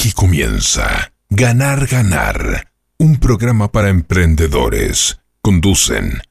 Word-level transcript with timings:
Aquí 0.00 0.12
comienza 0.12 1.12
Ganar, 1.28 1.86
Ganar, 1.86 2.72
un 2.96 3.20
programa 3.20 3.70
para 3.70 3.90
emprendedores. 3.90 5.20
Conducen 5.42 6.22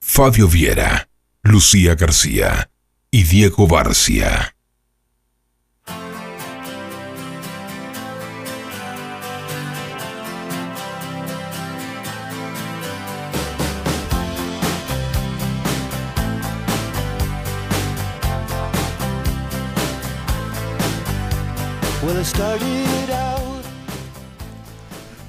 Fabio 0.00 0.48
Viera, 0.48 1.10
Lucía 1.42 1.94
García 1.94 2.70
y 3.10 3.24
Diego 3.24 3.68
Barcia. 3.68 4.54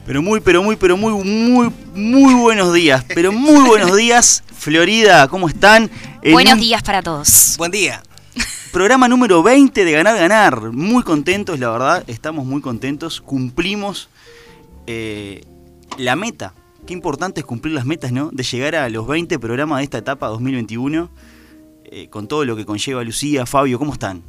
Pero 0.09 0.23
muy, 0.23 0.39
pero 0.39 0.63
muy, 0.63 0.75
pero 0.75 0.97
muy, 0.97 1.13
muy, 1.23 1.71
muy 1.93 2.33
buenos 2.33 2.73
días. 2.73 3.05
Pero 3.13 3.31
muy 3.31 3.67
buenos 3.67 3.95
días, 3.95 4.43
Florida, 4.57 5.27
¿cómo 5.27 5.47
están? 5.47 5.87
En 6.23 6.33
buenos 6.33 6.57
días 6.57 6.81
para 6.81 7.03
todos. 7.03 7.53
Buen 7.59 7.69
día. 7.69 8.01
Programa 8.71 9.07
número 9.07 9.43
20 9.43 9.85
de 9.85 9.91
Ganar 9.91 10.17
Ganar. 10.17 10.71
Muy 10.71 11.03
contentos, 11.03 11.59
la 11.59 11.69
verdad, 11.69 12.03
estamos 12.07 12.47
muy 12.47 12.59
contentos. 12.59 13.21
Cumplimos 13.21 14.09
eh, 14.87 15.43
la 15.99 16.15
meta. 16.15 16.55
Qué 16.87 16.93
importante 16.93 17.41
es 17.41 17.45
cumplir 17.45 17.75
las 17.75 17.85
metas, 17.85 18.11
¿no? 18.11 18.31
De 18.31 18.41
llegar 18.41 18.77
a 18.77 18.89
los 18.89 19.05
20 19.05 19.37
programas 19.37 19.77
de 19.77 19.83
esta 19.83 19.99
etapa 19.99 20.25
2021. 20.29 21.07
Eh, 21.85 22.09
con 22.09 22.27
todo 22.27 22.45
lo 22.45 22.55
que 22.55 22.65
conlleva 22.65 23.03
Lucía, 23.03 23.45
Fabio, 23.45 23.77
¿cómo 23.77 23.93
están? 23.93 24.23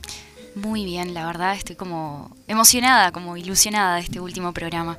Muy 0.56 0.84
bien, 0.84 1.14
la 1.14 1.24
verdad 1.24 1.54
estoy 1.54 1.76
como 1.76 2.36
emocionada, 2.48 3.12
como 3.12 3.38
ilusionada 3.38 3.94
de 3.94 4.02
este 4.02 4.20
último 4.20 4.52
programa 4.52 4.98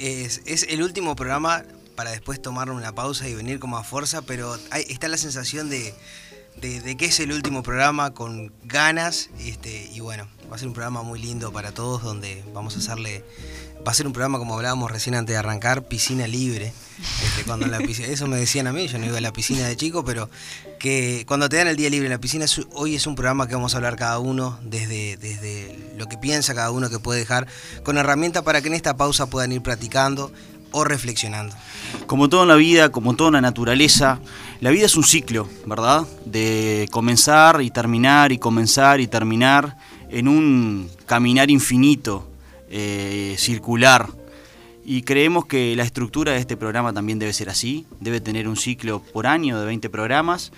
es, 0.00 0.66
el 0.68 0.82
último 0.82 1.14
programa 1.14 1.64
para 1.94 2.10
después 2.10 2.40
tomar 2.40 2.70
una 2.70 2.94
pausa 2.94 3.28
y 3.28 3.34
venir 3.34 3.58
como 3.58 3.76
a 3.76 3.84
fuerza, 3.84 4.22
pero 4.22 4.56
está 4.72 5.08
la 5.08 5.18
sensación 5.18 5.68
de, 5.68 5.94
que 6.60 7.04
es 7.04 7.20
el 7.20 7.32
último 7.32 7.62
programa 7.62 8.14
con 8.14 8.52
ganas 8.64 9.28
este, 9.38 9.90
y 9.92 10.00
bueno, 10.00 10.26
va 10.50 10.56
a 10.56 10.58
ser 10.58 10.68
un 10.68 10.74
programa 10.74 11.02
muy 11.02 11.20
lindo 11.20 11.52
para 11.52 11.72
todos 11.72 12.02
donde 12.02 12.42
vamos 12.54 12.76
a 12.76 12.78
hacerle 12.78 13.24
va 13.86 13.92
a 13.92 13.94
ser 13.94 14.06
un 14.06 14.12
programa 14.12 14.38
como 14.38 14.54
hablábamos 14.54 14.90
recién 14.90 15.14
antes 15.14 15.34
de 15.34 15.38
arrancar, 15.38 15.84
piscina 15.84 16.26
libre. 16.26 16.72
Este, 17.22 17.44
cuando 17.44 17.66
la 17.66 17.78
eso 18.08 18.26
me 18.26 18.36
decían 18.36 18.66
a 18.66 18.72
mí, 18.72 18.88
yo 18.88 18.98
no 18.98 19.06
iba 19.06 19.18
a 19.18 19.20
la 19.20 19.32
piscina 19.32 19.66
de 19.66 19.76
chico, 19.76 20.04
pero 20.04 20.28
que 20.80 21.24
cuando 21.28 21.48
te 21.48 21.58
dan 21.58 21.68
el 21.68 21.76
día 21.76 21.90
libre 21.90 22.06
en 22.06 22.12
la 22.12 22.18
piscina, 22.18 22.46
hoy 22.72 22.96
es 22.96 23.06
un 23.06 23.14
programa 23.14 23.46
que 23.46 23.54
vamos 23.54 23.74
a 23.74 23.76
hablar 23.76 23.96
cada 23.96 24.18
uno 24.18 24.58
desde, 24.62 25.18
desde 25.18 25.78
lo 25.96 26.08
que 26.08 26.16
piensa 26.16 26.54
cada 26.54 26.70
uno 26.70 26.88
que 26.88 26.98
puede 26.98 27.20
dejar, 27.20 27.46
con 27.84 27.98
herramientas 27.98 28.42
para 28.42 28.62
que 28.62 28.68
en 28.68 28.74
esta 28.74 28.96
pausa 28.96 29.26
puedan 29.26 29.52
ir 29.52 29.60
practicando 29.60 30.32
o 30.72 30.82
reflexionando. 30.82 31.54
Como 32.06 32.30
todo 32.30 32.42
en 32.42 32.48
la 32.48 32.54
vida, 32.54 32.88
como 32.88 33.14
toda 33.14 33.30
la 33.30 33.42
naturaleza, 33.42 34.20
la 34.60 34.70
vida 34.70 34.86
es 34.86 34.96
un 34.96 35.04
ciclo, 35.04 35.48
¿verdad? 35.66 36.06
De 36.24 36.88
comenzar 36.90 37.60
y 37.60 37.70
terminar 37.70 38.32
y 38.32 38.38
comenzar 38.38 39.00
y 39.00 39.06
terminar 39.06 39.76
en 40.08 40.28
un 40.28 40.90
caminar 41.04 41.50
infinito 41.50 42.26
eh, 42.70 43.34
circular. 43.38 44.08
Y 44.90 45.02
creemos 45.02 45.46
que 45.46 45.76
la 45.76 45.84
estructura 45.84 46.32
de 46.32 46.38
este 46.38 46.56
programa 46.56 46.92
también 46.92 47.20
debe 47.20 47.32
ser 47.32 47.48
así, 47.48 47.86
debe 48.00 48.20
tener 48.20 48.48
un 48.48 48.56
ciclo 48.56 49.00
por 49.12 49.28
año 49.28 49.60
de 49.60 49.64
20 49.64 49.88
programas, 49.88 50.50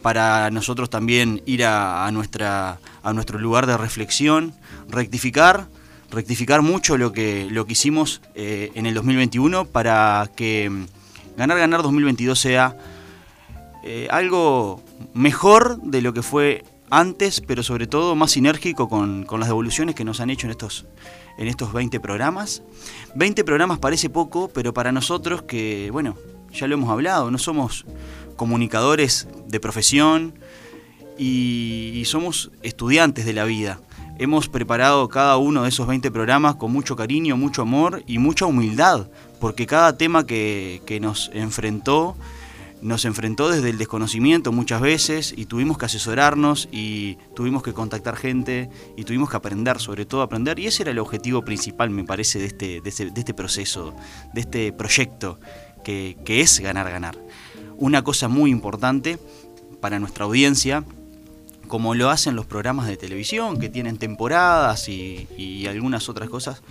para 0.00 0.48
nosotros 0.52 0.90
también 0.90 1.42
ir 1.44 1.64
a, 1.64 2.08
nuestra, 2.12 2.78
a 3.02 3.12
nuestro 3.12 3.40
lugar 3.40 3.66
de 3.66 3.76
reflexión, 3.76 4.54
rectificar, 4.88 5.66
rectificar 6.08 6.62
mucho 6.62 6.98
lo 6.98 7.10
que, 7.10 7.48
lo 7.50 7.66
que 7.66 7.72
hicimos 7.72 8.22
eh, 8.36 8.70
en 8.76 8.86
el 8.86 8.94
2021 8.94 9.64
para 9.64 10.30
que 10.36 10.70
mm, 10.70 10.86
Ganar 11.36 11.58
Ganar 11.58 11.82
2022 11.82 12.38
sea 12.38 12.76
eh, 13.82 14.06
algo 14.12 14.84
mejor 15.14 15.82
de 15.82 16.00
lo 16.00 16.14
que 16.14 16.22
fue 16.22 16.62
antes, 16.90 17.40
pero 17.40 17.64
sobre 17.64 17.88
todo 17.88 18.14
más 18.14 18.30
sinérgico 18.30 18.88
con, 18.88 19.24
con 19.24 19.40
las 19.40 19.48
devoluciones 19.48 19.96
que 19.96 20.04
nos 20.04 20.20
han 20.20 20.30
hecho 20.30 20.46
en 20.46 20.52
estos, 20.52 20.86
en 21.40 21.48
estos 21.48 21.72
20 21.72 21.98
programas. 22.00 22.62
20 23.14 23.42
programas 23.44 23.78
parece 23.78 24.10
poco, 24.10 24.48
pero 24.48 24.74
para 24.74 24.92
nosotros 24.92 25.42
que, 25.42 25.88
bueno, 25.90 26.14
ya 26.52 26.68
lo 26.68 26.74
hemos 26.74 26.90
hablado, 26.90 27.30
no 27.30 27.38
somos 27.38 27.86
comunicadores 28.36 29.26
de 29.48 29.58
profesión 29.58 30.34
y, 31.18 32.02
somos 32.04 32.50
estudiantes 32.62 33.24
de 33.24 33.32
la 33.32 33.44
vida. 33.44 33.80
Hemos 34.18 34.48
preparado 34.48 35.08
cada 35.08 35.38
uno 35.38 35.62
de 35.62 35.70
esos 35.70 35.86
20 35.86 36.10
programas 36.10 36.56
con 36.56 36.72
mucho 36.72 36.94
cariño, 36.94 37.38
mucho 37.38 37.62
amor 37.62 38.02
y 38.06 38.18
mucha 38.18 38.44
humildad, 38.44 39.08
porque 39.40 39.66
cada 39.66 39.96
tema 39.96 40.26
que, 40.26 40.82
que 40.84 41.00
nos 41.00 41.30
enfrentó 41.32 42.16
nos 42.82 43.04
enfrentó 43.04 43.50
desde 43.50 43.70
el 43.70 43.78
desconocimiento 43.78 44.52
muchas 44.52 44.80
veces 44.80 45.34
y 45.36 45.46
tuvimos 45.46 45.78
que 45.78 45.86
asesorarnos 45.86 46.68
y 46.72 47.16
tuvimos 47.34 47.62
que 47.62 47.72
contactar 47.72 48.16
gente 48.16 48.70
y 48.96 49.04
tuvimos 49.04 49.30
que 49.30 49.36
aprender, 49.36 49.78
sobre 49.78 50.06
todo 50.06 50.22
aprender. 50.22 50.58
Y 50.58 50.66
ese 50.66 50.82
era 50.82 50.92
el 50.92 50.98
objetivo 50.98 51.44
principal, 51.44 51.90
me 51.90 52.04
parece, 52.04 52.38
de 52.38 52.46
este, 52.46 52.80
de 52.80 52.88
este, 52.88 53.34
proceso, 53.34 53.94
de 54.32 54.40
este 54.40 54.72
proyecto 54.72 55.38
que, 55.84 56.16
es 56.26 56.60
ganar, 56.60 56.90
ganar. 56.90 57.18
Una 57.76 58.02
cosa 58.02 58.28
muy 58.28 58.50
importante 58.50 59.18
para 59.80 59.98
nuestra 59.98 60.24
audiencia, 60.24 60.84
como 61.68 61.94
lo 61.94 62.10
hacen 62.10 62.34
los 62.36 62.46
programas 62.46 62.86
de 62.86 62.96
televisión, 62.96 63.58
que 63.58 63.68
tienen 63.68 63.98
temporadas 63.98 64.88
y, 64.88 65.28
y 65.36 65.66
algunas 65.66 66.08
otras 66.08 66.28
cosas, 66.28 66.62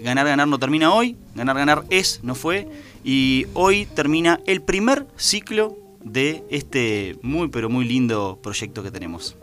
ganar, 0.00 0.26
ganar 0.26 0.48
no 0.48 0.58
termina 0.58 0.92
hoy, 0.92 1.16
ganar, 1.34 1.56
ganar 1.56 1.84
es, 1.90 2.20
no 2.22 2.34
fue 2.34 2.68
y 3.04 3.46
hoy 3.54 3.86
termina 3.86 4.40
el 4.46 4.62
primer 4.62 5.06
ciclo 5.16 5.76
de 6.04 6.44
este 6.50 7.16
muy 7.22 7.48
pero 7.48 7.68
muy 7.68 7.84
lindo 7.84 8.38
proyecto 8.42 8.82
que 8.82 8.90
tenemos. 8.90 9.36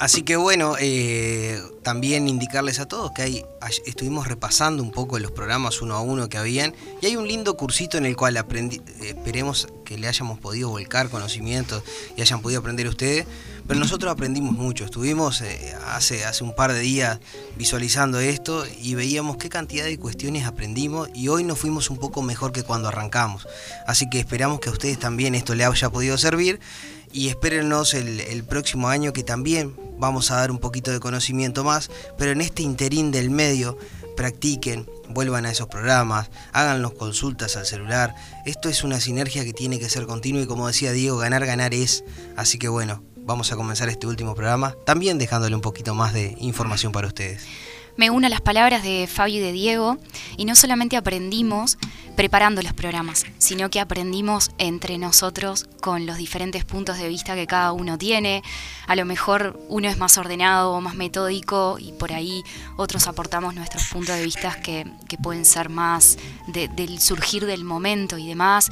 Así 0.00 0.22
que 0.22 0.36
bueno, 0.36 0.76
eh, 0.80 1.60
también 1.82 2.26
indicarles 2.26 2.80
a 2.80 2.88
todos 2.88 3.12
que 3.12 3.20
hay, 3.20 3.44
estuvimos 3.84 4.26
repasando 4.26 4.82
un 4.82 4.92
poco 4.92 5.18
los 5.18 5.30
programas 5.30 5.82
uno 5.82 5.94
a 5.94 6.00
uno 6.00 6.30
que 6.30 6.38
habían 6.38 6.74
y 7.02 7.06
hay 7.06 7.16
un 7.16 7.28
lindo 7.28 7.54
cursito 7.58 7.98
en 7.98 8.06
el 8.06 8.16
cual 8.16 8.38
aprendí, 8.38 8.80
esperemos 9.02 9.68
que 9.84 9.98
le 9.98 10.08
hayamos 10.08 10.38
podido 10.38 10.70
volcar 10.70 11.10
conocimientos 11.10 11.82
y 12.16 12.22
hayan 12.22 12.40
podido 12.40 12.60
aprender 12.60 12.88
ustedes, 12.88 13.26
pero 13.70 13.78
nosotros 13.78 14.10
aprendimos 14.10 14.54
mucho, 14.54 14.84
estuvimos 14.84 15.42
eh, 15.42 15.76
hace, 15.86 16.24
hace 16.24 16.42
un 16.42 16.56
par 16.56 16.72
de 16.72 16.80
días 16.80 17.20
visualizando 17.56 18.18
esto 18.18 18.64
y 18.82 18.96
veíamos 18.96 19.36
qué 19.36 19.48
cantidad 19.48 19.84
de 19.84 19.96
cuestiones 19.96 20.44
aprendimos 20.44 21.08
y 21.14 21.28
hoy 21.28 21.44
nos 21.44 21.60
fuimos 21.60 21.88
un 21.88 21.96
poco 21.96 22.20
mejor 22.20 22.50
que 22.50 22.64
cuando 22.64 22.88
arrancamos. 22.88 23.46
Así 23.86 24.10
que 24.10 24.18
esperamos 24.18 24.58
que 24.58 24.70
a 24.70 24.72
ustedes 24.72 24.98
también 24.98 25.36
esto 25.36 25.54
les 25.54 25.68
haya 25.68 25.88
podido 25.88 26.18
servir 26.18 26.58
y 27.12 27.28
espérennos 27.28 27.94
el, 27.94 28.42
próximo 28.42 28.88
año 28.88 29.12
que 29.12 29.22
también 29.22 29.76
vamos 30.00 30.32
a 30.32 30.34
dar 30.38 30.50
un 30.50 30.58
poquito 30.58 30.90
de 30.90 30.98
conocimiento 30.98 31.62
más, 31.62 31.92
pero 32.18 32.32
en 32.32 32.40
este 32.40 32.64
interín 32.64 33.12
del 33.12 33.30
medio 33.30 33.78
practiquen, 34.16 34.90
vuelvan 35.10 35.46
a 35.46 35.52
esos 35.52 35.68
programas, 35.68 36.28
háganos 36.52 36.94
consultas 36.94 37.56
al 37.56 37.66
celular. 37.66 38.16
Esto 38.46 38.68
es 38.68 38.82
una 38.82 38.98
sinergia 38.98 39.44
que 39.44 39.52
tiene 39.52 39.78
que 39.78 39.88
ser 39.88 40.06
continua 40.06 40.42
y 40.42 40.46
como 40.46 40.66
decía 40.66 40.90
Diego, 40.90 41.18
ganar, 41.18 41.46
ganar 41.46 41.72
es. 41.72 42.02
Así 42.36 42.58
que 42.58 42.68
bueno, 42.68 43.04
vamos 43.30 43.52
a 43.52 43.56
comenzar 43.56 43.88
este 43.88 44.08
último 44.08 44.34
programa, 44.34 44.74
también 44.84 45.16
dejándole 45.16 45.54
un 45.54 45.60
poquito 45.60 45.94
más 45.94 46.12
de 46.12 46.34
información 46.40 46.90
para 46.90 47.06
ustedes 47.06 47.46
me 48.00 48.08
uno 48.08 48.26
a 48.26 48.30
las 48.30 48.40
palabras 48.40 48.82
de 48.82 49.06
Fabio 49.06 49.36
y 49.36 49.40
de 49.40 49.52
Diego 49.52 49.98
y 50.38 50.46
no 50.46 50.54
solamente 50.54 50.96
aprendimos 50.96 51.76
preparando 52.16 52.62
los 52.62 52.72
programas, 52.72 53.26
sino 53.38 53.68
que 53.68 53.78
aprendimos 53.78 54.52
entre 54.56 54.96
nosotros 54.96 55.66
con 55.80 56.06
los 56.06 56.16
diferentes 56.16 56.64
puntos 56.64 56.98
de 56.98 57.08
vista 57.08 57.34
que 57.34 57.46
cada 57.46 57.72
uno 57.72 57.98
tiene. 57.98 58.42
A 58.86 58.96
lo 58.96 59.04
mejor 59.04 59.60
uno 59.68 59.86
es 59.88 59.98
más 59.98 60.16
ordenado 60.16 60.72
o 60.72 60.80
más 60.80 60.94
metódico 60.94 61.76
y 61.78 61.92
por 61.92 62.12
ahí 62.12 62.42
otros 62.76 63.06
aportamos 63.06 63.54
nuestros 63.54 63.84
puntos 63.88 64.16
de 64.16 64.24
vista 64.24 64.60
que, 64.62 64.86
pueden 65.22 65.44
ser 65.44 65.68
más 65.68 66.16
del 66.46 67.00
surgir 67.00 67.44
del 67.44 67.64
momento 67.64 68.16
y 68.16 68.26
demás. 68.26 68.70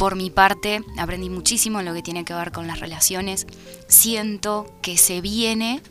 Por 0.00 0.16
mi 0.16 0.30
parte, 0.30 0.82
aprendí 0.96 1.28
muchísimo 1.28 1.78
en 1.78 1.84
lo 1.84 1.92
que 1.92 2.00
tiene 2.00 2.24
que 2.24 2.32
ver 2.32 2.52
con 2.52 2.66
las 2.66 2.80
relaciones. 2.80 3.46
Siento 3.86 4.74
que 4.80 4.96
se 4.96 5.20
viene, 5.20 5.82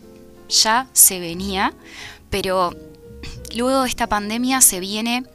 ya 0.50 0.90
se 0.94 1.20
venía, 1.20 1.76
pero 2.32 2.72
luego 3.56 3.84
de 3.84 3.88
esta 3.88 4.08
pandemia 4.08 4.62
se 4.62 4.80
viene 4.80 5.26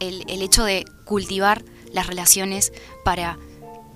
el, 0.00 0.40
hecho 0.40 0.64
de 0.64 0.86
cultivar 1.04 1.66
las 1.92 2.06
relaciones 2.06 2.72
para 3.04 3.38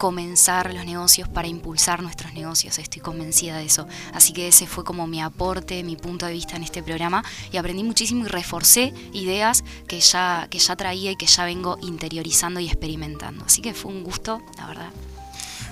comenzar 0.01 0.73
los 0.73 0.87
negocios, 0.87 1.29
para 1.29 1.47
impulsar 1.47 2.03
nuestros 2.03 2.33
negocios, 2.33 2.79
estoy 2.79 3.03
convencida 3.03 3.59
de 3.59 3.67
eso. 3.67 3.87
Así 4.15 4.33
que 4.33 4.49
ese 4.49 4.67
fue 4.67 4.83
como 4.83 5.07
mi 5.07 5.21
aporte, 5.21 5.85
mi 5.85 5.95
punto 5.95 6.25
de 6.25 6.33
vista 6.33 6.57
en 6.57 6.63
este 6.63 6.83
programa 6.83 7.23
y 7.53 7.59
aprendí 7.59 7.85
muchísimo 7.85 8.25
y 8.25 8.29
reforcé 8.29 8.95
ideas 9.13 9.63
que 9.87 10.01
ya, 10.01 10.49
que 10.49 10.59
ya 10.59 10.75
traía 10.75 11.11
y 11.11 11.17
que 11.17 11.27
ya 11.27 11.45
vengo 11.45 11.77
interiorizando 11.83 12.61
y 12.61 12.67
experimentando. 12.67 13.45
Así 13.45 13.61
que 13.61 13.75
fue 13.75 13.93
un 13.93 14.03
gusto, 14.03 14.41
la 14.57 14.69
verdad. 14.69 14.91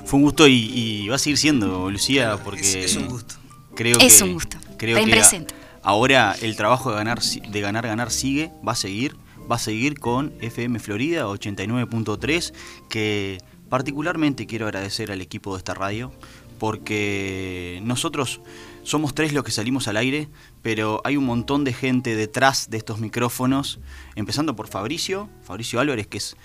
Fue 0.05 0.19
un 0.19 0.25
gusto 0.25 0.47
y, 0.47 1.09
va 1.09 1.17
a 1.17 1.19
seguir 1.19 1.39
siendo, 1.39 1.91
Lucía, 1.91 2.39
porque... 2.45 2.85
Es, 2.85 2.97
un 2.97 3.09
gusto. 3.09 3.37
Creo 3.75 3.99
es 3.99 4.21
un 4.21 4.35
gusto. 4.35 4.59
Creo 4.77 5.03
que 5.03 5.11
presente 5.11 5.55
ahora 5.83 6.37
el 6.43 6.55
trabajo 6.55 6.91
de 6.91 6.97
ganar, 6.97 7.23
de 7.23 7.61
ganar, 7.63 7.87
ganar 7.87 8.11
sigue, 8.11 8.53
va 8.67 8.73
a 8.73 8.77
seguir, 8.77 9.17
va 9.51 9.57
a 9.57 9.59
seguir 9.59 9.99
con 9.99 10.35
FM 10.43 10.79
Florida 10.81 11.27
89.3, 11.27 12.53
que 12.91 13.39
particularmente 13.69 14.47
quiero 14.47 14.67
agradecer 14.67 15.11
al 15.11 15.21
equipo 15.21 15.53
de 15.53 15.59
esta 15.59 15.75
radio, 15.75 16.13
porque 16.59 17.81
nosotros 17.83 18.41
somos 18.83 19.15
tres 19.15 19.33
los 19.33 19.45
que 19.45 19.51
salimos 19.51 19.89
al 19.89 19.97
aire, 19.97 20.29
pero 20.63 21.01
hay 21.05 21.17
un 21.17 21.25
montón 21.25 21.65
de 21.65 21.73
gente 21.73 22.17
detrás 22.17 22.71
de 22.71 22.79
estos 22.79 22.99
micrófonos, 22.99 23.81
empezando 24.17 24.57
por 24.57 24.69
Fabricio, 24.69 25.29
Fabricio 25.43 25.81
Álvarez, 25.81 26.07
que 26.07 26.19
es 26.19 26.37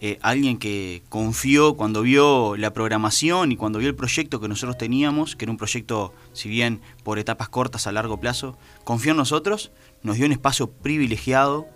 eh, 0.00 0.18
alguien 0.22 0.58
que 0.58 1.02
confió 1.08 1.74
cuando 1.74 2.02
vio 2.02 2.56
la 2.56 2.72
programación 2.72 3.50
y 3.50 3.56
cuando 3.56 3.80
vio 3.80 3.88
el 3.88 3.96
proyecto 3.96 4.40
que 4.40 4.46
nosotros 4.46 4.78
teníamos, 4.78 5.34
que 5.34 5.44
era 5.44 5.50
un 5.50 5.58
proyecto, 5.58 6.14
si 6.32 6.48
bien 6.48 6.80
por 7.02 7.18
etapas 7.18 7.48
cortas 7.48 7.88
a 7.88 7.92
largo 7.92 8.20
plazo, 8.20 8.56
confió 8.84 9.10
en 9.10 9.16
nosotros, 9.16 9.72
nos 10.04 10.16
dio 10.16 10.26
un 10.26 10.32
espacio 10.32 10.70
privilegiado 10.70 11.66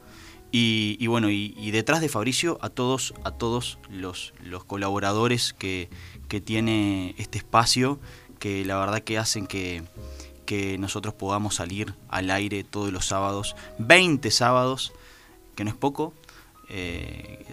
y, 0.54 1.06
bueno, 1.06 1.30
y, 1.30 1.70
detrás 1.70 2.02
de 2.02 2.10
Fabricio 2.10 2.58
a 2.60 2.68
todos, 2.68 3.14
a 3.24 3.30
todos 3.30 3.78
los, 3.88 4.34
los 4.44 4.64
colaboradores 4.64 5.54
que, 5.54 5.88
que 6.28 6.42
tiene 6.42 7.14
este 7.16 7.38
espacio, 7.38 7.98
que 8.38 8.64
la 8.66 8.76
verdad 8.78 9.00
que 9.00 9.16
hacen 9.16 9.46
que, 9.46 9.82
que 10.44 10.76
nosotros 10.76 11.14
podamos 11.14 11.54
salir 11.54 11.94
al 12.08 12.30
aire 12.30 12.64
todos 12.64 12.92
los 12.92 13.06
sábados, 13.06 13.56
20 13.78 14.30
sábados, 14.30 14.92
que 15.54 15.64
no 15.64 15.70
es 15.70 15.76
poco, 15.76 16.12
eh, 16.68 17.44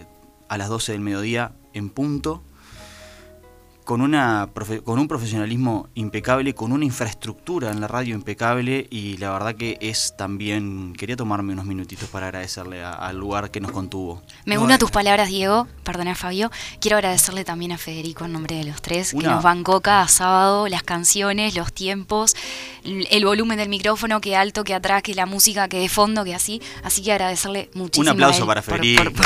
a 0.48 0.58
las 0.58 0.68
12 0.68 0.92
del 0.92 1.00
mediodía 1.00 1.52
en 1.72 1.88
punto, 1.88 2.42
con, 3.90 4.02
una, 4.02 4.48
con 4.84 5.00
un 5.00 5.08
profesionalismo 5.08 5.88
impecable, 5.96 6.54
con 6.54 6.70
una 6.70 6.84
infraestructura 6.84 7.72
en 7.72 7.80
la 7.80 7.88
radio 7.88 8.14
impecable 8.14 8.86
y 8.88 9.16
la 9.16 9.32
verdad 9.32 9.56
que 9.56 9.78
es 9.80 10.14
también, 10.16 10.92
quería 10.96 11.16
tomarme 11.16 11.54
unos 11.54 11.64
minutitos 11.64 12.08
para 12.08 12.26
agradecerle 12.26 12.84
al 12.84 13.18
lugar 13.18 13.50
que 13.50 13.60
nos 13.60 13.72
contuvo. 13.72 14.22
Me 14.44 14.58
uno 14.58 14.74
a 14.74 14.78
tus 14.78 14.92
palabras, 14.92 15.28
Diego, 15.28 15.66
perdona 15.82 16.14
Fabio, 16.14 16.52
quiero 16.78 16.98
agradecerle 16.98 17.44
también 17.44 17.72
a 17.72 17.78
Federico 17.78 18.26
en 18.26 18.32
nombre 18.32 18.54
de 18.58 18.62
los 18.62 18.80
tres, 18.80 19.10
que 19.10 19.26
nos 19.26 19.42
bancó 19.42 19.80
cada 19.80 20.06
sábado 20.06 20.68
las 20.68 20.84
canciones, 20.84 21.56
los 21.56 21.72
tiempos, 21.72 22.36
el 22.84 23.24
volumen 23.24 23.58
del 23.58 23.70
micrófono, 23.70 24.20
que 24.20 24.36
alto, 24.36 24.62
que 24.62 24.72
atrás, 24.72 25.02
que 25.02 25.16
la 25.16 25.26
música, 25.26 25.66
que 25.66 25.80
de 25.80 25.88
fondo, 25.88 26.22
que 26.22 26.36
así, 26.36 26.62
así 26.84 27.02
que 27.02 27.10
agradecerle 27.10 27.70
muchísimo. 27.74 28.02
Un 28.02 28.08
aplauso 28.10 28.46
para 28.46 28.62
Federico. 28.62 29.20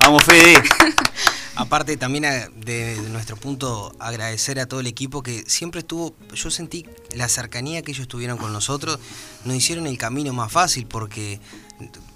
Vamos 0.00 0.24
Fede. 0.24 0.60
Aparte 1.56 1.96
también 1.96 2.24
de, 2.56 3.00
nuestro 3.10 3.36
punto 3.36 3.94
agradecer 4.00 4.58
a 4.58 4.66
todo 4.66 4.80
el 4.80 4.88
equipo 4.88 5.22
que 5.22 5.44
siempre 5.46 5.80
estuvo, 5.80 6.16
yo 6.34 6.50
sentí 6.50 6.84
la 7.14 7.28
cercanía 7.28 7.82
que 7.82 7.92
ellos 7.92 8.08
tuvieron 8.08 8.38
con 8.38 8.52
nosotros, 8.52 8.98
nos 9.44 9.56
hicieron 9.56 9.86
el 9.86 9.96
camino 9.96 10.32
más 10.32 10.50
fácil 10.50 10.86
porque 10.86 11.40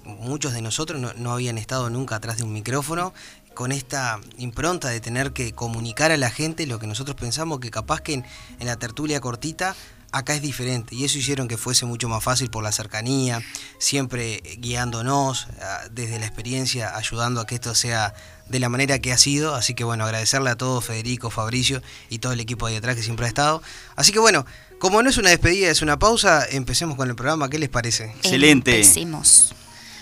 muchos 0.03 0.51
de 0.53 0.61
nosotros 0.61 1.15
no, 1.17 1.31
habían 1.31 1.57
estado 1.57 1.89
nunca 1.89 2.17
atrás 2.17 2.37
de 2.37 2.43
un 2.43 2.51
micrófono. 2.51 3.13
Con 3.53 3.71
esta 3.71 4.19
impronta 4.37 4.89
de 4.89 5.01
tener 5.01 5.33
que 5.33 5.53
comunicar 5.53 6.11
a 6.11 6.17
la 6.17 6.29
gente 6.29 6.65
lo 6.65 6.79
que 6.79 6.87
nosotros 6.87 7.17
pensamos 7.17 7.59
que 7.59 7.71
capaz 7.71 8.01
que 8.01 8.13
en 8.13 8.23
la 8.59 8.77
tertulia 8.77 9.19
cortita 9.19 9.75
acá 10.11 10.33
es 10.33 10.41
diferente 10.41 10.95
y 10.95 11.05
eso 11.05 11.17
hicieron 11.17 11.47
que 11.47 11.57
fuese 11.57 11.85
mucho 11.85 12.09
más 12.09 12.23
fácil 12.23 12.49
por 12.49 12.63
la 12.63 12.71
cercanía, 12.71 13.41
siempre 13.77 14.41
guiándonos 14.57 15.47
ah, 15.61 15.81
desde 15.91 16.19
la 16.19 16.25
experiencia, 16.25 16.95
ayudando 16.95 17.41
a 17.41 17.45
que 17.45 17.55
esto 17.55 17.75
sea 17.75 18.13
de 18.47 18.59
la 18.59 18.69
manera 18.69 18.99
que 18.99 19.11
ha 19.13 19.17
sido. 19.17 19.55
Así 19.55 19.73
que 19.73 19.83
bueno, 19.83 20.03
agradecerle 20.03 20.49
a 20.49 20.55
todos, 20.55 20.83
Federico, 20.85 21.29
Fabricio 21.29 21.81
y 22.09 22.19
todo 22.19 22.33
el 22.33 22.39
equipo 22.39 22.67
de 22.67 22.77
atrás 22.77 22.95
que 22.95 23.03
siempre 23.03 23.25
ha 23.25 23.29
estado. 23.29 23.61
Así 23.95 24.11
que 24.11 24.19
bueno, 24.19 24.45
como 24.79 25.01
no 25.03 25.09
es 25.09 25.17
una 25.17 25.29
despedida, 25.29 25.69
es 25.69 25.81
una 25.81 25.99
pausa, 25.99 26.45
empecemos 26.49 26.95
con 26.97 27.09
el 27.09 27.15
programa. 27.15 27.49
¿Qué 27.49 27.59
les 27.59 27.69
parece? 27.69 28.05
Excelente. 28.05 28.71
Empecemos. 28.71 29.53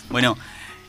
Bueno, 0.09 0.38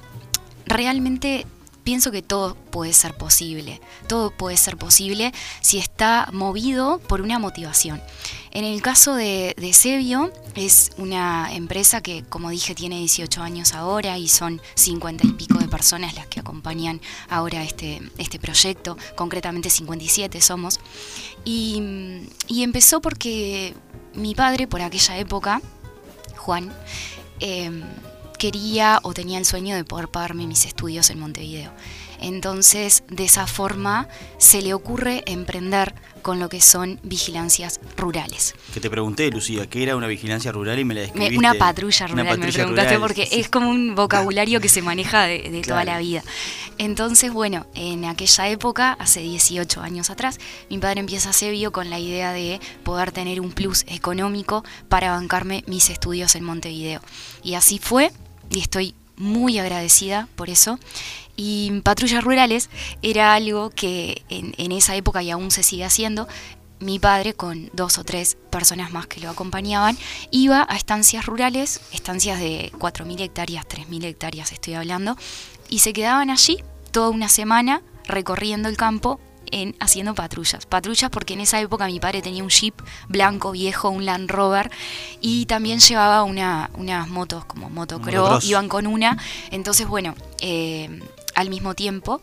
realmente 0.67 1.47
pienso 1.89 2.11
que 2.11 2.21
todo 2.21 2.55
puede 2.55 2.93
ser 2.93 3.15
posible. 3.15 3.81
Todo 4.09 4.31
puede 4.31 4.59
ser 4.59 4.77
posible 4.77 5.33
si 5.63 5.79
está 5.79 6.29
movido 6.35 6.99
por 6.99 7.23
una 7.23 7.39
motivación. 7.39 8.03
En 8.51 8.65
el 8.65 8.83
caso 8.83 9.15
de, 9.15 9.55
de 9.57 9.73
Sebio, 9.73 10.31
es 10.55 10.91
una 10.99 11.51
empresa 11.55 12.03
que, 12.03 12.25
como 12.25 12.51
dije, 12.51 12.75
tiene 12.75 12.99
18 12.99 13.41
años 13.41 13.73
ahora 13.73 14.19
y 14.19 14.29
son 14.29 14.61
50 14.75 15.29
y 15.29 15.33
pico 15.33 15.59
de 15.61 15.67
personas 15.67 16.15
las 16.15 16.27
que 16.27 16.41
acompañan 16.41 17.01
ahora 17.31 17.65
este, 17.65 18.03
este 18.19 18.39
proyecto, 18.39 18.99
concretamente 19.17 19.71
57 19.71 20.43
somos. 20.43 20.81
Y, 21.47 21.83
empezó 22.51 23.01
porque 23.01 23.73
mi 24.13 24.35
padre, 24.35 24.67
por 24.67 24.83
aquella 24.83 25.17
época, 25.17 25.63
Juan, 26.37 26.71
em, 27.41 27.83
quería 28.39 29.01
o 29.03 29.13
tenía 29.13 29.39
el 29.39 29.45
sueño 29.45 29.77
de 29.77 29.85
poder 29.85 30.09
pagarme 30.09 30.47
mis 30.47 30.65
estudios 30.65 31.11
en 31.11 31.19
Montevideo. 31.19 31.73
Entonces, 32.21 33.05
de 33.09 33.25
esa 33.25 33.47
forma, 33.47 34.09
se 34.39 34.63
le 34.63 34.75
ocurre 34.75 35.23
emprender 35.27 35.95
con 36.23 36.41
lo 36.41 36.49
que 36.49 36.61
son 36.61 36.99
vigilancias 37.03 37.81
rurales. 37.97 38.55
Que 38.75 38.81
te 38.81 38.91
pregunté, 38.91 39.31
Lucía, 39.31 39.69
¿qué 39.69 39.85
era 39.85 39.97
una 39.97 40.09
vigilancia 40.09 40.51
rural 40.51 40.79
y 40.79 40.85
me 40.85 40.95
la 40.95 41.03
describiste? 41.03 41.39
Una 41.39 41.55
patrulla 41.55 42.07
rural, 42.09 42.39
me 42.39 42.53
preguntaste, 42.53 42.99
porque 42.99 43.29
es 43.31 43.49
como 43.49 43.71
un 43.71 43.95
vocabulario 43.95 44.61
que 44.61 44.69
se 44.69 44.83
maneja 44.83 45.25
de, 45.25 45.63
toda 45.67 45.85
la 45.85 45.99
vida. 45.99 46.23
Entonces, 46.77 47.33
bueno, 47.33 47.67
en 47.75 48.05
aquella 48.05 48.49
época, 48.49 48.93
hace 48.99 49.21
18 49.21 49.81
años 49.81 50.11
atrás, 50.11 50.39
mi 50.69 50.79
padre 50.79 51.01
empieza 51.01 51.31
a 51.31 51.33
Sebio 51.33 51.73
con 51.73 51.89
la 51.89 51.99
idea 51.99 52.33
de 52.33 52.61
poder 52.83 53.13
tener 53.13 53.41
un 53.41 53.53
plus 53.53 53.85
económico 53.87 54.65
para 54.89 55.13
bancarme 55.13 55.65
mis 55.67 55.89
estudios 55.89 56.35
en 56.35 56.45
Montevideo. 56.45 57.01
Y 57.43 57.55
así 57.55 57.79
fue, 57.79 58.13
y 58.51 58.61
estoy 58.61 58.95
muy 59.17 59.59
agradecida 59.59 60.29
por 60.37 60.51
eso. 60.51 60.79
Y 61.37 61.81
patrullas 61.83 62.25
rurales 62.25 62.69
era 63.03 63.35
algo 63.35 63.71
que 63.71 64.23
en, 64.29 64.73
esa 64.73 64.97
época 64.97 65.23
y 65.23 65.31
aún 65.31 65.51
se 65.51 65.63
sigue 65.63 65.85
haciendo. 65.85 66.27
Mi 66.81 66.99
padre, 66.99 67.35
con 67.35 67.71
dos 67.73 67.99
o 67.99 68.05
tres 68.05 68.37
personas 68.51 68.93
más 68.93 69.07
que 69.07 69.21
lo 69.21 69.31
acompañaban, 69.31 69.99
iba 70.31 70.67
a 70.69 70.77
estancias 70.77 71.27
rurales, 71.27 71.81
estancias 71.93 72.39
de 72.39 72.73
4.000 72.79 73.21
hectáreas, 73.21 73.67
3.000 73.67 74.05
hectáreas 74.05 74.53
estoy 74.53 74.75
hablando, 74.75 75.17
y 75.69 75.81
se 75.81 75.93
quedaban 75.93 76.31
allí 76.31 76.63
toda 76.93 77.11
una 77.11 77.29
semana 77.29 77.83
recorriendo 78.05 78.69
el 78.69 78.77
campo 78.77 79.21
en 79.53 79.77
haciendo 79.81 80.15
patrullas. 80.15 80.67
Patrullas 80.67 81.11
porque 81.11 81.35
en 81.35 81.41
esa 81.41 81.61
época 81.61 81.87
mi 81.87 82.01
padre 82.01 82.23
tenía 82.23 82.43
un 82.43 82.51
jeep 82.51 82.75
blanco 83.09 83.53
viejo, 83.53 83.91
un 83.91 84.05
Land 84.05 84.31
Rover, 84.31 84.71
y 85.21 85.47
también 85.47 85.81
llevaba 85.81 86.23
una, 86.23 86.71
unas 86.75 87.09
motos 87.09 87.45
como 87.45 87.71
motocross, 87.71 88.45
iban 88.45 88.69
con 88.69 88.87
una. 88.87 89.19
Entonces, 89.51 89.87
bueno, 89.87 90.15
eh, 90.41 91.01
al 91.35 91.51
mismo 91.51 91.75
tiempo 91.75 92.21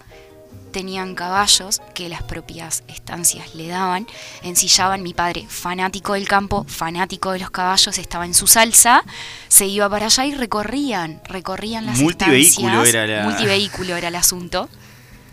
tenían 0.76 1.16
caballos 1.16 1.82
que 1.94 2.10
las 2.10 2.22
propias 2.22 2.84
estancias 2.90 3.56
le 3.56 3.70
daban, 3.70 4.08
ensillaban 4.44 5.04
mi 5.04 5.14
padre, 5.14 5.46
fanático 5.48 6.16
del 6.16 6.28
campo, 6.28 6.66
fanático 6.68 7.32
de 7.32 7.40
los 7.40 7.50
caballos, 7.50 7.98
estaba 7.98 8.26
en 8.26 8.34
su 8.34 8.46
salsa, 8.46 9.06
se 9.48 9.68
iba 9.68 9.90
para 9.90 10.08
allá 10.08 10.26
y 10.26 10.36
recorrían, 10.36 11.22
recorrían 11.30 11.86
las 11.86 12.00
multivehículo 12.00 12.84
estancias. 12.84 12.94
Era 12.94 13.08
la... 13.08 13.24
Multivehículo 13.24 13.96
era 13.96 14.10
el 14.10 14.16
asunto. 14.16 14.68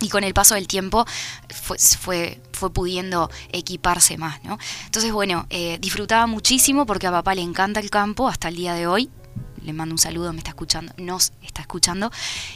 Y 0.02 0.09
con 0.09 0.25
el 0.25 0.35
paso 0.35 0.54
del 0.54 0.66
tiempo 0.68 1.06
fue, 1.49 1.78
fue, 1.78 2.40
fue 2.52 2.73
pudiendo 2.73 3.30
equiparse 3.50 4.18
más, 4.18 4.42
¿no? 4.44 4.59
Entonces, 4.85 5.12
bueno, 5.12 5.47
eh, 5.49 5.78
disfrutaba 5.80 6.26
muchísimo 6.26 6.85
porque 6.85 7.06
a 7.06 7.11
papá 7.11 7.35
le 7.35 7.42
encanta 7.42 7.80
el 7.80 7.88
campo 7.88 8.28
hasta 8.28 8.49
el 8.49 8.56
día 8.56 8.75
de 8.75 8.87
hoy 8.87 9.11
le 9.64 9.73
mando 9.73 9.95
un 9.95 9.99
saludo, 9.99 10.33
me 10.33 10.38
está 10.38 10.50
escuchando, 10.50 10.92
nos 10.99 11.33
está 11.42 11.62
escuchando, 11.62 12.11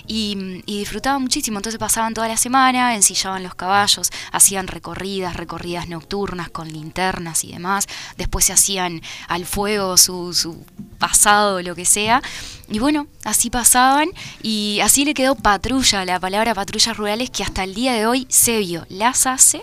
y, 0.06 0.62
y, 0.66 0.78
disfrutaba 0.78 1.18
muchísimo. 1.18 1.58
Entonces 1.58 1.78
pasaban 1.78 2.14
toda 2.14 2.28
la 2.28 2.36
semana, 2.36 2.94
ensillaban 2.94 3.42
los 3.42 3.54
caballos, 3.54 4.10
hacían 4.32 4.66
recorridas, 4.66 5.36
recorridas 5.36 5.88
nocturnas 5.88 6.50
con 6.50 6.68
linternas 6.72 7.44
y 7.44 7.52
demás. 7.52 7.86
Después 8.16 8.44
se 8.46 8.52
hacían 8.52 9.02
al 9.28 9.46
fuego 9.46 9.96
su, 9.96 10.64
pasado, 10.98 11.62
lo 11.62 11.74
que 11.74 11.84
sea. 11.84 12.22
Y 12.68 12.78
bueno, 12.78 13.06
así 13.24 13.50
pasaban 13.50 14.08
y 14.42 14.80
así 14.82 15.04
le 15.04 15.14
quedó 15.14 15.34
patrulla, 15.34 16.04
la 16.04 16.18
palabra 16.20 16.54
patrullas 16.54 16.96
rurales, 16.96 17.30
que 17.30 17.42
hasta 17.42 17.64
el 17.64 17.74
día 17.74 17.92
de 17.92 18.06
hoy 18.06 18.26
Sebio 18.28 18.86
las 18.88 19.26
hace 19.26 19.62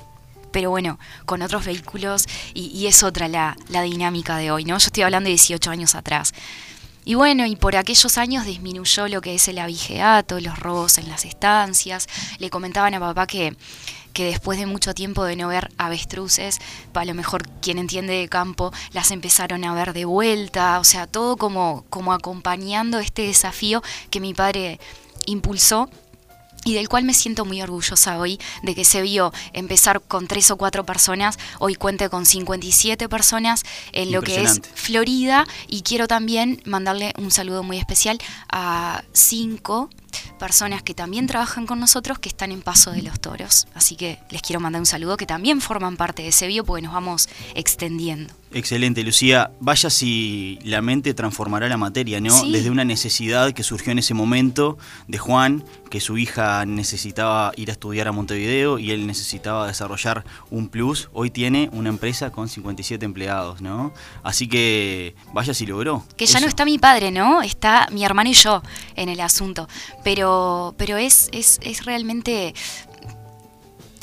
pero 0.54 0.70
bueno, 0.70 1.00
con 1.26 1.42
otros 1.42 1.66
vehículos 1.66 2.28
y, 2.54 2.68
y 2.68 2.86
es 2.86 3.02
otra 3.04 3.28
la, 3.28 3.58
la, 3.70 3.82
dinámica 3.82 4.38
de 4.38 4.52
hoy, 4.52 4.64
¿no? 4.66 4.78
Yo 4.78 4.86
estoy 4.86 5.02
hablando 5.02 5.26
de 5.26 5.32
18 5.32 5.72
años 5.72 5.96
atrás. 5.96 6.32
Y 7.06 7.16
bueno, 7.16 7.46
y 7.46 7.56
por 7.56 7.76
aquellos 7.76 8.18
años 8.18 8.46
disminuyó 8.46 9.08
lo 9.08 9.22
que 9.22 9.36
es 9.36 9.48
el 9.48 9.60
abigeato, 9.60 10.40
los 10.40 10.58
robos 10.58 10.98
en 10.98 11.10
las 11.10 11.26
estancias. 11.26 12.08
Le 12.40 12.50
comentaban 12.50 12.94
a 12.94 13.00
papá 13.00 13.28
que, 13.28 13.56
que 14.14 14.24
después 14.24 14.58
de 14.58 14.66
mucho 14.66 14.94
tiempo 14.94 15.26
de 15.26 15.36
no 15.36 15.50
ver 15.50 15.70
avestruces, 15.78 16.60
a 16.94 17.06
lo 17.06 17.14
mejor 17.14 17.48
quien 17.62 17.78
entiende 17.78 18.14
de 18.14 18.30
campo, 18.30 18.72
las 18.94 19.12
empezaron 19.12 19.66
a 19.66 19.74
ver 19.74 19.94
de 19.94 20.06
vuelta, 20.06 20.80
o 20.80 20.84
sea, 20.84 21.08
todo 21.08 21.36
como, 21.36 21.84
como 21.90 22.14
acompañando 22.14 23.00
este 23.00 23.24
desafío 23.24 23.84
que 24.10 24.20
mi 24.22 24.34
padre 24.34 24.80
impulsó 25.26 25.90
y 26.66 26.74
del 26.74 26.90
cual 26.90 27.04
me 27.04 27.14
siento 27.14 27.46
muy 27.46 27.62
orgullosa 27.62 28.18
hoy 28.20 28.40
de 28.62 28.76
que 28.76 28.86
se 28.86 29.02
vio 29.02 29.34
empezar 29.54 30.02
con 30.02 30.28
tres 30.28 30.52
o 30.52 30.58
cuatro 30.58 30.86
personas, 30.86 31.38
hoy 31.60 31.76
cuente 31.76 32.10
con 32.10 32.26
57 32.26 33.10
personas 33.10 33.64
en 33.92 34.12
lo 34.12 34.22
que 34.22 34.44
es 34.44 34.62
Florida 34.76 35.46
y 35.68 35.82
quiero 35.82 36.08
también 36.08 36.62
mandarle 36.66 37.14
un 37.18 37.32
saludo 37.32 37.64
muy 37.64 37.78
especial 37.78 38.20
a 38.50 39.04
cinco 39.14 39.90
personas 40.40 40.84
que 40.84 40.94
también 40.94 41.28
trabajan 41.28 41.66
con 41.66 41.80
nosotros 41.80 42.20
que 42.20 42.30
están 42.30 42.52
en 42.52 42.62
Paso 42.62 42.92
de 42.92 43.02
los 43.02 43.20
Toros. 43.20 43.68
Así 43.74 43.96
que 43.96 44.20
les 44.30 44.42
quiero 44.42 44.60
mandar 44.60 44.82
un 44.82 44.86
saludo 44.86 45.18
que 45.18 45.26
también 45.26 45.62
forman 45.62 45.98
parte 45.98 46.22
de 46.24 46.30
ese 46.30 46.48
bio 46.48 46.64
porque 46.64 46.82
nos 46.82 46.94
vamos 46.94 47.30
extendiendo. 47.56 48.34
Excelente, 48.54 49.04
Lucía. 49.04 49.52
Vaya 49.60 49.90
si 49.90 50.60
la 50.64 50.82
mente 50.82 51.14
transformará 51.14 51.68
la 51.68 51.78
materia, 51.78 52.22
¿no? 52.22 52.30
Sí. 52.30 52.52
Desde 52.52 52.70
una 52.70 52.86
necesidad 52.86 53.52
que 53.52 53.64
surgió 53.64 53.92
en 53.92 54.00
ese 54.00 54.14
momento 54.14 54.78
de 55.08 55.18
Juan, 55.18 55.64
que 55.90 56.00
su 56.00 56.18
hija 56.20 56.64
necesitaba 56.66 57.52
ir 57.56 57.70
a 57.70 57.74
estudiar 57.74 58.08
a 58.08 58.12
Montevideo 58.12 58.78
y 58.78 58.92
él 58.92 59.08
necesitaba 59.08 59.66
desarrollar 59.66 60.24
un 60.52 60.70
plus. 60.70 61.10
Hoy 61.14 61.32
tiene 61.32 61.70
una 61.74 61.90
empresa 61.90 62.32
con 62.32 62.48
57 62.48 63.04
empleados, 63.04 63.62
¿no? 63.62 63.92
Así 64.22 64.48
que 64.48 65.16
vaya 65.34 65.54
si 65.54 65.66
logró. 65.66 66.06
Que 66.16 66.28
ya 66.28 66.38
eso. 66.38 66.46
no 66.46 66.48
está 66.48 66.64
mi 66.64 66.78
padre, 66.78 67.12
¿no? 67.12 67.42
Está 67.42 67.88
mi 67.92 68.06
hermano 68.06 68.30
y 68.30 68.34
yo 68.34 68.62
en 68.96 69.10
el 69.10 69.20
asunto. 69.20 69.68
Pero, 70.04 70.76
pero 70.78 70.98
es, 70.98 71.30
es, 71.32 71.60
es 71.64 71.86
realmente... 71.86 72.54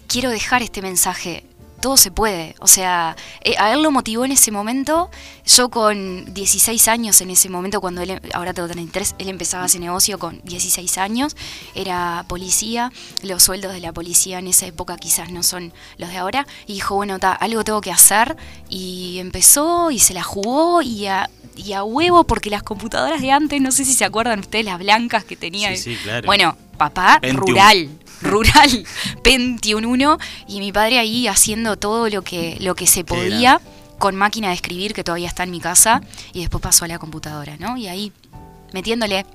Quiero 0.09 0.31
dejar 0.31 0.61
este 0.63 0.83
mensaje 0.83 1.45
todo 1.81 1.97
se 1.97 2.11
puede. 2.11 2.55
O 2.61 2.67
sea, 2.67 3.17
eh, 3.43 3.55
a 3.59 3.73
él 3.73 3.83
lo 3.83 3.91
motivó 3.91 4.25
en 4.25 4.33
ese 4.33 4.51
momento. 4.51 5.11
Yo 5.47 5.69
con 5.69 6.33
16 6.33 6.89
años 6.89 7.21
en 7.21 7.31
ese 7.31 7.49
momento, 7.49 7.81
cuando 7.81 8.03
él, 8.03 8.21
ahora 8.35 8.53
tengo 8.55 8.69
33, 8.69 9.17
él 9.19 9.29
empezaba 9.29 9.67
ese 9.67 9.79
negocio 9.79 10.19
con 10.19 10.41
16 10.45 10.99
años. 10.99 11.37
Era 11.75 12.25
policía. 12.29 12.93
Los 13.23 13.43
sueldos 13.43 13.73
de 13.73 13.81
la 13.81 13.93
policía 13.93 14.39
en 14.39 14.47
esa 14.47 14.67
época 14.67 14.97
quizás 14.97 15.31
no 15.31 15.43
son 15.43 15.73
los 15.99 16.11
de 16.11 16.19
ahora. 16.19 16.47
Y 16.67 16.75
dijo, 16.75 16.95
bueno, 16.95 17.19
ta, 17.19 17.33
algo 17.33 17.65
tengo 17.65 17.81
que 17.81 17.91
hacer. 17.91 18.37
Y 18.69 19.19
empezó 19.19 19.91
y 19.91 19.99
se 19.99 20.15
la 20.15 20.23
jugó 20.23 20.83
y 20.83 21.07
a, 21.07 21.31
y 21.57 21.73
a 21.73 21.83
huevo, 21.83 22.25
porque 22.25 22.51
las 22.51 22.63
computadoras 22.63 23.21
de 23.21 23.33
antes, 23.33 23.61
no 23.61 23.73
sé 23.73 23.85
si 23.85 23.95
se 23.95 24.05
acuerdan 24.05 24.41
ustedes, 24.41 24.65
las 24.65 24.79
blancas 24.79 25.25
que 25.25 25.37
tenía. 25.37 25.71
Sí, 25.71 25.95
sí, 25.95 25.97
claro. 26.03 26.27
Bueno, 26.27 26.57
papá, 26.77 27.21
rural 27.35 27.89
rural 28.23 28.85
Pentium 29.23 29.85
1 29.85 30.19
y 30.49 30.59
mi 30.61 30.73
padre 30.73 30.99
ahí 30.99 31.27
haciendo 31.29 31.77
todo 31.77 32.09
lo 32.09 32.23
que, 32.23 32.57
lo 32.61 32.75
que 32.75 32.87
se 32.87 33.05
podía 33.05 33.61
con 33.99 34.17
máquina 34.17 34.49
de 34.49 34.55
escribir 34.55 34.95
que 34.95 35.05
todavía 35.05 35.29
está 35.29 35.43
en 35.43 35.51
mi 35.51 35.61
casa 35.61 36.01
y 36.33 36.41
después 36.41 36.63
pasó 36.63 36.85
a 36.85 36.89
la 36.89 36.99
computadora, 36.99 37.57
¿no? 37.59 37.77
Y 37.77 37.87
ahí 37.89 38.13
metiéndole. 38.73 39.27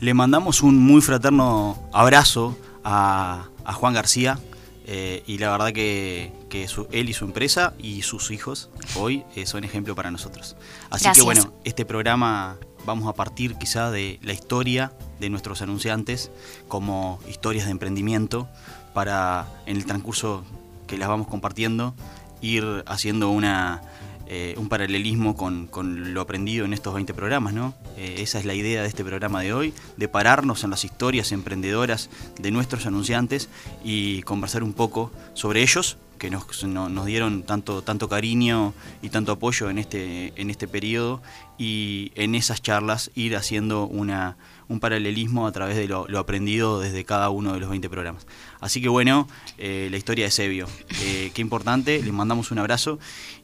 Le 0.00 0.14
mandamos 0.14 0.62
un 0.62 0.78
muy 0.78 1.00
fraterno 1.00 1.78
abrazo 1.92 2.58
a, 2.84 3.46
a 3.64 3.72
Juan 3.72 3.94
García 3.94 4.38
eh, 4.86 5.22
y 5.26 5.38
la 5.38 5.50
verdad 5.52 5.72
que, 5.72 6.32
que 6.50 6.66
su- 6.68 6.88
él 6.90 7.08
y 7.08 7.12
su 7.14 7.24
empresa 7.24 7.72
y 7.78 8.02
sus 8.02 8.30
hijos 8.32 8.68
hoy 8.96 9.24
eh, 9.36 9.46
son 9.46 9.62
ejemplo 9.64 9.94
para 9.94 10.10
nosotros. 10.10 10.56
Así 10.90 11.04
Gracias. 11.04 11.16
que 11.18 11.22
bueno, 11.22 11.52
este 11.64 11.84
programa 11.86 12.56
vamos 12.84 13.08
a 13.08 13.14
partir 13.14 13.54
quizá 13.54 13.90
de 13.92 14.18
la 14.22 14.32
historia 14.32 14.92
de 15.22 15.30
nuestros 15.30 15.62
anunciantes 15.62 16.30
como 16.68 17.20
historias 17.28 17.64
de 17.66 17.70
emprendimiento 17.70 18.48
para 18.92 19.46
en 19.66 19.76
el 19.76 19.86
transcurso 19.86 20.44
que 20.88 20.98
las 20.98 21.08
vamos 21.08 21.28
compartiendo 21.28 21.94
ir 22.42 22.64
haciendo 22.86 23.30
una 23.30 23.80
eh, 24.26 24.54
un 24.56 24.68
paralelismo 24.68 25.36
con, 25.36 25.66
con 25.66 26.14
lo 26.14 26.20
aprendido 26.22 26.64
en 26.64 26.72
estos 26.72 26.94
20 26.94 27.12
programas, 27.12 27.52
¿no? 27.52 27.74
Eh, 27.98 28.16
esa 28.18 28.38
es 28.38 28.44
la 28.46 28.54
idea 28.54 28.80
de 28.82 28.88
este 28.88 29.04
programa 29.04 29.42
de 29.42 29.52
hoy, 29.52 29.74
de 29.98 30.08
pararnos 30.08 30.64
en 30.64 30.70
las 30.70 30.84
historias 30.84 31.32
emprendedoras 31.32 32.08
de 32.40 32.50
nuestros 32.50 32.86
anunciantes 32.86 33.48
y 33.84 34.22
conversar 34.22 34.62
un 34.62 34.72
poco 34.72 35.12
sobre 35.34 35.60
ellos, 35.62 35.98
que 36.18 36.30
nos, 36.30 36.64
no- 36.64 36.88
nos 36.88 37.04
dieron 37.04 37.42
tanto, 37.42 37.82
tanto 37.82 38.08
cariño 38.08 38.72
y 39.02 39.10
tanto 39.10 39.32
apoyo 39.32 39.68
en 39.68 39.76
este, 39.78 40.32
en 40.40 40.48
este 40.50 40.66
periodo, 40.66 41.20
y 41.58 42.12
en 42.14 42.34
esas 42.34 42.62
charlas 42.62 43.10
ir 43.14 43.36
haciendo 43.36 43.84
una, 43.86 44.36
un 44.72 44.80
paralelismo 44.80 45.46
a 45.46 45.52
través 45.52 45.76
de 45.76 45.86
lo, 45.86 46.06
lo 46.08 46.18
aprendido 46.18 46.80
desde 46.80 47.04
cada 47.04 47.30
uno 47.30 47.52
de 47.52 47.60
los 47.60 47.68
20 47.68 47.88
programas. 47.90 48.26
Así 48.60 48.80
que 48.80 48.88
bueno, 48.88 49.28
eh, 49.58 49.88
la 49.90 49.96
historia 49.96 50.24
de 50.24 50.30
Sebio, 50.30 50.66
eh, 51.02 51.30
qué 51.34 51.42
importante, 51.42 52.02
les 52.02 52.12
mandamos 52.12 52.50
un 52.50 52.58
abrazo. 52.58 52.98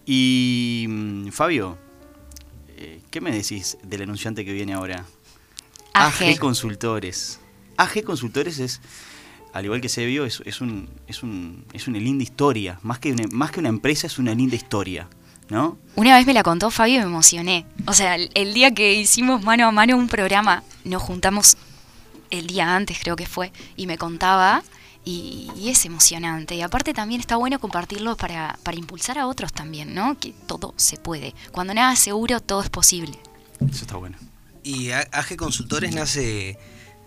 Y 0.07 0.87
mm, 0.89 1.29
Fabio, 1.29 1.77
eh, 2.77 3.03
¿qué 3.11 3.21
me 3.21 3.31
decís 3.31 3.79
del 3.83 4.03
anunciante 4.03 4.45
que 4.45 4.53
viene 4.53 4.73
ahora? 4.73 5.05
AG. 5.93 6.39
Consultores. 6.39 7.41
AG 7.77 8.03
Consultores 8.05 8.59
es, 8.59 8.81
al 9.53 9.65
igual 9.65 9.81
que 9.81 9.89
Sebio, 9.89 10.25
es, 10.25 10.43
es, 10.47 10.61
un, 10.61 10.89
es, 11.07 11.23
un, 11.23 11.65
es 11.73 11.89
una 11.89 11.99
linda 11.99 12.23
historia. 12.23 12.81
Más 12.83 12.99
que 12.99 13.13
una, 13.13 13.25
más 13.33 13.51
que 13.51 13.61
una 13.61 13.69
empresa, 13.69 14.07
es 14.07 14.19
una 14.19 14.35
linda 14.35 14.57
historia. 14.57 15.09
¿No? 15.49 15.79
Una 15.97 16.17
vez 16.17 16.27
me 16.27 16.35
la 16.35 16.43
contó 16.43 16.71
Fabio 16.71 16.97
y 16.97 16.99
me 16.99 17.05
emocioné. 17.05 17.65
O 17.87 17.93
sea, 17.95 18.15
el, 18.17 18.31
el 18.35 18.53
día 18.55 18.73
que 18.75 18.95
hicimos 18.95 19.43
mano 19.43 19.67
a 19.67 19.73
mano 19.73 19.97
un 19.97 20.09
programa, 20.09 20.63
nos 20.85 21.03
juntamos 21.03 21.57
el 22.31 22.47
día 22.47 22.77
antes 22.77 22.99
creo 23.01 23.17
que 23.17 23.27
fue, 23.27 23.53
y 23.75 23.87
me 23.87 23.97
contaba, 23.97 24.63
y, 25.05 25.51
y 25.57 25.71
es 25.71 25.87
emocionante. 25.87 26.55
Y 26.55 26.61
aparte 26.61 26.93
también 26.93 27.21
está 27.23 27.37
bueno 27.37 27.59
compartirlo 27.59 28.17
para, 28.19 28.59
para 28.63 28.77
impulsar 28.77 29.17
a 29.19 29.27
otros 29.27 29.53
también, 29.55 29.95
¿no? 29.95 30.19
Que 30.19 30.33
todo 30.47 30.75
se 30.77 30.99
puede. 30.99 31.35
Cuando 31.53 31.73
nada 31.73 31.95
es 31.95 31.99
seguro, 32.01 32.41
todo 32.41 32.61
es 32.63 32.69
posible. 32.69 33.19
Eso 33.71 33.83
está 33.85 33.97
bueno. 33.97 34.19
Y 34.63 34.91
AG 34.91 35.37
Consultores 35.39 35.95
nace, 35.95 36.59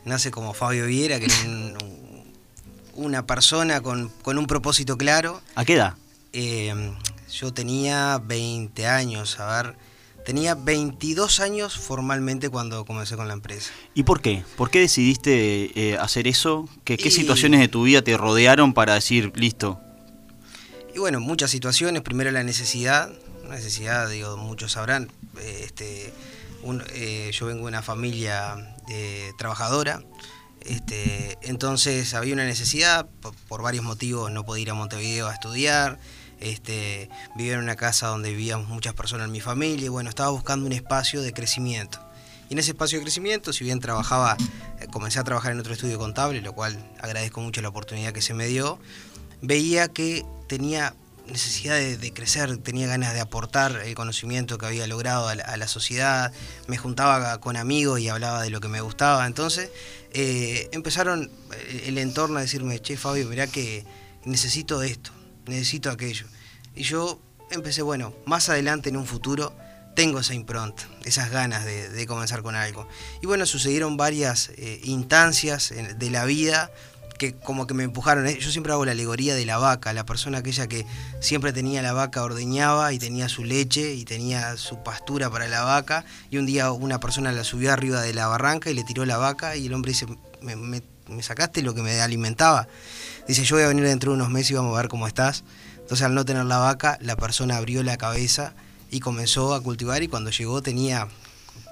nace 0.04 0.32
como 0.32 0.54
Fabio 0.56 0.88
Viera, 0.88 1.20
que 1.20 1.28
un- 1.46 1.78
un- 1.84 3.06
una 3.06 3.26
persona 3.28 3.82
con, 3.82 4.10
con 4.24 4.40
un 4.40 4.48
propósito 4.48 4.98
claro. 4.98 5.40
¿A 5.54 5.64
qué 5.64 5.74
edad? 5.74 5.94
Eh, 6.34 6.74
yo 7.32 7.54
tenía 7.54 8.20
20 8.24 8.88
años, 8.88 9.40
a 9.40 9.62
ver, 9.64 9.76
tenía 10.26 10.54
22 10.56 11.40
años 11.40 11.78
formalmente 11.78 12.50
cuando 12.50 12.86
comencé 12.86 13.16
con 13.16 13.28
la 13.28 13.34
empresa. 13.34 13.72
¿Y 13.94 14.04
por 14.04 14.22
qué? 14.22 14.44
¿Por 14.58 14.70
qué 14.70 14.80
decidiste 14.80 15.72
eh, 15.92 15.98
hacer 15.98 16.28
eso? 16.28 16.68
¿Qué, 16.84 16.98
qué 16.98 17.08
Y- 17.08 17.12
situaciones 17.12 17.60
de 17.60 17.68
tu 17.68 17.84
vida 17.84 18.02
te 18.02 18.16
rodearon 18.18 18.74
para 18.74 18.94
decir, 18.96 19.32
listo? 19.36 19.80
Y 20.94 21.00
bueno, 21.00 21.20
muchas 21.20 21.50
situaciones. 21.52 22.02
Primero 22.02 22.32
la 22.32 22.44
necesidad. 22.44 23.10
La 23.48 23.56
necesidad, 23.56 24.10
digo, 24.10 24.38
muchos 24.38 24.74
sabrán. 24.74 25.10
eh, 25.40 25.62
Este, 25.66 26.14
un- 26.64 26.84
eh, 26.94 27.32
yo 27.34 27.46
vengo 27.48 27.62
de 27.62 27.68
una 27.70 27.82
familia 27.82 28.76
eh, 28.90 29.32
trabajadora. 29.38 30.04
Este, 30.60 31.38
entonces 31.42 32.14
había 32.14 32.34
una 32.36 32.46
necesidad, 32.46 33.08
por, 33.22 33.34
por 33.48 33.62
varios 33.64 33.84
motivos 33.84 34.32
no 34.32 34.44
podía 34.46 34.62
ir 34.64 34.70
a 34.70 34.74
Montevideo 34.76 35.28
a 35.28 35.34
estudiar. 35.34 35.98
Este, 36.42 37.10
vivía 37.36 37.54
en 37.54 37.60
una 37.60 37.76
casa 37.76 38.08
donde 38.08 38.32
vivíamos 38.32 38.68
muchas 38.68 38.94
personas 38.94 39.28
en 39.28 39.32
mi 39.32 39.40
familia 39.40 39.86
y 39.86 39.90
bueno, 39.90 40.10
estaba 40.10 40.32
buscando 40.32 40.66
un 40.66 40.74
espacio 40.74 41.22
de 41.22 41.34
crecimiento. 41.34 42.00
Y 42.50 42.54
en 42.54 42.60
ese 42.60 42.72
espacio 42.72 42.98
de 43.00 43.04
crecimiento, 43.04 43.54
si 43.54 43.64
bien 43.64 43.80
trabajaba, 43.80 44.36
eh, 44.80 44.88
comencé 44.92 45.20
a 45.20 45.24
trabajar 45.24 45.54
en 45.54 45.60
otro 45.60 45.72
estudio 45.72 45.98
contable, 45.98 46.42
lo 46.42 46.54
cual 46.54 46.78
agradezco 47.00 47.40
mucho 47.40 47.62
la 47.62 47.70
oportunidad 47.70 48.12
que 48.12 48.22
se 48.22 48.34
me 48.34 48.48
dio, 48.48 48.78
veía 49.42 49.88
que 49.88 50.26
tenía 50.48 50.94
necesidad 51.28 51.78
de, 51.78 52.14
crecer, 52.14 52.58
tenía 52.58 52.88
ganas 52.88 53.14
de 53.14 53.22
aportar 53.22 53.82
el 53.86 53.96
conocimiento 53.96 54.58
que 54.58 54.66
había 54.66 54.86
logrado 54.88 55.30
a 55.30 55.36
la, 55.36 55.68
sociedad, 55.68 56.34
me 56.68 56.78
juntaba 56.78 57.40
con 57.40 57.56
amigos 57.56 58.02
y 58.02 58.10
hablaba 58.10 58.42
de 58.42 58.50
lo 58.50 58.60
que 58.60 58.68
me 58.68 58.82
gustaba. 58.82 59.26
Entonces 59.28 59.70
eh, 60.12 60.68
empezaron 60.74 61.32
el 61.86 61.98
entorno 62.00 62.40
a 62.40 62.42
decirme, 62.42 62.80
che 62.80 62.98
Fabio, 62.98 63.28
mirá 63.30 63.48
que 63.48 63.86
necesito 64.26 64.84
esto, 64.84 65.12
necesito 65.46 65.90
aquello. 65.90 66.26
Y 66.76 66.84
yo 66.84 67.22
empecé, 67.52 67.82
bueno, 67.82 68.14
más 68.26 68.50
adelante 68.50 68.90
en 68.90 68.98
un 68.98 69.06
futuro 69.06 69.56
tengo 69.96 70.20
esa 70.20 70.34
impronta, 70.34 70.84
esas 71.04 71.32
ganas 71.32 71.66
de, 71.66 72.06
comenzar 72.08 72.42
con 72.42 72.56
algo. 72.56 72.88
Y 73.22 73.28
bueno, 73.28 73.46
sucedieron 73.46 73.98
varias 73.98 74.52
eh, 74.56 74.80
instancias 74.84 75.74
de 75.98 76.10
la 76.10 76.26
vida 76.26 76.72
que 77.22 77.36
como 77.36 77.68
que 77.68 77.76
me 77.76 77.84
empujaron. 77.84 78.28
Yo 78.28 78.50
siempre 78.50 78.74
hago 78.74 78.84
la 78.84 78.94
alegoría 78.94 79.36
de 79.36 79.46
la 79.46 79.60
vaca, 79.60 79.94
la 79.94 80.08
persona 80.08 80.40
aquella 80.40 80.68
que 80.68 80.88
siempre 81.20 81.54
tenía 81.54 81.84
la 81.84 81.94
vaca 81.94 82.24
ordeñaba 82.24 82.94
y 82.94 83.00
tenía 83.00 83.30
su 83.30 83.44
leche 83.44 83.94
y 83.94 84.06
tenía 84.06 84.58
su 84.58 84.82
pastura 84.82 85.30
para 85.30 85.48
la 85.48 85.64
vaca. 85.64 86.04
Y 86.32 86.38
un 86.38 86.48
día 86.48 86.72
una 86.72 87.00
persona 87.00 87.32
la 87.32 87.44
subió 87.44 87.72
arriba 87.72 88.02
de 88.02 88.16
la 88.16 88.28
barranca 88.28 88.72
y 88.72 88.74
le 88.74 88.84
tiró 88.84 89.06
la 89.06 89.18
vaca 89.18 89.56
y 89.56 89.68
el 89.68 89.74
hombre 89.76 89.92
dice, 89.92 90.08
me, 90.42 90.82
me, 91.12 91.24
sacaste 91.24 91.62
lo 91.62 91.74
que 91.74 91.82
me 91.82 92.00
alimentaba. 92.02 92.68
Dice, 93.28 93.44
yo 93.44 93.56
voy 93.56 93.64
a 93.64 93.68
venir 93.68 93.86
dentro 93.86 94.12
de 94.12 94.16
unos 94.16 94.30
meses 94.30 94.52
y 94.52 94.54
vamos 94.56 94.76
a 94.76 94.82
ver 94.82 94.90
cómo 94.90 95.08
estás. 95.08 95.44
Entonces 95.78 96.06
al 96.06 96.16
no 96.16 96.26
tener 96.26 96.46
la 96.46 96.58
vaca, 96.58 96.98
la 97.02 97.16
persona 97.16 97.58
abrió 97.58 97.84
la 97.84 97.98
cabeza 97.98 98.54
y 98.90 99.00
comenzó 99.00 99.54
a 99.54 99.62
cultivar 99.62 100.04
y 100.04 100.08
cuando 100.08 100.32
llegó 100.32 100.62
tenía 100.62 101.08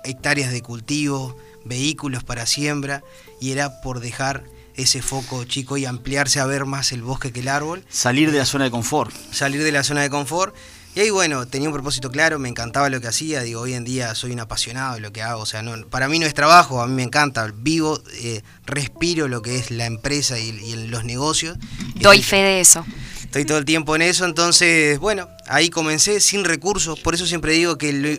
hectáreas 0.03 0.51
de 0.51 0.61
cultivo, 0.61 1.37
vehículos 1.65 2.23
para 2.23 2.45
siembra 2.45 3.03
y 3.39 3.51
era 3.51 3.81
por 3.81 3.99
dejar 3.99 4.43
ese 4.75 5.01
foco 5.01 5.43
chico 5.43 5.77
y 5.77 5.85
ampliarse 5.85 6.39
a 6.39 6.45
ver 6.45 6.65
más 6.65 6.91
el 6.91 7.01
bosque 7.01 7.31
que 7.31 7.41
el 7.41 7.49
árbol. 7.49 7.83
Salir 7.89 8.31
de 8.31 8.37
la 8.37 8.45
zona 8.45 8.65
de 8.65 8.71
confort. 8.71 9.13
Salir 9.31 9.63
de 9.63 9.71
la 9.71 9.83
zona 9.83 10.01
de 10.01 10.09
confort. 10.09 10.55
Y 10.95 11.01
ahí, 11.01 11.09
bueno, 11.11 11.45
tenía 11.45 11.69
un 11.69 11.73
propósito 11.73 12.09
claro, 12.09 12.39
me 12.39 12.49
encantaba 12.49 12.89
lo 12.89 12.99
que 12.99 13.07
hacía. 13.07 13.41
Digo, 13.41 13.61
hoy 13.61 13.73
en 13.73 13.83
día 13.83 14.15
soy 14.15 14.31
un 14.31 14.39
apasionado 14.39 14.95
de 14.95 15.01
lo 15.01 15.11
que 15.11 15.21
hago. 15.21 15.41
O 15.41 15.45
sea, 15.45 15.61
no, 15.61 15.85
para 15.87 16.07
mí 16.09 16.17
no 16.17 16.25
es 16.25 16.33
trabajo, 16.33 16.81
a 16.81 16.87
mí 16.87 16.93
me 16.93 17.03
encanta. 17.03 17.51
Vivo, 17.55 18.01
eh, 18.15 18.41
respiro 18.65 19.27
lo 19.27 19.41
que 19.41 19.57
es 19.57 19.69
la 19.69 19.85
empresa 19.85 20.39
y, 20.39 20.87
los 20.87 21.03
negocios. 21.03 21.57
Doy 21.95 22.23
fe 22.23 22.37
de 22.37 22.59
eso. 22.59 22.85
Estoy 23.23 23.45
todo 23.45 23.59
el 23.59 23.65
tiempo 23.65 23.95
en 23.95 24.01
eso, 24.01 24.25
entonces, 24.25 24.97
bueno, 24.97 25.29
ahí 25.47 25.69
comencé 25.69 26.19
sin 26.19 26.43
recursos. 26.43 26.99
Por 26.99 27.13
eso 27.13 27.27
siempre 27.27 27.53
digo 27.53 27.77
que 27.77 27.93
lo, 27.93 28.09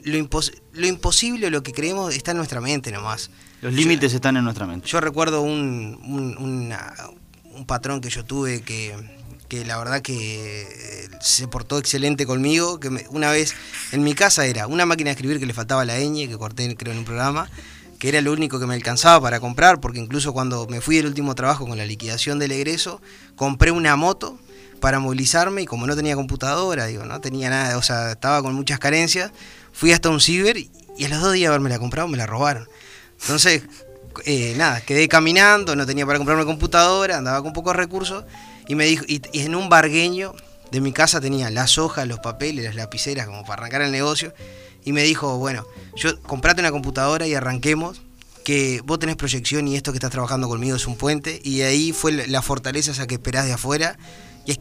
lo 0.73 0.87
imposible, 0.87 1.51
lo 1.51 1.65
que 1.65 1.73
creemos, 1.73 2.15
está 2.15 2.31
en 2.31 2.37
nuestra 2.37 2.61
mente 2.61 2.93
nomás. 2.93 3.31
Los 3.61 3.73
límites 3.73 4.15
están 4.15 4.37
en 4.37 4.45
nuestra 4.45 4.67
mente. 4.67 4.87
Yo 4.87 5.01
recuerdo 5.01 5.43
un, 5.43 5.99
un, 6.05 6.73
un 7.53 7.67
patrón 7.67 8.01
que 8.01 8.09
yo 8.09 8.25
tuve 8.25 8.63
que, 8.63 8.95
que, 9.51 9.65
la 9.67 9.77
verdad 9.77 10.01
que 10.01 10.63
eh, 10.63 11.09
se 11.21 11.49
portó 11.49 11.77
excelente 11.77 12.25
conmigo, 12.25 12.81
que 12.81 12.89
una 13.11 13.31
vez 13.31 13.55
en 13.93 14.03
mi 14.03 14.15
casa 14.15 14.47
era 14.47 14.67
una 14.69 14.87
máquina 14.87 15.09
de 15.09 15.13
escribir 15.13 15.41
que 15.41 15.45
le 15.45 15.53
faltaba 15.53 15.85
la 15.85 15.99
ñ, 15.99 16.29
que 16.29 16.39
corté 16.39 16.75
creo 16.77 16.93
en 16.93 17.01
un 17.01 17.05
programa, 17.05 17.51
que 17.99 18.09
era 18.09 18.21
lo 18.23 18.33
único 18.33 18.61
que 18.61 18.67
me 18.67 18.75
alcanzaba 18.75 19.21
para 19.21 19.41
comprar, 19.41 19.81
porque 19.81 19.99
incluso 19.99 20.33
cuando 20.33 20.67
me 20.69 20.81
fui 20.81 20.97
del 20.97 21.07
último 21.07 21.35
trabajo 21.35 21.67
con 21.67 21.77
la 21.77 21.85
liquidación 21.85 22.39
del 22.39 22.53
egreso, 22.53 23.03
compré 23.35 23.73
una 23.73 23.97
moto 23.97 24.39
para 24.81 25.01
movilizarme 25.01 25.63
y 25.63 25.67
como 25.67 25.87
no 25.87 25.97
tenía 25.97 26.15
computadora, 26.15 26.87
digo, 26.87 27.05
no 27.05 27.21
tenía 27.21 27.51
nada, 27.51 27.77
o 27.77 27.83
sea, 27.83 28.13
estaba 28.13 28.43
con 28.43 28.55
muchas 28.55 28.79
carencias, 28.79 29.33
fui 29.73 29.93
hasta 29.93 30.09
un 30.09 30.21
ciber 30.21 30.57
y, 30.57 30.71
a 31.05 31.09
los 31.09 31.21
dos 31.21 31.33
días 31.33 31.43
de 31.43 31.47
haberme 31.49 31.71
la 31.71 31.79
comprado 31.79 32.07
me 32.07 32.17
la 32.17 32.27
robaron. 32.27 32.69
Entonces, 33.21 33.65
eh, 34.25 34.55
nada, 34.57 34.81
quedé 34.81 35.09
caminando, 35.09 35.75
no 35.75 35.87
tenía 35.87 36.07
para 36.07 36.19
comprarme 36.19 36.45
computadora, 36.45 37.19
andaba 37.19 37.43
con 37.43 37.53
pocos 37.53 37.75
recursos 37.75 38.25
y 38.71 38.77
me 38.77 38.85
dijo, 38.85 39.05
y, 39.09 39.21
en 39.33 39.57
un 39.57 39.69
bargueño 39.69 40.33
de 40.71 40.81
mi 40.81 40.93
casa 40.93 41.21
tenía 41.21 41.51
las 41.51 41.77
hojas, 41.77 42.07
los 42.07 42.21
papeles, 42.21 42.65
las 42.65 42.77
lapiceras 42.77 43.27
como 43.27 43.43
para 43.43 43.63
arrancar 43.63 43.83
el 43.83 43.91
negocio. 43.91 44.33
Y 44.85 44.93
me 44.93 45.03
dijo, 45.03 45.39
bueno, 45.39 45.67
yo 45.97 46.23
comprate 46.23 46.61
una 46.61 46.71
computadora 46.71 47.27
y 47.27 47.35
arranquemos 47.35 48.01
que 48.45 48.81
vos 48.85 49.01
tenés 49.01 49.17
proyección 49.17 49.67
y 49.67 49.75
esto 49.75 49.91
que 49.91 49.97
estás 49.97 50.13
trabajando 50.13 50.49
conmigo 50.49 50.77
es 50.77 50.87
un 50.87 50.95
puente. 50.97 51.41
Y 51.43 51.63
ahí 51.63 51.91
fue 51.91 52.13
la 52.13 52.43
fortaleza 52.43 52.93
esa 52.93 53.09
que 53.09 53.17
esperás 53.17 53.47
de 53.47 53.55
afuera. 53.55 53.99
Y, 54.47 54.57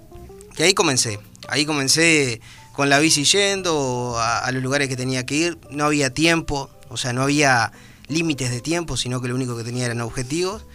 que 0.56 0.64
ahí 0.64 0.74
comencé, 0.74 1.20
ahí 1.48 1.68
comencé 1.68 2.42
con 2.74 2.90
la 2.90 2.98
bici 2.98 3.26
yendo 3.26 4.16
a 4.18 4.52
los 4.52 4.64
lugares 4.64 4.88
que 4.88 4.96
tenía 4.96 5.24
que 5.28 5.36
ir, 5.36 5.60
no 5.70 5.86
había 5.86 6.12
tiempo, 6.16 6.72
o 6.90 6.98
sea, 6.98 7.14
no 7.14 7.22
había 7.22 7.72
límites 8.08 8.50
de 8.50 8.60
tiempo, 8.60 8.98
sino 8.98 9.22
que 9.22 9.28
lo 9.28 9.36
único 9.36 9.56
que 9.56 9.64
tenía 9.64 9.86
eran 9.86 10.02
objetivos. 10.02 10.66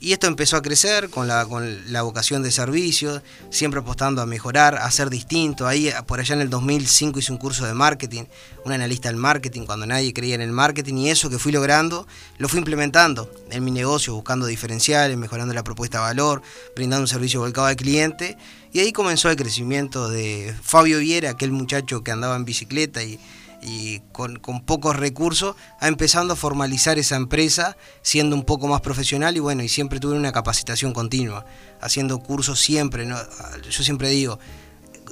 Y 0.00 0.12
esto 0.12 0.28
empezó 0.28 0.56
a 0.56 0.62
crecer 0.62 1.10
con 1.10 1.26
la, 1.26 1.44
con 1.44 1.92
la 1.92 2.02
vocación 2.02 2.42
de 2.42 2.52
servicio, 2.52 3.20
siempre 3.50 3.80
apostando 3.80 4.22
a 4.22 4.26
mejorar, 4.26 4.76
a 4.76 4.88
ser 4.92 5.10
distinto. 5.10 5.66
Ahí, 5.66 5.90
por 6.06 6.20
allá 6.20 6.36
en 6.36 6.40
el 6.40 6.50
2005 6.50 7.18
hice 7.18 7.32
un 7.32 7.38
curso 7.38 7.66
de 7.66 7.74
marketing, 7.74 8.24
un 8.64 8.72
analista 8.72 9.08
del 9.08 9.16
marketing, 9.16 9.66
cuando 9.66 9.86
nadie 9.86 10.12
creía 10.12 10.36
en 10.36 10.40
el 10.40 10.52
marketing, 10.52 10.94
y 10.98 11.10
eso 11.10 11.30
que 11.30 11.38
fui 11.40 11.50
logrando, 11.50 12.06
lo 12.38 12.48
fui 12.48 12.58
implementando 12.58 13.28
en 13.50 13.64
mi 13.64 13.72
negocio, 13.72 14.14
buscando 14.14 14.46
diferenciales, 14.46 15.16
mejorando 15.16 15.52
la 15.52 15.64
propuesta 15.64 15.98
de 15.98 16.04
valor, 16.04 16.42
brindando 16.76 17.02
un 17.02 17.08
servicio 17.08 17.40
volcado 17.40 17.66
al 17.66 17.76
cliente. 17.76 18.36
Y 18.72 18.78
ahí 18.80 18.92
comenzó 18.92 19.30
el 19.30 19.36
crecimiento 19.36 20.08
de 20.08 20.54
Fabio 20.62 20.98
Viera, 20.98 21.30
aquel 21.30 21.50
muchacho 21.50 22.04
que 22.04 22.12
andaba 22.12 22.36
en 22.36 22.44
bicicleta 22.44 23.02
y 23.02 23.18
y 23.62 24.00
con, 24.12 24.40
pocos 24.64 24.96
recursos, 24.96 25.56
ha 25.80 25.88
empezando 25.88 26.34
a 26.34 26.36
formalizar 26.36 26.98
esa 26.98 27.16
empresa, 27.16 27.76
siendo 28.02 28.36
un 28.36 28.44
poco 28.44 28.68
más 28.68 28.80
profesional 28.80 29.36
y 29.36 29.40
bueno, 29.40 29.62
y 29.62 29.68
siempre 29.68 30.00
tuve 30.00 30.16
una 30.16 30.32
capacitación 30.32 30.92
continua, 30.92 31.44
haciendo 31.80 32.18
cursos 32.18 32.60
siempre, 32.60 33.04
¿no? 33.06 33.16
yo 33.68 33.82
siempre 33.82 34.10
digo, 34.10 34.38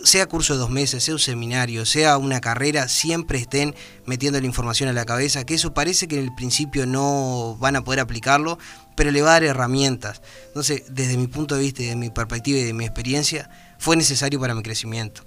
sea 0.04 0.26
curso 0.26 0.54
de 0.54 0.60
dos 0.60 0.70
meses, 0.70 1.02
sea 1.02 1.14
un 1.14 1.20
seminario, 1.20 1.84
sea 1.84 2.18
una 2.18 2.40
carrera, 2.40 2.88
siempre 2.88 3.38
estén 3.38 3.74
metiendo 4.04 4.40
la 4.40 4.46
información 4.46 4.88
a 4.88 4.92
la 4.92 5.04
cabeza, 5.04 5.44
que 5.44 5.54
eso 5.54 5.74
parece 5.74 6.06
que 6.06 6.18
en 6.18 6.24
el 6.24 6.34
principio 6.34 6.86
no 6.86 7.56
van 7.58 7.76
a 7.76 7.82
poder 7.82 8.00
aplicarlo, 8.00 8.58
pero 8.94 9.10
le 9.10 9.22
va 9.22 9.30
a 9.30 9.32
dar 9.32 9.44
herramientas. 9.44 10.22
Entonces, 10.48 10.84
desde 10.88 11.16
mi 11.16 11.26
punto 11.26 11.56
de 11.56 11.62
vista, 11.62 11.82
de 11.82 11.96
mi 11.96 12.10
perspectiva 12.10 12.58
y 12.58 12.64
de 12.64 12.72
mi 12.72 12.84
experiencia, 12.84 13.50
fue 13.78 13.96
necesario 13.96 14.40
para 14.40 14.54
mi 14.54 14.62
crecimiento. 14.62 15.22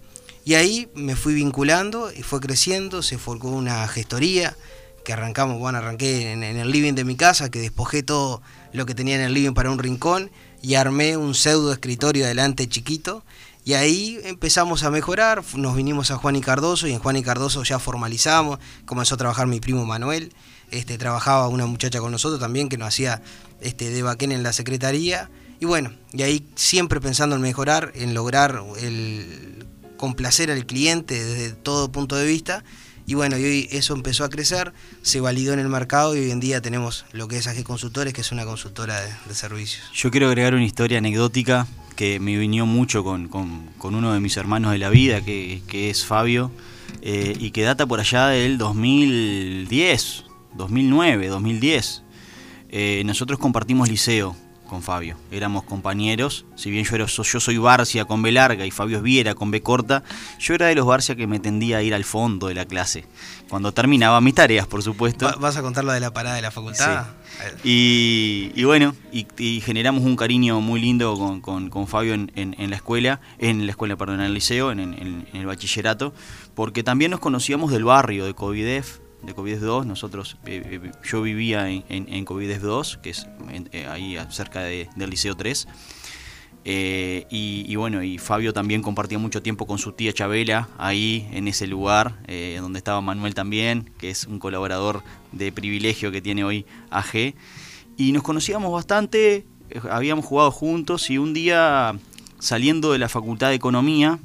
Y 0.46 0.56
ahí 0.56 0.90
me 0.96 1.16
fui 1.16 1.34
vinculando 1.34 2.12
y 2.12 2.24
fue 2.24 2.40
creciendo, 2.40 3.04
se 3.04 3.18
formó 3.18 3.52
una 3.52 3.88
gestoría 3.88 4.56
que 5.04 5.14
arrancamos, 5.14 5.60
bueno, 5.60 5.78
arranqué 5.78 6.32
en, 6.32 6.44
el 6.44 6.72
living 6.72 6.94
de 6.94 7.04
mi 7.04 7.16
casa, 7.16 7.50
que 7.50 7.60
despojé 7.60 8.04
todo 8.04 8.42
lo 8.74 8.86
que 8.86 8.96
tenía 8.96 9.16
en 9.16 9.22
el 9.22 9.34
living 9.34 9.54
para 9.54 9.72
un 9.72 9.80
rincón 9.80 10.32
y 10.62 10.76
armé 10.76 11.18
un 11.18 11.36
pseudo 11.36 11.72
escritorio 11.72 12.26
adelante 12.26 12.68
chiquito. 12.68 13.24
Y 13.66 13.74
ahí 13.74 14.20
empezamos 14.24 14.84
a 14.84 14.90
mejorar, 14.90 15.44
nos 15.56 15.76
vinimos 15.76 16.12
a 16.12 16.18
Juan 16.18 16.36
y 16.36 16.42
Cardoso 16.42 16.88
y 16.88 16.94
en 16.94 17.00
Juan 17.00 17.18
y 17.18 17.24
Cardoso 17.24 17.64
ya 17.64 17.78
formalizamos, 17.78 18.60
comenzó 18.86 19.16
a 19.16 19.18
trabajar 19.18 19.48
mi 19.48 19.60
primo 19.60 19.86
Manuel, 19.86 20.34
este, 20.72 20.98
trabajaba 20.98 21.48
una 21.48 21.66
muchacha 21.66 22.00
con 22.00 22.12
nosotros 22.12 22.40
también 22.40 22.70
que 22.70 22.78
nos 22.78 22.88
hacía 22.88 23.22
este, 23.62 23.90
de 23.90 24.02
baquén 24.02 24.32
en 24.32 24.44
la 24.44 24.54
secretaría. 24.54 25.30
Y 25.60 25.66
bueno, 25.66 25.92
y 26.14 26.24
ahí 26.24 26.48
siempre 26.56 27.02
pensando 27.02 27.36
en 27.36 27.42
mejorar, 27.42 27.92
en 27.96 28.14
lograr 28.14 28.64
el, 28.80 29.66
complacer 30.00 30.50
al 30.50 30.66
cliente 30.66 31.24
desde 31.24 31.52
todo 31.52 31.92
punto 31.92 32.16
de 32.16 32.26
vista. 32.26 32.64
Y 33.06 33.16
bueno, 33.16 33.38
y 33.38 33.44
hoy 33.44 33.68
eso 33.72 33.94
empezó 33.94 34.24
a 34.24 34.30
crecer, 34.30 34.72
se 35.02 35.20
validó 35.20 35.54
en 35.54 35.60
el 35.60 35.68
mercado 35.68 36.16
y 36.16 36.20
hoy 36.20 36.32
en 36.32 36.40
día 36.40 36.62
tenemos 36.62 37.06
lo 37.12 37.28
que 37.28 37.38
es 37.38 37.48
AG 37.48 37.64
Consultores, 37.64 38.14
que 38.14 38.22
es 38.22 38.32
una 38.32 38.46
consultora 38.46 39.02
de, 39.02 39.36
servicios. 39.36 39.92
Yo 39.94 40.12
quiero 40.12 40.28
agregar 40.28 40.54
una 40.54 40.64
historia 40.64 41.00
anecdótica 41.00 41.68
que 41.96 42.20
me 42.20 42.38
vinió 42.38 42.66
mucho 42.66 43.04
con, 43.04 43.28
con, 43.28 43.96
uno 43.96 44.14
de 44.14 44.20
mis 44.20 44.38
hermanos 44.38 44.72
de 44.72 44.78
la 44.78 44.90
vida, 44.90 45.22
que, 45.22 45.90
es 45.90 46.06
Fabio, 46.06 46.52
eh, 47.02 47.36
y 47.38 47.52
que 47.52 47.64
data 47.64 47.88
por 47.88 48.00
allá 48.00 48.28
del 48.28 48.58
2010, 48.60 50.24
2009, 50.56 51.28
2010. 51.28 52.04
nosotros 53.06 53.40
compartimos 53.40 53.90
liceo 53.90 54.36
con 54.70 54.84
Fabio. 54.84 55.18
Éramos 55.32 55.64
compañeros, 55.64 56.46
si 56.56 56.72
bien 56.72 56.86
yo, 56.86 56.96
era, 56.96 57.06
yo 57.06 57.24
soy 57.24 57.58
Barcia 57.58 58.06
con 58.06 58.22
B 58.22 58.32
larga 58.32 58.66
y 58.66 58.72
Fabio 58.72 58.98
es 58.98 59.04
Viera 59.04 59.36
con 59.36 59.52
B 59.52 59.62
corta, 59.62 60.04
yo 60.40 60.54
era 60.54 60.68
de 60.68 60.76
los 60.76 60.86
Barcia 60.86 61.16
que 61.16 61.28
me 61.28 61.40
tendía 61.40 61.78
a 61.78 61.82
ir 61.82 61.94
al 61.94 62.06
fondo 62.06 62.48
de 62.48 62.54
la 62.54 62.66
clase, 62.66 63.06
cuando 63.50 63.74
terminaba 63.74 64.22
mis 64.22 64.36
tareas, 64.36 64.68
por 64.68 64.84
supuesto. 64.84 65.30
¿Vas 65.40 65.58
a 65.58 65.62
contar 65.62 65.84
lo 65.84 65.92
de 65.92 66.00
la 66.00 66.14
parada 66.14 66.36
de 66.36 66.42
la 66.42 66.52
facultad? 66.52 67.08
Sí. 67.64 68.52
Y, 68.56 68.64
bueno, 68.64 68.96
y, 69.12 69.62
generamos 69.62 70.04
un 70.04 70.16
cariño 70.16 70.62
muy 70.62 70.80
lindo 70.80 71.16
con, 71.42 71.88
Fabio 71.88 72.14
en, 72.14 72.70
la 72.70 72.76
escuela, 72.76 73.22
en 73.38 73.66
la 73.66 73.72
escuela, 73.72 73.96
perdón, 73.96 74.20
en 74.20 74.28
el 74.28 74.34
liceo, 74.34 74.72
en, 74.72 75.28
el 75.34 75.46
bachillerato, 75.46 76.14
porque 76.54 76.84
también 76.84 77.12
nos 77.12 77.20
conocíamos 77.20 77.72
del 77.72 77.86
barrio, 77.86 78.26
de 78.26 78.34
Covidef, 78.34 79.00
de 79.22 79.36
COVID-2. 79.36 79.86
Nosotros, 79.86 80.38
eh, 80.46 80.80
eh, 80.84 80.92
yo 81.04 81.22
vivía 81.22 81.70
en, 81.70 81.84
en, 81.90 82.26
COVID-2, 82.26 83.02
que 83.02 83.12
es 83.12 83.28
eh, 83.72 83.88
ahí 83.88 84.18
cerca 84.30 84.62
del 84.62 85.10
Liceo 85.10 85.36
3. 85.36 85.68
Eh, 86.66 87.26
y, 87.30 87.76
bueno, 87.78 88.04
y 88.04 88.18
Fabio 88.18 88.54
también 88.54 88.82
compartía 88.82 89.18
mucho 89.18 89.42
tiempo 89.42 89.66
con 89.66 89.78
su 89.78 89.94
tía 89.94 90.14
Chabela 90.14 90.68
ahí 90.78 91.28
en 91.32 91.48
ese 91.48 91.68
lugar, 91.68 92.20
donde 92.60 92.78
estaba 92.78 93.02
Manuel 93.02 93.34
también, 93.34 93.92
que 93.98 94.10
es 94.10 94.26
un 94.26 94.40
colaborador 94.40 95.02
de 95.32 95.52
privilegio 95.52 96.12
que 96.12 96.22
tiene 96.22 96.44
hoy 96.44 96.66
AG. 96.92 97.34
Y 97.98 98.12
nos 98.12 98.24
conocíamos 98.24 98.72
bastante, 98.72 99.46
habíamos 99.90 100.26
jugado 100.26 100.52
juntos 100.52 101.10
y 101.10 101.18
un 101.18 101.34
día 101.34 101.98
saliendo 102.40 102.92
de 102.92 103.00
la 103.00 103.10
Facultad 103.10 103.50
de 103.50 103.56
Economía 103.56 104.20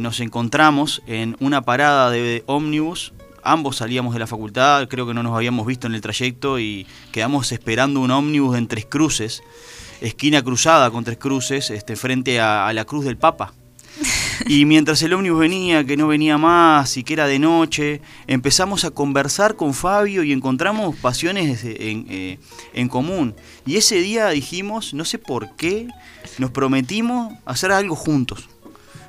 nos 0.00 0.20
encontramos 0.20 1.02
en 1.08 1.36
una 1.40 1.62
parada 1.62 2.10
de 2.10 2.44
ómnibus 2.46 3.12
ambos 3.44 3.76
salíamos 3.76 4.14
de 4.14 4.20
la 4.20 4.26
facultad, 4.26 4.88
creo 4.88 5.06
que 5.06 5.14
no 5.14 5.22
nos 5.22 5.36
habíamos 5.36 5.66
visto 5.66 5.86
en 5.86 5.94
el 5.94 6.00
trayecto 6.00 6.58
y 6.58 6.86
quedamos 7.12 7.52
esperando 7.52 8.00
un 8.00 8.10
ómnibus 8.10 8.56
en 8.56 8.66
Tres 8.66 8.86
Cruces, 8.86 9.42
esquina 10.00 10.42
cruzada 10.42 10.90
con 10.90 11.04
Tres 11.04 11.18
Cruces, 11.18 11.70
este, 11.70 11.94
frente 11.94 12.40
a, 12.40 12.72
la 12.72 12.84
Cruz 12.84 13.04
del 13.04 13.16
Papa. 13.16 13.52
Y 14.46 14.64
mientras 14.64 15.00
el 15.02 15.12
ómnibus 15.12 15.38
venía, 15.38 15.84
que 15.84 15.96
no 15.96 16.08
venía 16.08 16.36
más 16.36 16.96
y 16.96 17.04
que 17.04 17.12
era 17.12 17.28
de 17.28 17.38
noche, 17.38 18.02
empezamos 18.26 18.84
a 18.84 18.90
conversar 18.90 19.54
con 19.54 19.74
Fabio 19.74 20.24
y 20.24 20.32
encontramos 20.32 20.96
pasiones 20.96 21.64
en, 21.64 22.06
eh, 22.10 22.38
en, 22.74 22.88
común. 22.88 23.36
Y 23.64 23.76
ese 23.76 24.00
día 24.00 24.28
dijimos, 24.30 24.92
no 24.92 25.04
sé 25.04 25.18
por 25.18 25.54
qué, 25.54 25.86
nos 26.38 26.50
prometimos 26.50 27.32
hacer 27.46 27.70
algo 27.70 27.94
juntos. 27.94 28.48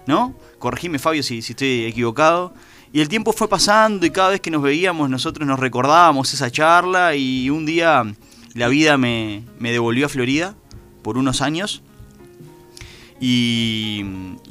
¿No? 0.06 0.36
Corregime 0.60 1.00
Fabio 1.00 1.24
si, 1.24 1.42
si 1.42 1.54
estoy 1.54 1.86
equivocado. 1.86 2.54
Y 2.94 3.02
el 3.02 3.10
tiempo 3.10 3.34
fue 3.34 3.50
pasando 3.50 4.06
y 4.06 4.12
cada 4.12 4.30
vez 4.30 4.42
que 4.42 4.52
nos 4.52 4.62
veíamos 4.62 5.10
nosotros 5.10 5.48
nos 5.48 5.60
recordábamos 5.60 6.34
esa 6.34 6.50
charla 6.50 7.16
y 7.16 7.50
un 7.50 7.66
día 7.66 8.06
la 8.54 8.70
vida 8.70 8.98
me, 8.98 9.44
devolvió 9.60 10.06
a 10.06 10.10
Florida 10.10 10.56
por 11.04 11.18
unos 11.18 11.42
años. 11.42 11.84
Y, 13.20 14.04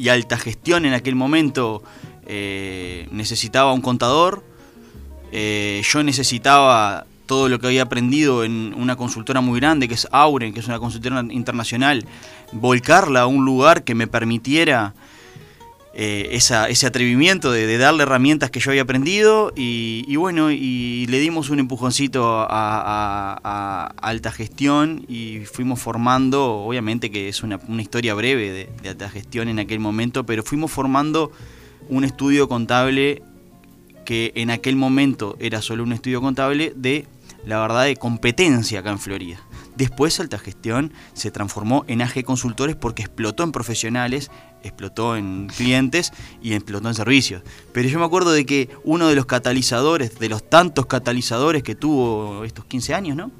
alta 0.08 0.36
gestión 0.36 0.84
en 0.84 0.92
aquel 0.92 1.14
momento 1.14 1.82
eh, 2.26 3.08
necesitaba 3.10 3.72
un 3.72 3.80
contador, 3.80 4.44
eh, 5.32 5.82
yo 5.90 6.02
necesitaba 6.02 7.06
todo 7.26 7.48
lo 7.48 7.58
que 7.58 7.66
había 7.68 7.82
aprendido 7.82 8.44
en 8.44 8.74
una 8.76 8.96
consultora 8.96 9.40
muy 9.40 9.58
grande 9.58 9.88
que 9.88 9.94
es 9.94 10.06
Auren, 10.12 10.52
que 10.52 10.60
es 10.60 10.66
una 10.66 10.78
consultora 10.78 11.24
internacional, 11.30 12.06
volcarla 12.52 13.22
a 13.22 13.26
un 13.26 13.44
lugar 13.44 13.84
que 13.84 13.94
me 13.94 14.06
permitiera 14.06 14.94
eh, 15.96 16.30
ese 16.32 16.86
atrevimiento 16.86 17.52
de, 17.52 17.78
darle 17.78 18.02
herramientas 18.02 18.50
que 18.50 18.58
yo 18.58 18.72
había 18.72 18.82
aprendido 18.82 19.52
y, 19.54 20.16
bueno, 20.16 20.50
y 20.50 21.06
le 21.06 21.20
dimos 21.20 21.50
un 21.50 21.60
empujoncito 21.60 22.44
a, 22.48 23.94
alta 24.02 24.32
gestión 24.32 25.04
y 25.08 25.44
fuimos 25.44 25.80
formando, 25.80 26.56
obviamente 26.64 27.12
que 27.12 27.28
es 27.28 27.44
una, 27.44 27.60
historia 27.78 28.14
breve 28.14 28.68
de, 28.82 28.88
alta 28.88 29.08
gestión 29.08 29.48
en 29.48 29.60
aquel 29.60 29.78
momento, 29.78 30.26
pero 30.26 30.42
fuimos 30.42 30.72
formando 30.72 31.30
un 31.88 32.02
estudio 32.02 32.48
contable 32.48 33.22
que 34.04 34.32
en 34.34 34.50
aquel 34.50 34.74
momento 34.74 35.36
era 35.38 35.62
solo 35.62 35.84
un 35.84 35.92
estudio 35.92 36.20
contable 36.20 36.72
de 36.74 37.06
la 37.46 37.60
verdad 37.60 37.84
de 37.84 37.94
competencia 37.94 38.80
acá 38.80 38.90
en 38.90 38.98
Florida. 38.98 39.40
Después 39.76 40.20
Alta 40.20 40.38
Gestión 40.38 40.92
se 41.14 41.30
transformó 41.30 41.84
en 41.88 42.00
AG 42.00 42.24
Consultores 42.24 42.76
porque 42.76 43.02
explotó 43.02 43.42
en 43.42 43.52
profesionales, 43.52 44.30
explotó 44.62 45.16
en 45.16 45.48
clientes 45.48 46.12
y 46.42 46.52
explotó 46.52 46.88
en 46.88 46.94
servicios. 46.94 47.42
Pero 47.72 47.88
yo 47.88 47.98
me 47.98 48.04
acuerdo 48.04 48.32
de 48.32 48.46
que 48.46 48.68
uno 48.84 49.08
de 49.08 49.16
los 49.16 49.26
catalizadores, 49.26 50.18
de 50.18 50.28
los 50.28 50.48
tantos 50.48 50.86
catalizadores 50.86 51.62
que 51.62 51.74
tuvo 51.74 52.44
estos 52.44 52.64
15 52.66 52.94
años, 52.94 53.16
¿no? 53.16 53.32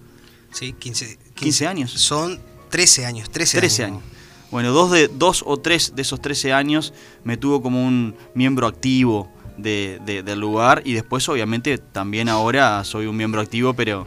Sí, 0.53 0.73
15, 0.73 1.19
15, 1.35 1.67
años. 1.67 1.91
Son 1.93 2.41
13 2.71 3.07
años, 3.07 3.31
13, 3.31 3.59
13 3.59 3.85
años. 3.85 4.03
Bueno, 4.51 4.73
dos, 4.73 4.91
de, 4.91 5.09
dos 5.09 5.43
o 5.47 5.57
tres 5.57 5.95
de 5.97 6.03
esos 6.03 6.21
13 6.21 6.53
años 6.53 6.93
me 7.25 7.37
tuvo 7.37 7.61
como 7.61 7.85
un 7.85 8.15
miembro 8.35 8.69
activo 8.69 9.29
de, 9.57 10.01
del 10.05 10.39
lugar 10.39 10.83
y 10.85 10.93
después 10.93 11.29
obviamente 11.29 11.79
también 11.79 12.29
ahora 12.29 12.85
soy 12.85 13.07
un 13.07 13.17
miembro 13.17 13.41
activo, 13.41 13.75
pero... 13.75 14.07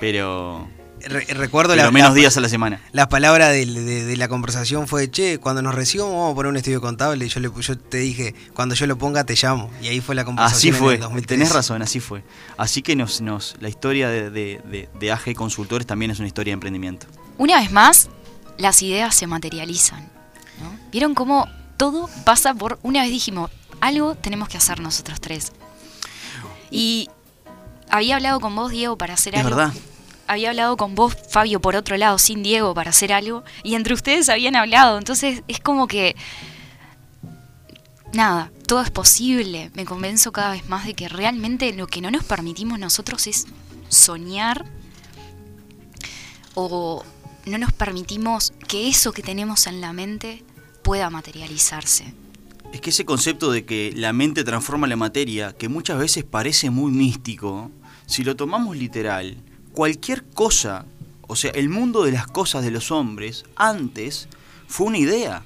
pero 0.00 0.68
recuerdo 1.08 1.76
la, 1.76 1.90
menos 1.90 2.14
días 2.14 2.36
a 2.36 2.40
la 2.40 2.48
semana. 2.48 2.80
La 2.92 3.08
palabra 3.08 3.48
de, 3.48 4.14
la 4.16 4.28
conversación 4.28 4.88
fue, 4.88 5.10
che, 5.10 5.38
cuando 5.38 5.62
nos 5.62 5.74
recibamos 5.74 6.14
vamos 6.14 6.32
a 6.32 6.34
poner 6.34 6.50
un 6.50 6.56
estudio 6.56 6.80
contable. 6.80 7.26
Y 7.26 7.28
yo, 7.28 7.40
le, 7.40 7.50
yo 7.60 7.78
te 7.78 7.98
dije, 7.98 8.34
cuando 8.54 8.74
yo 8.74 8.86
lo 8.86 8.96
ponga 8.98 9.24
te 9.24 9.34
llamo. 9.34 9.70
Y 9.82 9.88
ahí 9.88 10.00
fue 10.00 10.14
la 10.14 10.24
conversación. 10.24 10.74
Así 10.74 10.82
fue, 10.82 11.22
tenés 11.22 11.52
razón, 11.52 11.82
así 11.82 12.00
fue. 12.00 12.22
Así 12.56 12.82
que 12.82 12.96
nos, 12.96 13.20
nos, 13.20 13.56
la 13.60 13.68
historia 13.68 14.08
de, 14.08 14.30
de, 14.30 15.12
AG 15.12 15.34
Consultores 15.34 15.86
también 15.86 16.10
es 16.10 16.18
una 16.18 16.28
historia 16.28 16.52
de 16.52 16.54
emprendimiento. 16.54 17.06
Una 17.38 17.60
vez 17.60 17.70
más, 17.72 18.08
las 18.58 18.82
ideas 18.82 19.14
se 19.14 19.26
materializan. 19.26 20.10
¿Vieron 20.90 21.14
cómo 21.14 21.48
todo 21.76 22.08
pasa 22.24 22.54
por... 22.54 22.78
Una 22.82 23.02
vez 23.02 23.10
dijimos, 23.10 23.50
algo 23.80 24.14
tenemos 24.14 24.48
que 24.48 24.58
hacer 24.58 24.80
nosotros 24.80 25.20
tres. 25.20 25.52
Y 26.70 27.08
había 27.90 28.16
hablado 28.16 28.40
con 28.40 28.54
vos, 28.54 28.70
Diego, 28.70 28.96
para 28.96 29.14
hacer 29.14 29.36
algo. 29.36 29.50
verdad 29.50 29.72
había 30.32 30.50
hablado 30.50 30.76
con 30.76 30.94
vos, 30.94 31.16
Fabio, 31.30 31.60
por 31.60 31.76
otro 31.76 31.96
lado, 31.96 32.18
sin 32.18 32.42
Diego, 32.42 32.74
para 32.74 32.90
hacer 32.90 33.12
algo, 33.12 33.44
y 33.62 33.74
entre 33.74 33.94
ustedes 33.94 34.28
habían 34.28 34.56
hablado, 34.56 34.98
entonces 34.98 35.42
es 35.48 35.60
como 35.60 35.86
que... 35.86 36.16
Nada, 38.12 38.52
todo 38.66 38.82
es 38.82 38.90
posible, 38.90 39.70
me 39.74 39.86
convenzo 39.86 40.32
cada 40.32 40.52
vez 40.52 40.68
más 40.68 40.84
de 40.84 40.92
que 40.94 41.08
realmente 41.08 41.72
lo 41.72 41.86
que 41.86 42.02
no 42.02 42.10
nos 42.10 42.24
permitimos 42.24 42.78
nosotros 42.78 43.26
es 43.26 43.46
soñar 43.88 44.66
o 46.54 47.04
no 47.46 47.58
nos 47.58 47.72
permitimos 47.72 48.52
que 48.68 48.88
eso 48.88 49.12
que 49.12 49.22
tenemos 49.22 49.66
en 49.66 49.80
la 49.80 49.92
mente 49.92 50.44
pueda 50.82 51.10
materializarse. 51.10 52.14
Es 52.72 52.80
que 52.80 52.90
ese 52.90 53.04
concepto 53.04 53.50
de 53.50 53.64
que 53.64 53.92
la 53.94 54.12
mente 54.12 54.44
transforma 54.44 54.86
la 54.86 54.96
materia, 54.96 55.52
que 55.52 55.68
muchas 55.68 55.98
veces 55.98 56.24
parece 56.24 56.70
muy 56.70 56.90
místico, 56.90 57.70
si 58.06 58.24
lo 58.24 58.36
tomamos 58.36 58.76
literal, 58.76 59.36
cualquier 59.72 60.24
cosa, 60.24 60.84
o 61.26 61.36
sea, 61.36 61.50
el 61.52 61.68
mundo 61.68 62.04
de 62.04 62.12
las 62.12 62.26
cosas 62.26 62.62
de 62.64 62.70
los 62.70 62.90
hombres, 62.90 63.44
antes 63.56 64.28
fue 64.66 64.86
una 64.86 64.98
idea. 64.98 65.42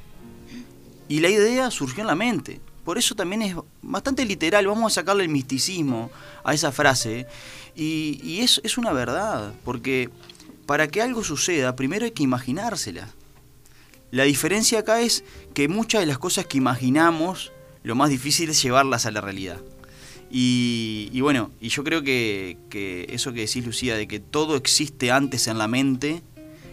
Y 1.09 1.21
la 1.21 1.29
idea 1.29 1.71
surgió 1.71 2.03
en 2.03 2.09
la 2.09 2.15
mente. 2.15 2.61
Por 2.85 2.99
eso 2.99 3.15
también 3.15 3.43
es 3.43 3.57
bastante 3.83 4.25
literal, 4.25 4.67
vamos 4.67 4.93
a 4.93 4.95
sacarle 5.01 5.25
el 5.25 5.29
misticismo 5.29 6.11
a 6.45 6.55
esa 6.55 6.73
frase. 6.73 7.27
Y, 7.75 8.41
es, 8.41 8.61
es 8.65 8.79
una 8.79 8.93
verdad, 8.93 9.53
porque 9.65 10.11
para 10.67 10.89
que 10.89 11.03
algo 11.03 11.23
suceda, 11.23 11.77
primero 11.77 12.05
hay 12.05 12.13
que 12.13 12.23
imaginársela. 12.23 13.09
La 14.11 14.25
diferencia 14.25 14.81
acá 14.81 15.01
es 15.01 15.25
que 15.53 15.69
muchas 15.69 16.01
de 16.01 16.07
las 16.07 16.19
cosas 16.19 16.47
que 16.47 16.59
imaginamos, 16.59 17.53
lo 17.83 17.97
más 17.97 18.09
difícil 18.09 18.51
es 18.51 18.63
llevarlas 18.63 19.05
a 19.05 19.11
la 19.11 19.21
realidad. 19.21 19.61
Y, 20.31 21.21
bueno, 21.21 21.51
y 21.61 21.69
yo 21.69 21.85
creo 21.85 22.03
que, 22.03 22.59
eso 23.09 23.33
que 23.33 23.41
decís, 23.41 23.65
Lucía, 23.65 23.97
de 23.97 24.09
que 24.09 24.21
todo 24.21 24.57
existe 24.57 25.11
antes 25.11 25.47
en 25.47 25.59
la 25.59 25.69
mente, 25.69 26.23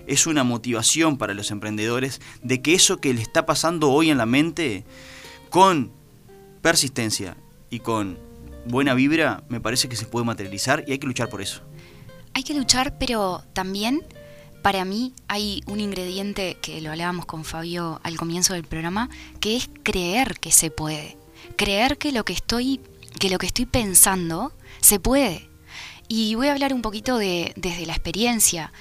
es 0.07 0.27
una 0.27 0.43
motivación 0.43 1.17
para 1.17 1.33
los 1.33 1.51
emprendedores 1.51 2.19
de 2.41 2.61
que 2.61 2.73
eso 2.73 2.97
que 2.97 3.13
le 3.13 3.21
está 3.21 3.45
pasando 3.45 3.91
hoy 3.91 4.09
en 4.09 4.17
la 4.17 4.25
mente, 4.25 4.83
con 5.49 5.91
persistencia 6.61 7.37
y 7.69 7.79
con 7.79 8.17
buena 8.65 8.93
vibra, 8.93 9.43
me 9.49 9.61
parece 9.61 9.87
que 9.87 9.95
se 9.95 10.05
puede 10.05 10.25
materializar 10.25 10.83
y 10.87 10.91
hay 10.91 10.99
que 10.99 11.07
luchar 11.07 11.29
por 11.29 11.41
eso. 11.41 11.61
Hay 12.33 12.43
que 12.43 12.53
luchar, 12.53 12.97
pero 12.97 13.43
también 13.53 14.03
para 14.63 14.85
mí 14.85 15.13
hay 15.27 15.61
un 15.67 15.79
ingrediente 15.79 16.57
que 16.61 16.81
lo 16.81 16.89
hablábamos 16.89 17.25
con 17.25 17.43
Fabio 17.43 17.99
al 18.03 18.17
comienzo 18.17 18.53
del 18.53 18.63
programa, 18.63 19.09
que 19.39 19.57
es 19.57 19.69
creer 19.83 20.39
que 20.39 20.51
se 20.51 20.71
puede. 20.71 21.17
Creer 21.57 21.97
que 21.97 22.13
lo 22.13 22.23
que 22.23 22.33
estoy 22.33 22.79
que 23.19 23.29
lo 23.29 23.37
que 23.37 23.47
estoy 23.47 23.65
pensando 23.65 24.53
se 24.81 24.99
puede. 24.99 25.49
Y 26.07 26.35
voy 26.35 26.47
a 26.47 26.51
hablar 26.51 26.73
un 26.73 26.81
poquito 26.81 27.17
de, 27.17 27.53
desde 27.55 27.85
la 27.85 27.93
experiencia. 27.93 28.71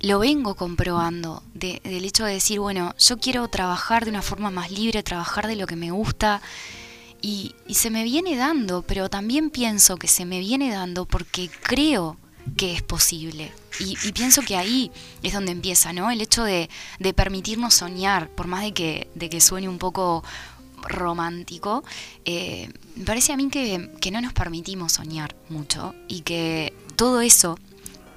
Lo 0.00 0.18
vengo 0.18 0.54
comprobando, 0.54 1.42
del 1.54 2.04
hecho 2.04 2.24
de 2.24 2.34
decir, 2.34 2.60
bueno, 2.60 2.94
yo 2.98 3.18
quiero 3.18 3.48
trabajar 3.48 4.04
de 4.04 4.10
una 4.10 4.22
forma 4.22 4.50
más 4.50 4.70
libre, 4.70 5.02
trabajar 5.02 5.46
de 5.46 5.56
lo 5.56 5.66
que 5.66 5.76
me 5.76 5.90
gusta. 5.90 6.42
Y, 7.22 7.54
se 7.70 7.90
me 7.90 8.04
viene 8.04 8.36
dando, 8.36 8.82
pero 8.82 9.08
también 9.08 9.50
pienso 9.50 9.96
que 9.96 10.08
se 10.08 10.24
me 10.24 10.38
viene 10.38 10.70
dando 10.70 11.06
porque 11.06 11.48
creo 11.48 12.18
que 12.56 12.74
es 12.74 12.82
posible. 12.82 13.52
Y, 13.80 14.12
pienso 14.12 14.42
que 14.42 14.56
ahí 14.56 14.90
es 15.22 15.32
donde 15.32 15.52
empieza, 15.52 15.92
¿no? 15.92 16.10
El 16.10 16.20
hecho 16.20 16.44
de, 16.44 16.70
de 16.98 17.14
permitirnos 17.14 17.74
soñar, 17.74 18.30
por 18.30 18.46
más 18.46 18.62
de 18.62 18.72
que, 18.72 19.08
de 19.14 19.28
que 19.28 19.40
suene 19.40 19.68
un 19.68 19.78
poco 19.78 20.22
romántico, 20.88 21.84
eh, 22.24 22.70
me 22.94 23.04
parece 23.04 23.32
a 23.32 23.36
mí 23.36 23.48
que, 23.50 23.90
no 24.10 24.20
nos 24.20 24.32
permitimos 24.32 24.92
soñar 24.92 25.34
mucho 25.48 25.94
y 26.08 26.20
que 26.20 26.72
todo 26.94 27.20
eso 27.20 27.58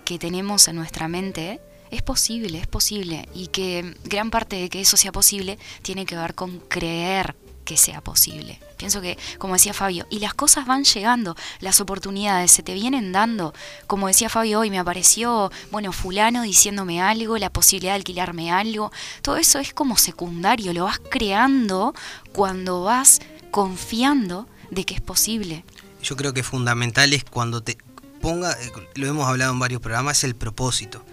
que 0.05 0.19
tenemos 0.19 0.67
en 0.67 0.75
nuestra 0.75 1.07
mente 1.07 1.59
es 1.91 2.01
posible, 2.01 2.59
es 2.59 2.67
posible 2.67 3.27
y 3.33 3.47
que 3.47 3.95
gran 4.03 4.29
parte 4.29 4.55
de 4.55 4.69
que 4.69 4.81
eso 4.81 4.97
sea 4.97 5.11
posible 5.11 5.57
tiene 5.81 6.05
que 6.05 6.15
ver 6.15 6.35
con 6.35 6.59
creer 6.59 7.35
que 7.69 7.77
sea 7.77 8.01
posible. 8.01 8.59
Pienso 8.77 8.99
que, 8.99 9.15
como 9.37 9.53
decía 9.53 9.75
Fabio, 9.75 10.07
y 10.09 10.17
las 10.17 10.33
cosas 10.33 10.65
van 10.65 10.85
llegando, 10.85 11.35
las 11.59 11.79
oportunidades 11.81 12.49
se 12.51 12.63
te 12.63 12.73
vienen 12.73 13.11
dando. 13.11 13.53
Como 13.85 14.07
decía 14.07 14.27
Fabio 14.27 14.61
hoy, 14.61 14.71
me 14.71 14.79
apareció, 14.79 15.51
bueno, 15.69 15.91
fulano 15.91 16.41
diciéndome 16.41 16.99
algo, 16.99 17.37
la 17.37 17.51
posibilidad 17.51 17.91
de 17.91 17.97
alquilarme 17.97 18.51
algo. 18.51 18.91
Todo 19.21 19.37
eso 19.37 19.59
es 19.59 19.71
como 19.71 19.97
secundario, 19.97 20.73
lo 20.73 20.85
vas 20.85 20.99
creando 21.11 21.93
cuando 22.33 22.81
vas 22.81 23.19
confiando 23.51 24.47
de 24.71 24.83
que 24.83 24.95
es 24.95 25.01
posible. 25.01 25.63
Yo 26.01 26.15
creo 26.15 26.33
que 26.33 26.41
fundamental 26.41 27.13
es 27.13 27.23
cuando 27.23 27.61
te 27.61 27.77
ponga, 28.19 28.53
eh, 28.53 28.71
lo 28.95 29.05
hemos 29.05 29.27
hablado 29.27 29.53
en 29.53 29.59
varios 29.59 29.79
programas, 29.79 30.17
es 30.17 30.23
el 30.23 30.35
propósito. 30.35 31.05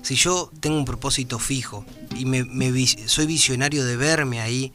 Si 0.00 0.14
yo 0.14 0.50
tengo 0.60 0.78
un 0.78 0.86
propósito 0.86 1.38
fijo 1.38 1.84
y 2.16 2.24
me, 2.24 2.86
soy 3.04 3.26
visionario 3.26 3.84
de 3.84 3.98
verme 3.98 4.40
ahí, 4.40 4.72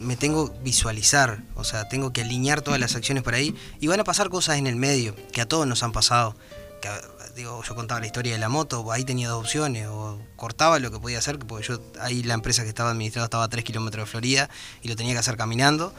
me 0.00 0.16
tengo 0.16 0.52
visualizar, 0.62 1.42
o 1.54 1.64
sea, 1.64 1.88
tengo 1.88 2.12
que 2.12 2.22
alinear 2.22 2.62
todas 2.62 2.80
las 2.80 2.96
acciones 2.96 3.22
por 3.22 3.34
ahí 3.34 3.54
y 3.80 3.86
van 3.86 4.00
a 4.00 4.04
pasar 4.04 4.30
cosas 4.30 4.56
en 4.56 4.66
el 4.66 4.76
medio, 4.76 5.14
que 5.32 5.40
a 5.40 5.46
todos 5.46 5.66
nos 5.66 5.82
han 5.82 5.92
pasado. 5.92 6.34
Que, 6.80 6.88
digo, 7.36 7.62
yo 7.62 7.74
contaba 7.74 8.00
la 8.00 8.06
historia 8.06 8.32
de 8.32 8.38
la 8.38 8.48
moto, 8.48 8.90
ahí 8.90 9.04
tenía 9.04 9.28
dos 9.28 9.44
opciones, 9.44 9.86
o 9.88 10.18
cortaba 10.36 10.78
lo 10.78 10.90
que 10.90 10.98
podía 10.98 11.18
hacer, 11.18 11.38
porque 11.38 11.66
yo 11.66 11.80
ahí 12.00 12.22
la 12.22 12.34
empresa 12.34 12.62
que 12.62 12.70
estaba 12.70 12.90
administrada 12.90 13.26
estaba 13.26 13.44
a 13.44 13.48
3 13.48 13.62
kilómetros 13.62 14.06
de 14.06 14.10
Florida 14.10 14.50
y 14.82 14.88
lo 14.88 14.96
tenía 14.96 15.12
que 15.12 15.18
hacer 15.18 15.36
caminando, 15.36 15.92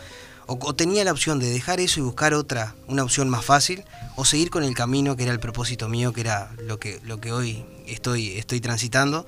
o, 0.48 0.74
tenía 0.74 1.04
la 1.04 1.12
opción 1.12 1.40
de 1.40 1.50
dejar 1.50 1.80
eso 1.80 2.00
y 2.00 2.04
buscar 2.04 2.34
otra, 2.34 2.76
una 2.88 3.04
opción 3.04 3.30
más 3.30 3.46
fácil, 3.46 3.86
o 4.16 4.26
seguir 4.26 4.50
con 4.50 4.64
el 4.64 4.74
camino 4.74 5.16
que 5.16 5.24
era 5.24 5.32
el 5.32 5.40
propósito 5.40 5.88
mío, 5.88 6.12
que 6.12 6.22
era 6.22 6.52
lo 6.64 6.80
que, 6.80 7.00
lo 7.04 7.22
que 7.22 7.32
hoy 7.32 7.64
estoy, 7.86 8.38
estoy 8.38 8.60
transitando. 8.60 9.26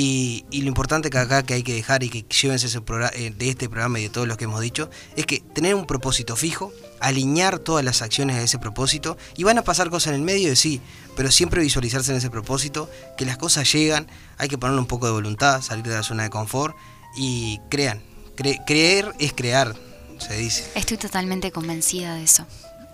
Y, 0.00 0.44
lo 0.52 0.68
importante 0.68 1.10
que 1.10 1.18
acá 1.18 1.42
que 1.42 1.54
hay 1.54 1.64
que 1.64 1.74
dejar 1.74 2.04
y 2.04 2.08
que 2.08 2.22
llévense 2.22 2.68
ese 2.68 2.78
eh, 3.14 3.32
de 3.36 3.48
este 3.48 3.68
programa 3.68 3.98
y 3.98 4.04
de 4.04 4.08
todos 4.08 4.28
los 4.28 4.36
que 4.36 4.44
hemos 4.44 4.60
dicho, 4.60 4.88
es 5.16 5.26
que 5.26 5.40
tener 5.40 5.74
un 5.74 5.86
propósito 5.86 6.36
fijo, 6.36 6.72
alinear 7.00 7.58
todas 7.58 7.84
las 7.84 8.00
acciones 8.00 8.36
a 8.36 8.42
ese 8.42 8.60
propósito, 8.60 9.18
y 9.36 9.42
van 9.42 9.58
a 9.58 9.62
pasar 9.62 9.90
cosas 9.90 10.10
en 10.10 10.14
el 10.14 10.22
medio 10.22 10.50
de 10.50 10.54
sí, 10.54 10.80
pero 11.16 11.32
siempre 11.32 11.62
visualizarse 11.62 12.12
en 12.12 12.18
ese 12.18 12.30
propósito, 12.30 12.88
que 13.16 13.24
las 13.24 13.38
cosas 13.38 13.72
llegan, 13.72 14.06
hay 14.36 14.46
que 14.46 14.56
ponerle 14.56 14.80
un 14.80 14.86
poco 14.86 15.06
de 15.06 15.12
voluntad, 15.12 15.62
salir 15.62 15.84
de 15.84 15.94
la 15.96 16.04
zona 16.04 16.22
de 16.22 16.30
confort 16.30 16.76
y 17.16 17.58
crean. 17.68 18.00
creer 18.36 19.12
es 19.18 19.32
crear, 19.32 19.74
se 20.18 20.36
dice. 20.36 20.70
Estoy 20.76 20.98
totalmente 20.98 21.50
convencida 21.50 22.14
de 22.14 22.22
eso. 22.22 22.46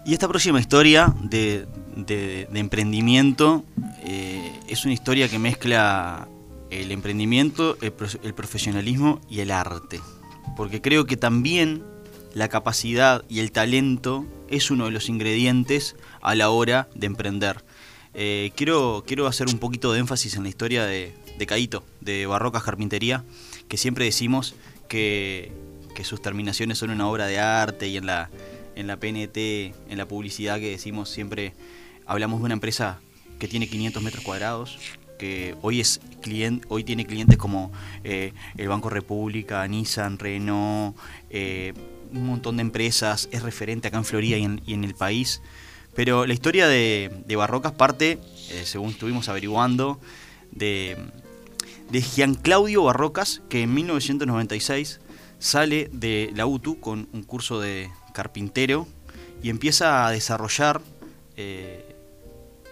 Y 0.06 0.14
esta 0.14 0.26
próxima 0.26 0.58
historia 0.58 1.14
de, 1.20 1.66
emprendimiento 2.54 3.62
eh, 4.04 4.58
es 4.68 4.86
una 4.86 4.94
historia 4.94 5.28
que 5.28 5.38
mezcla 5.38 6.28
el 6.70 6.92
emprendimiento, 6.92 7.76
el, 7.80 7.92
profesionalismo 8.34 9.20
y 9.28 9.40
el 9.40 9.50
arte. 9.50 10.00
Porque 10.56 10.80
creo 10.80 11.06
que 11.06 11.16
también 11.16 11.82
la 12.34 12.48
capacidad 12.48 13.24
y 13.28 13.40
el 13.40 13.52
talento 13.52 14.26
es 14.48 14.70
uno 14.70 14.86
de 14.86 14.90
los 14.90 15.08
ingredientes 15.08 15.96
a 16.20 16.34
la 16.34 16.50
hora 16.50 16.88
de 16.94 17.06
emprender. 17.06 17.64
Eh, 18.14 18.52
quiero, 18.56 19.04
quiero 19.06 19.26
hacer 19.26 19.48
un 19.48 19.58
poquito 19.58 19.92
de 19.92 20.00
énfasis 20.00 20.36
en 20.36 20.44
la 20.44 20.48
historia 20.48 20.84
de, 20.84 21.14
de 21.38 21.80
de 22.00 22.26
Barrocas 22.26 22.62
Carpintería, 22.62 23.24
que 23.68 23.76
siempre 23.76 24.04
decimos 24.04 24.54
que 24.88 25.52
que 25.94 26.04
sus 26.04 26.20
terminaciones 26.20 26.78
son 26.78 26.90
una 26.90 27.08
obra 27.08 27.26
de 27.26 27.38
arte 27.38 27.88
y 27.88 27.96
en 27.96 28.06
la, 28.06 28.28
en 28.74 28.86
la 28.86 28.98
PNT, 28.98 29.36
en 29.36 29.96
la 29.96 30.06
publicidad 30.06 30.58
que 30.58 30.70
decimos 30.70 31.08
siempre, 31.08 31.54
hablamos 32.04 32.40
de 32.40 32.46
una 32.46 32.54
empresa 32.54 33.00
que 33.38 33.48
tiene 33.48 33.68
500 33.68 34.02
metros 34.02 34.24
cuadrados, 34.24 34.78
que 35.18 35.56
hoy 35.62 35.80
es 35.80 36.00
cliente, 36.20 36.66
hoy 36.68 36.84
tiene 36.84 37.06
clientes 37.06 37.38
como 37.38 37.72
eh, 38.02 38.32
el 38.56 38.68
Banco 38.68 38.90
República, 38.90 39.66
Nissan, 39.66 40.18
Renault, 40.18 40.96
eh, 41.30 41.72
un 42.12 42.26
montón 42.26 42.56
de 42.56 42.62
empresas, 42.62 43.28
es 43.32 43.42
referente 43.42 43.88
acá 43.88 43.98
en 43.98 44.04
Florida 44.04 44.36
y 44.36 44.44
en, 44.44 44.84
el 44.84 44.94
país. 44.94 45.40
Pero 45.94 46.26
la 46.26 46.34
historia 46.34 46.68
de, 46.68 47.10
Barrocas 47.36 47.72
parte, 47.72 48.18
eh, 48.50 48.62
según 48.64 48.90
estuvimos 48.90 49.28
averiguando, 49.28 50.00
de, 50.50 50.96
de 51.90 52.02
Gian 52.02 52.34
Claudio 52.34 52.84
Barrocas, 52.84 53.42
que 53.48 53.62
en 53.62 53.74
1996 53.74 55.00
sale 55.38 55.90
de 55.92 56.30
la 56.34 56.46
UTU 56.46 56.80
con 56.80 57.08
un 57.12 57.22
curso 57.22 57.60
de 57.60 57.90
carpintero 58.12 58.86
y 59.42 59.50
empieza 59.50 60.06
a 60.06 60.10
desarrollar 60.10 60.80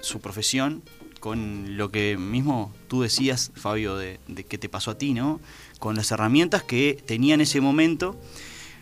su 0.01 0.21
profesión 0.21 0.83
con 1.23 1.79
lo 1.79 1.91
que 1.91 2.19
mismo 2.19 2.75
tú 2.89 3.01
decías, 3.01 3.53
Fabio, 3.55 3.97
de, 3.97 4.19
de 4.27 4.45
qué 4.45 4.59
te 4.59 4.69
pasó 4.69 4.91
a 4.91 4.99
ti, 4.99 5.15
¿no? 5.15 5.41
Con 5.79 5.95
las 5.95 6.11
herramientas 6.11 6.65
que 6.65 7.03
tenía 7.07 7.35
en 7.35 7.41
ese 7.41 7.61
momento, 7.61 8.21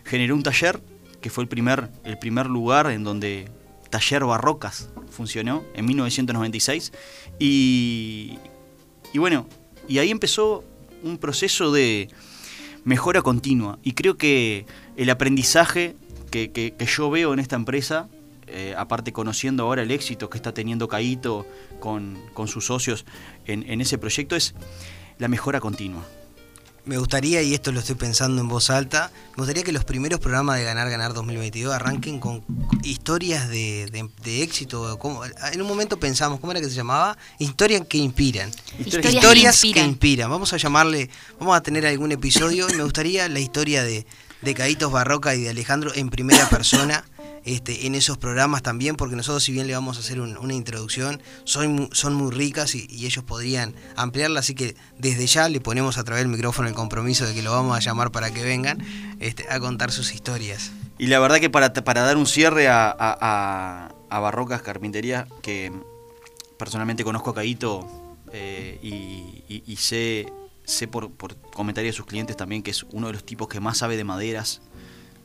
generó 0.05 0.35
un 0.35 0.43
taller 0.43 0.81
que 1.21 1.29
fue 1.29 1.45
el 1.45 1.49
primer, 1.49 1.91
el 2.03 2.19
primer 2.19 2.47
lugar 2.47 2.91
en 2.91 3.05
donde 3.05 3.51
Taller 3.91 4.25
Barrocas 4.25 4.89
funcionó 5.11 5.65
en 5.75 5.85
1996 5.85 6.93
y, 7.39 8.39
y 9.13 9.19
bueno, 9.19 9.47
y 9.87 9.99
ahí 9.99 10.11
empezó 10.11 10.65
un 11.03 11.19
proceso 11.19 11.73
de, 11.73 12.09
mejora 12.85 13.23
continua. 13.23 13.79
Y 13.83 13.93
creo 13.93 14.17
que 14.17 14.67
el 14.97 15.11
aprendizaje 15.11 15.95
que, 16.31 16.75
yo 16.97 17.11
veo 17.11 17.33
en 17.33 17.41
esta 17.41 17.57
empresa, 17.57 18.09
eh, 18.53 18.75
aparte 18.77 19.13
conociendo 19.13 19.65
ahora 19.65 19.83
el 19.83 19.91
éxito 19.91 20.31
que 20.31 20.39
está 20.39 20.53
teniendo 20.53 20.89
Caito 20.89 21.47
con, 21.79 22.19
sus 22.47 22.67
socios 22.67 23.05
en, 23.47 23.69
en 23.71 23.81
ese 23.81 23.99
proyecto, 23.99 24.37
es 24.37 24.55
la 25.19 25.29
mejora 25.29 25.61
continua 25.61 26.05
me 26.85 26.99
gustaría, 26.99 27.43
y 27.43 27.55
esto 27.55 27.73
lo 27.73 27.81
estoy 27.81 27.95
pensando 27.95 28.41
en 28.41 28.49
voz 28.49 28.71
alta, 28.71 29.13
me 29.33 29.37
gustaría 29.37 29.63
que 29.63 29.73
los 29.73 29.85
primeros 29.85 30.19
programas 30.19 30.59
de 30.59 30.65
Ganar 30.65 30.91
Ganar 30.91 31.13
2022 31.13 31.73
arranquen 31.73 32.19
con 32.19 32.43
historias 32.83 33.49
de, 33.49 34.09
éxito. 34.25 34.99
Como, 34.99 35.25
en 35.25 35.61
un 35.61 35.69
momento 35.69 35.99
pensamos, 35.99 36.41
¿cómo 36.41 36.53
era 36.53 36.61
que 36.61 36.69
se 36.69 36.75
llamaba? 36.75 37.17
Historias 37.39 37.83
que 37.87 37.99
inspiran. 37.99 38.51
Historias, 38.79 39.61
que, 39.61 39.81
inspiran. 39.81 40.31
Vamos 40.31 40.53
a 40.53 40.57
llamarle, 40.57 41.11
vamos 41.39 41.57
a 41.57 41.63
tener 41.63 41.87
algún 41.87 42.13
episodio 42.13 42.69
y 42.71 42.75
me 42.75 42.83
gustaría 42.83 43.29
la 43.29 43.41
historia 43.41 43.83
de, 43.83 44.07
de 44.41 44.55
Caditos 44.55 44.91
Barroca 44.91 45.35
y 45.35 45.43
de 45.43 45.51
Alejandro 45.51 45.93
en 45.95 46.09
primera 46.11 46.49
persona. 46.49 47.05
Este, 47.45 47.87
en 47.87 47.95
esos 47.95 48.19
programas 48.19 48.63
también, 48.63 48.97
porque 48.97 49.17
nosotros 49.17 49.43
si 49.43 49.53
bien 49.53 49.67
le 49.67 49.73
vamos 49.73 49.97
a 49.97 50.01
hacer 50.01 50.21
una 50.21 50.55
introducción, 50.55 51.23
son, 51.45 51.89
son 51.93 52.15
muy 52.15 52.31
ricas 52.31 52.75
y, 52.75 52.87
ellos 53.07 53.25
podrían 53.25 53.75
ampliarla, 53.97 54.41
así 54.41 54.55
que 54.55 54.77
desde 54.99 55.27
ya 55.27 55.49
le 55.49 55.61
ponemos 55.61 55.97
a 55.97 56.05
través 56.05 56.23
del 56.23 56.31
micrófono 56.31 56.69
el 56.69 56.75
compromiso 56.75 57.27
de 57.27 57.35
que 57.35 57.43
lo 57.43 57.53
vamos 57.53 57.77
a 57.77 57.81
llamar 57.81 58.13
para 58.13 58.31
que 58.31 58.43
vengan 58.43 58.85
este, 59.21 59.47
a 59.49 59.59
contar 59.59 59.91
sus 59.91 60.15
historias. 60.15 60.73
Y 60.99 61.07
la 61.07 61.19
verdad 61.19 61.39
que 61.39 61.49
para, 61.49 61.73
para 61.73 62.03
dar 62.03 62.19
un 62.19 62.27
cierre 62.27 62.69
a, 62.69 62.95
a, 62.99 64.21
Barrocas 64.21 64.61
Carpintería, 64.61 65.27
que 65.41 65.73
personalmente 66.59 67.05
conozco 67.05 67.31
a 67.31 67.35
Caito 67.35 67.89
eh, 68.33 68.79
y, 68.83 69.77
sé, 69.77 70.31
sé 70.65 70.89
por, 70.89 71.11
por 71.11 71.37
comentarios 71.37 71.95
de 71.95 71.97
sus 71.97 72.07
clientes 72.07 72.37
también 72.37 72.63
que 72.63 72.71
es 72.71 72.85
uno 72.93 73.07
de 73.07 73.15
los 73.15 73.25
tipos 73.25 73.49
que 73.49 73.61
más 73.61 73.79
sabe 73.79 73.97
de 73.97 74.05
maderas 74.05 74.61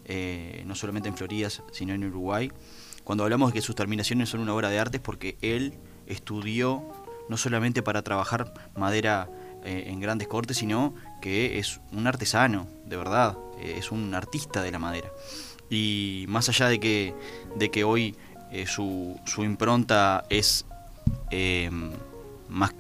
eh, 0.08 0.64
no 0.68 0.76
solamente 0.76 1.10
en 1.10 1.18
Florida, 1.18 1.50
sino 1.72 1.94
en 1.94 2.04
Uruguay. 2.04 2.52
Cuando 3.04 3.24
hablamos 3.24 3.52
de 3.52 3.54
que 3.56 3.62
sus 3.62 3.76
terminaciones 3.76 4.30
son 4.30 4.40
una 4.40 4.54
obra 4.54 4.70
de 4.70 4.78
arte 4.78 4.98
es 4.98 5.04
porque 5.04 5.36
él 5.42 5.74
estudió 6.06 6.84
no 7.28 7.38
solamente 7.38 7.82
para 7.82 8.04
trabajar 8.04 8.54
madera 8.76 9.28
eh, 9.64 9.86
en 9.88 10.00
grandes 10.00 10.28
cortes, 10.28 10.58
sino 10.58 10.94
que 11.22 11.58
es 11.58 11.82
un 11.92 12.06
artesano, 12.06 12.68
de 12.86 12.98
verdad, 12.98 13.36
eh, 13.60 13.76
es 13.80 13.92
un 13.92 14.14
artista 14.14 14.62
de 14.62 14.72
la 14.72 14.78
madera. 14.78 15.10
Y 15.72 16.26
más 16.28 16.50
allá 16.50 16.68
de 16.68 16.80
que, 16.80 17.16
de 17.56 17.72
que 17.72 17.84
hoy 17.84 18.16
su, 18.68 19.20
su, 19.26 19.44
impronta 19.44 20.24
es, 20.30 20.66
más, 22.48 22.76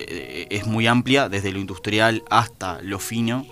es 0.00 0.66
muy 0.66 0.88
amplia, 0.88 1.28
desde 1.28 1.52
lo 1.52 1.60
industrial 1.60 2.24
hasta 2.28 2.82
lo 2.82 2.98
fino, 2.98 3.46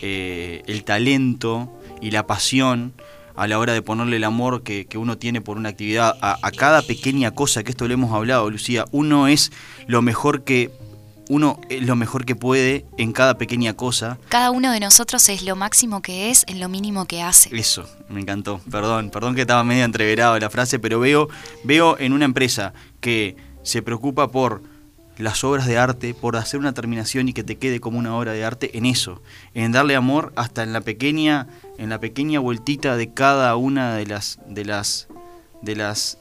el 0.00 0.82
talento 0.84 1.79
y 2.00 2.10
la 2.10 2.26
pasión 2.26 2.94
a 3.36 3.46
la 3.46 3.58
hora 3.58 3.72
de 3.72 3.82
ponerle 3.82 4.16
el 4.16 4.24
amor 4.24 4.62
que, 4.62 4.86
uno 4.96 5.16
tiene 5.16 5.40
por 5.40 5.56
una 5.56 5.70
actividad 5.70 6.16
a, 6.20 6.50
cada 6.52 6.82
pequeña 6.82 7.30
cosa, 7.30 7.62
que 7.62 7.70
esto 7.70 7.88
lo 7.88 7.94
hemos 7.94 8.12
hablado, 8.12 8.50
Lucía, 8.50 8.84
uno 8.90 9.28
es 9.28 9.50
lo 9.86 10.02
mejor 10.02 10.44
que 10.44 10.70
uno 11.30 11.60
es 11.68 11.86
lo 11.86 11.94
mejor 11.94 12.24
que 12.24 12.34
puede 12.34 12.84
en 12.98 13.12
cada 13.12 13.38
pequeña 13.38 13.74
cosa. 13.74 14.18
Cada 14.28 14.50
uno 14.50 14.72
de 14.72 14.80
nosotros 14.80 15.28
es 15.28 15.42
lo 15.42 15.54
máximo 15.54 16.02
que 16.02 16.30
es 16.30 16.44
en 16.48 16.58
lo 16.58 16.68
mínimo 16.68 17.06
que 17.06 17.22
hace. 17.22 17.56
Eso, 17.56 17.88
me 18.08 18.20
encantó. 18.20 18.60
Perdón, 18.68 19.10
perdón 19.10 19.36
que 19.36 19.42
estaba 19.42 19.62
medio 19.62 19.84
entreverado 19.84 20.36
la 20.40 20.50
frase, 20.50 20.80
pero 20.80 20.98
veo, 20.98 21.28
veo 21.62 21.96
en 22.00 22.12
una 22.12 22.24
empresa 22.24 22.74
que 23.00 23.36
se 23.62 23.80
preocupa 23.80 24.32
por 24.32 24.60
las 25.20 25.44
obras 25.44 25.66
de 25.66 25.78
arte, 25.78 26.14
por 26.14 26.36
hacer 26.36 26.58
una 26.58 26.72
terminación 26.72 27.28
y 27.28 27.32
que 27.32 27.44
te 27.44 27.56
quede 27.56 27.80
como 27.80 27.98
una 27.98 28.16
obra 28.16 28.32
de 28.32 28.44
arte 28.44 28.76
en 28.76 28.86
eso, 28.86 29.22
en 29.54 29.72
darle 29.72 29.94
amor 29.94 30.32
hasta 30.36 30.62
en 30.62 30.72
la 30.72 30.80
pequeña, 30.80 31.46
en 31.80 31.88
la 31.88 31.98
pequeña 31.98 32.40
vueltita 32.40 32.94
de 32.94 33.14
cada 33.14 33.56
una 33.56 33.96
de 33.96 34.04
las, 34.04 34.38
de 34.46 34.66
las, 34.66 35.08
de 35.62 35.76
las 35.76 36.18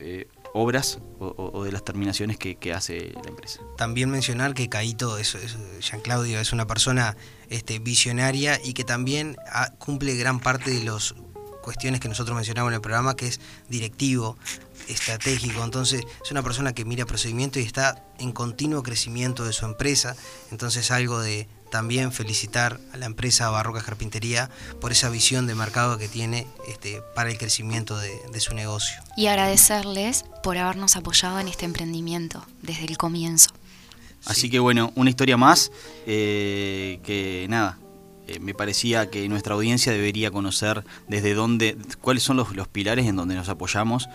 eh, 0.00 0.26
obras 0.52 0.98
o, 1.20 1.62
de 1.62 1.70
las 1.70 1.84
terminaciones 1.84 2.36
que, 2.36 2.72
hace 2.72 3.12
la 3.22 3.28
empresa. 3.28 3.60
También 3.76 4.10
mencionar 4.10 4.54
que 4.54 4.68
Caito, 4.68 5.16
es, 5.18 5.36
Jean 5.80 6.00
Claudio, 6.00 6.40
es 6.40 6.52
una 6.52 6.66
persona 6.66 7.16
este, 7.48 7.78
visionaria 7.78 8.60
y 8.62 8.72
que 8.72 8.82
también 8.82 9.36
ah, 9.52 9.72
cumple 9.78 10.16
gran 10.16 10.40
parte 10.40 10.72
de 10.72 10.82
las 10.82 11.14
cuestiones 11.62 12.00
que 12.00 12.08
nosotros 12.08 12.34
mencionamos 12.34 12.70
en 12.70 12.74
el 12.74 12.80
programa, 12.80 13.14
que 13.14 13.28
es 13.28 13.40
directivo, 13.68 14.36
estratégico. 14.88 15.62
Entonces 15.62 16.02
es 16.24 16.30
una 16.32 16.42
persona 16.42 16.72
que 16.72 16.84
mira 16.84 17.06
procedimiento 17.06 17.60
y 17.60 17.62
está 17.62 18.04
en 18.18 18.32
continuo 18.32 18.82
crecimiento 18.82 19.44
de 19.44 19.52
su 19.52 19.64
empresa. 19.64 20.16
Entonces 20.50 20.90
algo 20.90 21.20
de 21.20 21.46
también 21.70 22.12
felicitar 22.12 22.80
a 22.92 22.96
la 22.96 23.06
empresa 23.06 23.50
Barroca 23.50 23.82
Carpintería 23.82 24.50
por 24.80 24.92
esa 24.92 25.10
visión 25.10 25.46
de 25.46 25.54
mercado 25.54 25.98
que 25.98 26.08
tiene 26.08 26.46
este, 26.68 27.02
para 27.14 27.30
el 27.30 27.38
crecimiento 27.38 27.98
de, 27.98 28.40
su 28.40 28.54
negocio. 28.54 29.00
Y 29.16 29.26
agradecerles 29.26 30.24
por 30.42 30.58
habernos 30.58 30.96
apoyado 30.96 31.40
en 31.40 31.48
este 31.48 31.64
emprendimiento 31.64 32.44
desde 32.62 32.84
el 32.84 32.96
comienzo. 32.96 33.50
Así 34.24 34.48
que 34.48 34.58
bueno, 34.60 34.92
una 34.94 35.10
historia 35.10 35.36
más 35.36 35.72
eh, 36.06 37.00
que 37.02 37.46
nada, 37.48 37.78
eh, 38.28 38.38
me 38.40 38.54
parecía 38.54 39.10
que 39.10 39.28
nuestra 39.28 39.54
audiencia 39.54 39.92
debería 39.92 40.30
conocer 40.30 40.84
desde 41.08 41.34
dónde, 41.34 41.76
cuáles 42.00 42.22
son 42.22 42.36
los, 42.36 42.54
los 42.54 42.68
pilares 42.68 43.06
en 43.06 43.16
donde 43.16 43.34
nos 43.34 43.48
apoyamos 43.48 44.08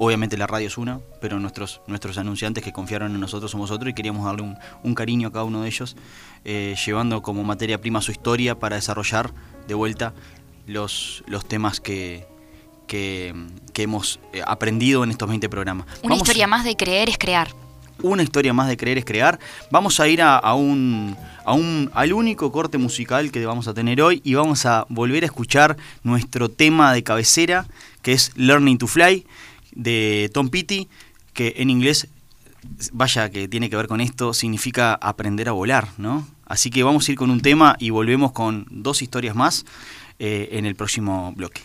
Obviamente 0.00 0.36
la 0.36 0.46
radio 0.46 0.68
es 0.68 0.78
una, 0.78 1.00
pero 1.20 1.40
nuestros, 1.40 1.80
nuestros 1.88 2.18
anunciantes 2.18 2.62
que 2.62 2.72
confiaron 2.72 3.12
en 3.12 3.20
nosotros 3.20 3.50
somos 3.50 3.72
otros 3.72 3.90
y 3.90 3.94
queríamos 3.94 4.24
darle 4.24 4.56
un, 4.84 4.94
cariño 4.94 5.28
a 5.28 5.32
cada 5.32 5.44
uno 5.44 5.62
de 5.62 5.68
ellos, 5.68 5.96
eh, 6.44 6.74
llevando 6.84 7.22
como 7.22 7.44
materia 7.44 7.80
prima 7.80 8.00
su 8.00 8.12
historia 8.12 8.58
para 8.58 8.76
desarrollar 8.76 9.32
de 9.66 9.74
vuelta 9.74 10.14
los, 10.66 11.24
los 11.26 11.46
temas 11.46 11.80
que, 11.80 12.26
que, 12.86 13.34
hemos 13.76 14.18
eh, 14.32 14.42
aprendido 14.44 15.04
en 15.04 15.10
estos 15.10 15.28
20 15.28 15.48
programas. 15.48 15.86
Una 16.02 16.16
historia 16.16 16.46
más 16.46 16.64
de 16.64 16.76
creer 16.76 17.08
es 17.08 17.18
crear. 17.18 17.48
Una 18.02 18.22
historia 18.22 18.52
más 18.52 18.68
de 18.68 18.76
creer 18.76 18.98
es 18.98 19.04
crear. 19.04 19.38
Vamos 19.70 19.98
a 20.00 20.08
ir 20.08 20.22
a, 20.22 20.54
un, 20.54 21.16
a 21.44 21.52
un, 21.52 21.90
al 21.94 22.12
único 22.12 22.50
corte 22.52 22.78
musical 22.78 23.30
que 23.30 23.44
vamos 23.44 23.66
a 23.68 23.74
tener 23.74 24.00
hoy 24.00 24.20
y 24.24 24.34
vamos 24.34 24.66
a 24.66 24.86
volver 24.88 25.24
a 25.24 25.26
escuchar 25.26 25.76
nuestro 26.02 26.48
tema 26.48 26.92
de 26.92 27.02
cabecera, 27.02 27.66
que 28.02 28.12
es 28.12 28.32
Learning 28.36 28.78
to 28.78 28.86
Fly 28.86 29.26
de 29.72 30.30
Tom 30.32 30.48
Petty, 30.48 30.88
que 31.32 31.54
en 31.58 31.70
inglés, 31.70 32.08
vaya 32.92 33.30
que 33.30 33.48
tiene 33.48 33.70
que 33.70 33.76
ver 33.76 33.88
con 33.88 34.00
esto, 34.00 34.34
significa 34.34 34.94
aprender 34.94 35.48
a 35.48 35.52
volar, 35.52 35.88
¿no? 35.98 36.26
Así 36.46 36.70
que 36.70 36.82
vamos 36.82 37.08
a 37.08 37.12
ir 37.12 37.18
con 37.18 37.30
un 37.30 37.40
tema 37.40 37.76
y 37.78 37.90
volvemos 37.90 38.32
con 38.32 38.66
dos 38.70 39.02
historias 39.02 39.34
más 39.34 39.64
eh, 40.18 40.48
en 40.52 40.66
el 40.66 40.74
próximo 40.74 41.32
bloque. 41.36 41.62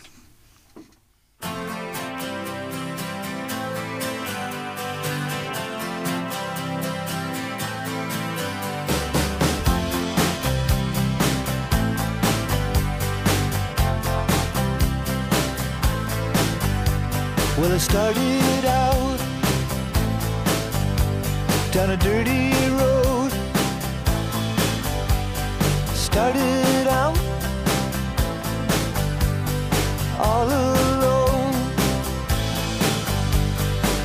Down 21.74 21.90
a 21.90 21.98
dirty 21.98 22.52
road. 22.70 23.32
Started 25.96 26.88
out 26.88 27.18
all 30.20 30.46
alone, 30.46 31.56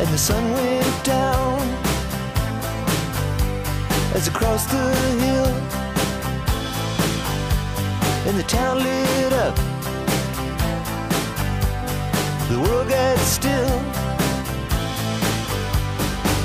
and 0.01 0.09
the 0.09 0.17
sun 0.17 0.51
went 0.55 1.05
down 1.05 1.61
as 4.15 4.27
I 4.27 4.33
crossed 4.33 4.71
the 4.71 4.95
hill, 5.25 5.53
and 8.29 8.39
the 8.39 8.45
town 8.45 8.79
lit 8.79 9.33
up 9.35 9.55
the 12.49 12.59
world 12.61 12.89
gets 12.89 13.21
still. 13.21 14.08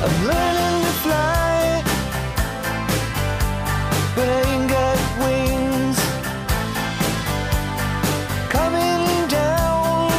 I'm 0.05 0.25
learning 0.25 0.83
to 0.83 0.93
fly, 1.05 1.83
wings. 5.23 5.97
Coming 8.49 9.27
down 9.29 10.11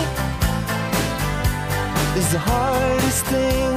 is 2.16 2.32
the 2.32 2.38
hardest 2.38 3.26
thing. 3.26 3.74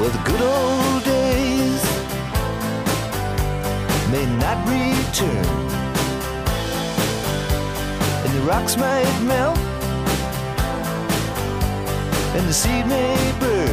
Well, 0.00 0.10
the 0.10 0.22
good 0.30 0.42
old 0.42 1.04
days 1.04 1.82
may 4.10 4.26
not 4.42 4.58
return 4.66 5.46
and 8.24 8.32
the 8.34 8.42
rocks 8.50 8.76
might 8.76 9.20
melt 9.22 9.73
and 12.34 12.48
the 12.48 12.52
seed 12.52 12.86
may 12.86 13.32
burn. 13.38 13.63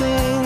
nothing. 0.00 0.38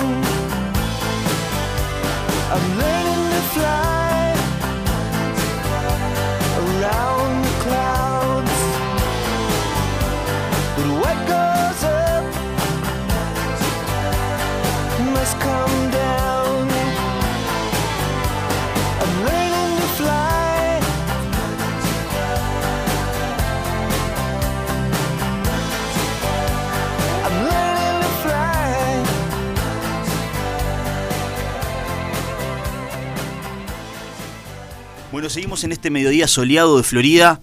Bueno, 35.13 35.29
seguimos 35.29 35.63
en 35.63 35.73
este 35.73 35.91
mediodía 35.91 36.27
soleado 36.27 36.79
de 36.79 36.83
Florida. 36.83 37.43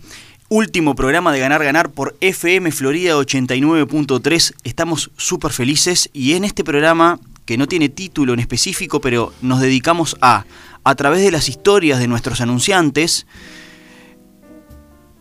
Último 0.49 0.95
programa 0.95 1.31
de 1.31 1.39
Ganar 1.39 1.63
Ganar 1.63 1.91
por 1.91 2.17
FM 2.19 2.71
Florida 2.71 3.15
89.3. 3.15 4.55
Estamos 4.63 5.11
súper 5.17 5.51
felices 5.51 6.09
y 6.11 6.33
en 6.33 6.45
este 6.45 6.63
programa, 6.63 7.19
que 7.45 7.59
no 7.59 7.67
tiene 7.67 7.87
título 7.87 8.33
en 8.33 8.39
específico, 8.39 9.01
pero 9.01 9.33
nos 9.43 9.61
dedicamos 9.61 10.17
a, 10.19 10.45
a 10.83 10.95
través 10.95 11.21
de 11.21 11.29
las 11.29 11.47
historias 11.47 11.99
de 11.99 12.07
nuestros 12.07 12.41
anunciantes, 12.41 13.27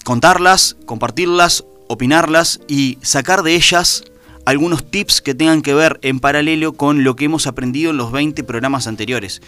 contarlas, 0.02 0.78
compartirlas, 0.86 1.66
opinarlas 1.86 2.60
y 2.66 2.96
sacar 3.02 3.42
de 3.42 3.56
ellas 3.56 4.04
algunos 4.48 4.90
tips 4.90 5.20
que 5.20 5.34
tengan 5.34 5.60
que 5.60 5.74
ver 5.74 6.00
en 6.00 6.20
paralelo 6.20 6.72
con 6.72 7.04
lo 7.04 7.16
que 7.16 7.26
hemos 7.26 7.46
aprendido 7.46 7.90
en 7.90 7.98
los 7.98 8.10
20 8.12 8.44
programas 8.44 8.86
anteriores. 8.86 9.42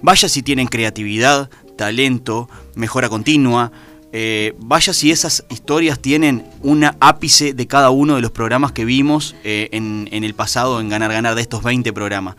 Vaya 0.00 0.28
si 0.28 0.44
tienen 0.44 0.68
creatividad, 0.68 1.50
talento, 1.76 2.48
mejora 2.74 3.08
continua. 3.08 3.70
eh, 4.16 4.54
vaya 4.60 4.92
si 4.92 5.10
esas 5.10 5.44
historias 5.50 5.98
tienen 5.98 6.46
una 6.62 6.96
ápice 7.00 7.52
de 7.52 7.66
cada 7.66 7.90
uno 7.90 8.14
de 8.14 8.20
los 8.20 8.30
programas 8.30 8.70
que 8.70 8.84
vimos 8.84 9.34
eh, 9.42 9.68
en, 9.72 10.08
en 10.12 10.22
el 10.22 10.34
pasado 10.34 10.80
en 10.80 10.88
Ganar 10.88 11.12
Ganar 11.12 11.34
de 11.34 11.42
estos 11.42 11.64
20 11.64 11.92
programas. 11.92 12.36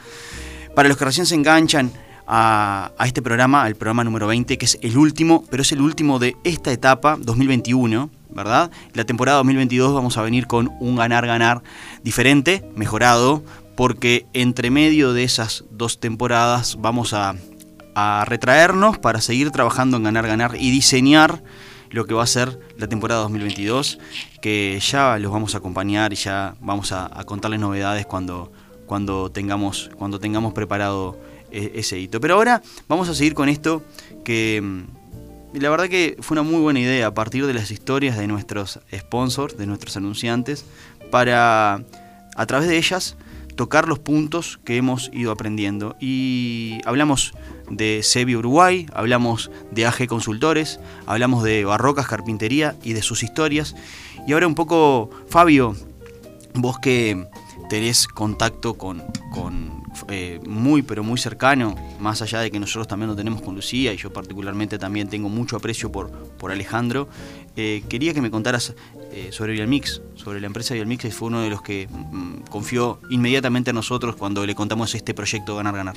Para 0.73 0.87
los 0.87 0.97
que 0.97 1.03
recién 1.03 1.25
se 1.25 1.35
enganchan 1.35 1.91
a, 2.27 2.91
a 2.97 3.07
este 3.07 3.21
programa, 3.21 3.63
al 3.63 3.75
programa 3.75 4.05
número 4.05 4.25
20, 4.27 4.57
que 4.57 4.65
es 4.65 4.79
el 4.81 4.97
último, 4.97 5.43
pero 5.49 5.63
es 5.63 5.71
el 5.73 5.81
último 5.81 6.17
de 6.17 6.37
esta 6.45 6.71
etapa 6.71 7.17
2021, 7.19 8.09
¿verdad? 8.29 8.71
La 8.93 9.03
temporada 9.03 9.37
2022 9.39 9.93
vamos 9.93 10.17
a 10.17 10.21
venir 10.21 10.47
con 10.47 10.71
un 10.79 10.95
ganar-ganar 10.95 11.61
diferente, 12.03 12.63
mejorado, 12.75 13.43
porque 13.75 14.25
entre 14.31 14.71
medio 14.71 15.11
de 15.11 15.25
esas 15.25 15.65
dos 15.71 15.99
temporadas 15.99 16.77
vamos 16.79 17.13
a, 17.13 17.35
a 17.95 18.25
retraernos 18.27 18.97
para 18.97 19.21
seguir 19.21 19.51
trabajando 19.51 19.97
en 19.97 20.03
ganar-ganar 20.03 20.55
y 20.59 20.69
diseñar 20.69 21.41
lo 21.89 22.05
que 22.05 22.13
va 22.13 22.23
a 22.23 22.27
ser 22.27 22.59
la 22.77 22.87
temporada 22.87 23.21
2022, 23.21 23.99
que 24.41 24.79
ya 24.81 25.17
los 25.17 25.31
vamos 25.31 25.55
a 25.55 25.59
acompañar 25.59 26.11
y 26.11 26.17
ya 26.17 26.55
vamos 26.59 26.91
a, 26.91 27.05
a 27.17 27.23
contarles 27.23 27.59
novedades 27.59 28.05
cuando, 28.05 28.51
cuando, 28.85 29.31
tengamos, 29.31 29.89
cuando 29.97 30.19
tengamos 30.19 30.53
preparado 30.53 31.17
e- 31.51 31.71
ese 31.75 31.97
hito. 31.97 32.19
Pero 32.19 32.35
ahora 32.35 32.61
vamos 32.89 33.07
a 33.07 33.15
seguir 33.15 33.33
con 33.33 33.47
esto 33.47 33.81
que 34.25 34.61
mm, 34.61 35.59
la 35.59 35.69
verdad 35.69 35.87
que 35.87 36.17
fue 36.19 36.35
una 36.35 36.43
muy 36.43 36.59
buena 36.59 36.79
idea 36.81 37.07
a 37.07 37.13
partir 37.13 37.45
de 37.45 37.53
las 37.53 37.71
historias 37.71 38.17
de 38.17 38.27
nuestros 38.27 38.79
sponsors, 38.93 39.57
de 39.57 39.65
nuestros 39.65 39.95
anunciantes, 39.95 40.65
para 41.11 41.81
a 42.35 42.45
través 42.45 42.67
de 42.67 42.77
ellas 42.77 43.15
tocar 43.55 43.87
los 43.87 43.99
puntos 43.99 44.59
que 44.63 44.77
hemos 44.77 45.09
ido 45.13 45.31
aprendiendo. 45.31 45.95
Y 45.99 46.79
hablamos 46.85 47.33
de 47.69 48.01
Sebi 48.03 48.35
Uruguay, 48.35 48.85
hablamos 48.93 49.51
de 49.71 49.85
AG 49.85 50.07
Consultores, 50.07 50.79
hablamos 51.05 51.43
de 51.43 51.65
Barrocas 51.65 52.07
Carpintería 52.07 52.75
y 52.83 52.93
de 52.93 53.01
sus 53.01 53.23
historias. 53.23 53.75
Y 54.27 54.33
ahora 54.33 54.47
un 54.47 54.55
poco, 54.55 55.09
Fabio, 55.27 55.75
vos 56.53 56.79
que 56.79 57.27
tenés 57.69 58.07
contacto 58.07 58.75
con, 58.75 59.03
con, 59.33 59.83
eh, 60.09 60.39
muy 60.45 60.81
pero 60.81 61.03
muy 61.03 61.17
cercano, 61.17 61.75
más 61.99 62.21
allá 62.21 62.39
de 62.39 62.51
que 62.51 62.59
nosotros 62.59 62.87
también 62.87 63.09
lo 63.09 63.15
tenemos 63.15 63.41
con 63.41 63.55
Lucía 63.55 63.93
y 63.93 63.97
yo 63.97 64.11
particularmente 64.11 64.77
también 64.77 65.09
tengo 65.09 65.29
mucho 65.29 65.55
aprecio 65.55 65.91
por, 65.91 66.11
por 66.11 66.51
Alejandro, 66.51 67.07
eh, 67.55 67.83
quería 67.89 68.13
que 68.13 68.21
me 68.21 68.29
contaras 68.31 68.73
eh, 69.11 69.29
sobre 69.31 69.53
Vialmix, 69.53 70.01
sobre 70.15 70.41
la 70.41 70.47
empresa 70.47 70.73
Vialmix, 70.73 71.01
que 71.03 71.11
fue 71.11 71.27
uno 71.29 71.41
de 71.41 71.49
los 71.49 71.61
que 71.61 71.87
mm, 71.89 72.41
confió 72.49 72.99
inmediatamente 73.09 73.69
a 73.69 73.73
nosotros 73.73 74.15
cuando 74.15 74.45
le 74.45 74.55
contamos 74.55 74.93
este 74.95 75.13
proyecto 75.13 75.55
Ganar 75.55 75.75
Ganar. 75.75 75.95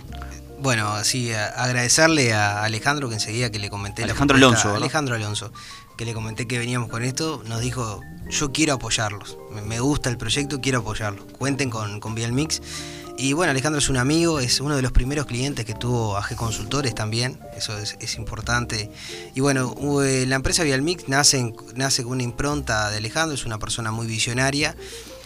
Bueno, 0.61 1.02
sí, 1.04 1.32
a- 1.32 1.46
agradecerle 1.48 2.32
a 2.32 2.62
Alejandro 2.64 3.09
que 3.09 3.14
enseguida 3.16 3.50
que 3.50 3.59
le 3.59 3.70
comenté 3.70 4.02
la 4.02 4.06
Alejandro 4.12 4.36
propuesta- 4.38 4.62
Alonso. 4.68 4.76
Alejandro 4.82 5.14
Alonso, 5.14 5.52
que 5.96 6.04
le 6.04 6.14
comenté 6.14 6.46
que 6.46 6.59
veníamos 6.59 6.88
con 6.90 7.02
esto, 7.04 7.42
nos 7.46 7.61
dijo, 7.61 8.00
yo 8.30 8.52
quiero 8.52 8.74
apoyarlos, 8.74 9.36
me- 9.52 9.62
gusta 9.80 10.11
el 10.11 10.16
proyecto, 10.18 10.61
quiero 10.61 10.80
apoyarlos, 10.80 11.24
cuenten 11.38 11.70
con, 11.70 12.00
con 12.00 12.14
Mix. 12.32 12.61
Y 13.21 13.33
bueno, 13.33 13.51
Alejandro 13.51 13.81
es 13.81 13.89
un 13.89 13.97
amigo, 13.97 14.39
es 14.39 14.61
uno 14.61 14.77
de 14.77 14.83
los 14.83 14.93
primeros 14.93 15.27
clientes 15.27 15.64
que 15.64 15.75
tuvo 15.75 16.16
AG 16.16 16.37
Consultores 16.37 16.95
también, 16.95 17.37
eso 17.57 17.77
es, 17.77 18.14
importante. 18.14 18.93
Y 19.35 19.41
bueno, 19.41 19.75
eh, 20.05 20.25
la 20.25 20.37
empresa 20.37 20.62
Vialmix 20.62 21.09
nace, 21.09 21.53
nace 21.75 22.05
con 22.05 22.12
una 22.12 22.23
impronta 22.23 22.91
de 22.91 22.99
Alejandro, 22.99 23.35
es 23.35 23.45
una 23.45 23.59
persona 23.59 23.91
muy 23.91 24.07
visionaria 24.07 24.77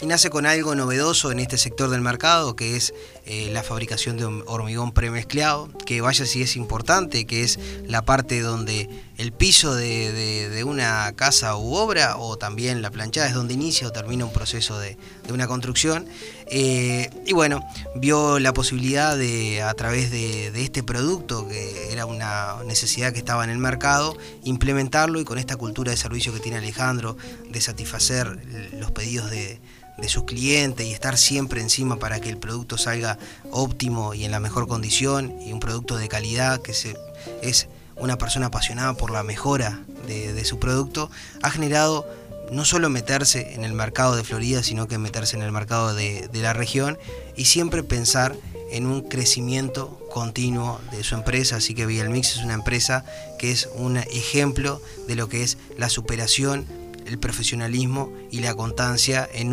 y 0.01 0.07
nace 0.07 0.31
con 0.31 0.47
algo 0.47 0.73
novedoso 0.73 1.31
en 1.31 1.39
este 1.39 1.59
sector 1.59 1.91
del 1.91 2.01
mercado, 2.01 2.55
que 2.55 2.75
es 2.75 2.95
eh, 3.25 3.49
la 3.53 3.63
fabricación 3.63 4.17
de 4.17 4.25
hormigón 4.25 4.91
premezclado, 4.91 5.69
que 5.85 6.01
vaya 6.01 6.25
si 6.25 6.41
es 6.41 6.55
importante, 6.55 7.25
que 7.25 7.43
es 7.43 7.57
la 7.85 8.03
parte 8.03 8.41
donde 8.41 8.89
el 9.17 9.31
piso 9.31 9.73
de, 9.75 10.11
de- 10.49 10.63
una 10.63 11.11
casa 11.15 11.55
u 11.57 11.73
obra, 11.75 12.17
o 12.17 12.37
también 12.37 12.81
la 12.81 12.89
planchada, 12.89 13.27
es 13.27 13.33
donde 13.33 13.53
inicia 13.53 13.87
o 13.87 13.91
termina 13.91 14.23
un 14.25 14.31
proceso 14.33 14.79
de, 14.79 14.97
de 15.27 15.33
una 15.33 15.45
construcción. 15.47 16.05
Eh, 16.47 17.09
y 17.25 17.33
bueno, 17.33 17.61
vio 17.95 18.39
la 18.39 18.53
posibilidad 18.53 19.17
de, 19.17 19.61
a 19.61 19.73
través 19.73 20.09
de 20.09 20.49
este 20.61 20.83
producto, 20.83 21.47
que 21.47 21.91
era 21.91 22.05
una 22.05 22.63
necesidad 22.65 23.11
que 23.11 23.19
estaba 23.19 23.43
en 23.43 23.49
el 23.49 23.57
mercado, 23.57 24.17
implementarlo 24.45 25.19
y 25.19 25.25
con 25.25 25.37
esta 25.37 25.55
cultura 25.57 25.91
de 25.91 25.97
servicio 25.97 26.33
que 26.33 26.39
tiene 26.39 26.57
Alejandro, 26.57 27.17
de 27.49 27.61
satisfacer 27.61 28.71
los 28.73 28.91
pedidos 28.91 29.29
de, 29.29 29.59
de 29.97 30.09
sus 30.09 30.23
clientes 30.23 30.85
y 30.85 30.91
estar 30.91 31.17
siempre 31.17 31.61
encima 31.61 31.97
para 31.97 32.19
que 32.19 32.29
el 32.29 32.37
producto 32.37 32.77
salga 32.77 33.17
óptimo 33.51 34.13
y 34.13 34.25
en 34.25 34.31
la 34.31 34.39
mejor 34.39 34.67
condición 34.67 35.33
y 35.41 35.53
un 35.53 35.59
producto 35.59 35.97
de 35.97 36.07
calidad 36.07 36.61
que 36.61 36.73
se, 36.73 36.97
es 37.41 37.67
una 37.95 38.17
persona 38.17 38.47
apasionada 38.47 38.93
por 38.95 39.11
la 39.11 39.23
mejora 39.23 39.79
de, 40.07 40.43
su 40.45 40.59
producto, 40.59 41.09
ha 41.41 41.49
generado 41.49 42.07
no 42.51 42.65
solo 42.65 42.89
meterse 42.89 43.53
en 43.53 43.63
el 43.63 43.73
mercado 43.73 44.15
de 44.15 44.23
Florida, 44.23 44.63
sino 44.63 44.87
que 44.87 44.97
meterse 44.97 45.37
en 45.37 45.43
el 45.43 45.51
mercado 45.51 45.93
de, 45.93 46.29
la 46.33 46.53
región 46.53 46.97
y 47.35 47.45
siempre 47.45 47.83
pensar 47.83 48.35
en 48.71 48.87
un 48.87 49.01
crecimiento 49.01 49.99
continuo 50.11 50.81
de 50.91 51.03
su 51.03 51.15
empresa. 51.15 51.57
Así 51.57 51.73
que 51.73 51.85
Vialmix 51.85 52.35
es 52.35 52.43
una 52.43 52.55
empresa 52.55 53.05
que 53.39 53.51
es 53.51 53.69
un 53.75 53.97
ejemplo 53.97 54.81
de 55.07 55.15
lo 55.15 55.29
que 55.29 55.43
es 55.43 55.57
la 55.77 55.89
superación, 55.89 56.65
el 57.05 57.19
profesionalismo 57.19 58.11
y 58.31 58.39
la 58.39 58.53
constancia 58.55 59.27
en, 59.33 59.51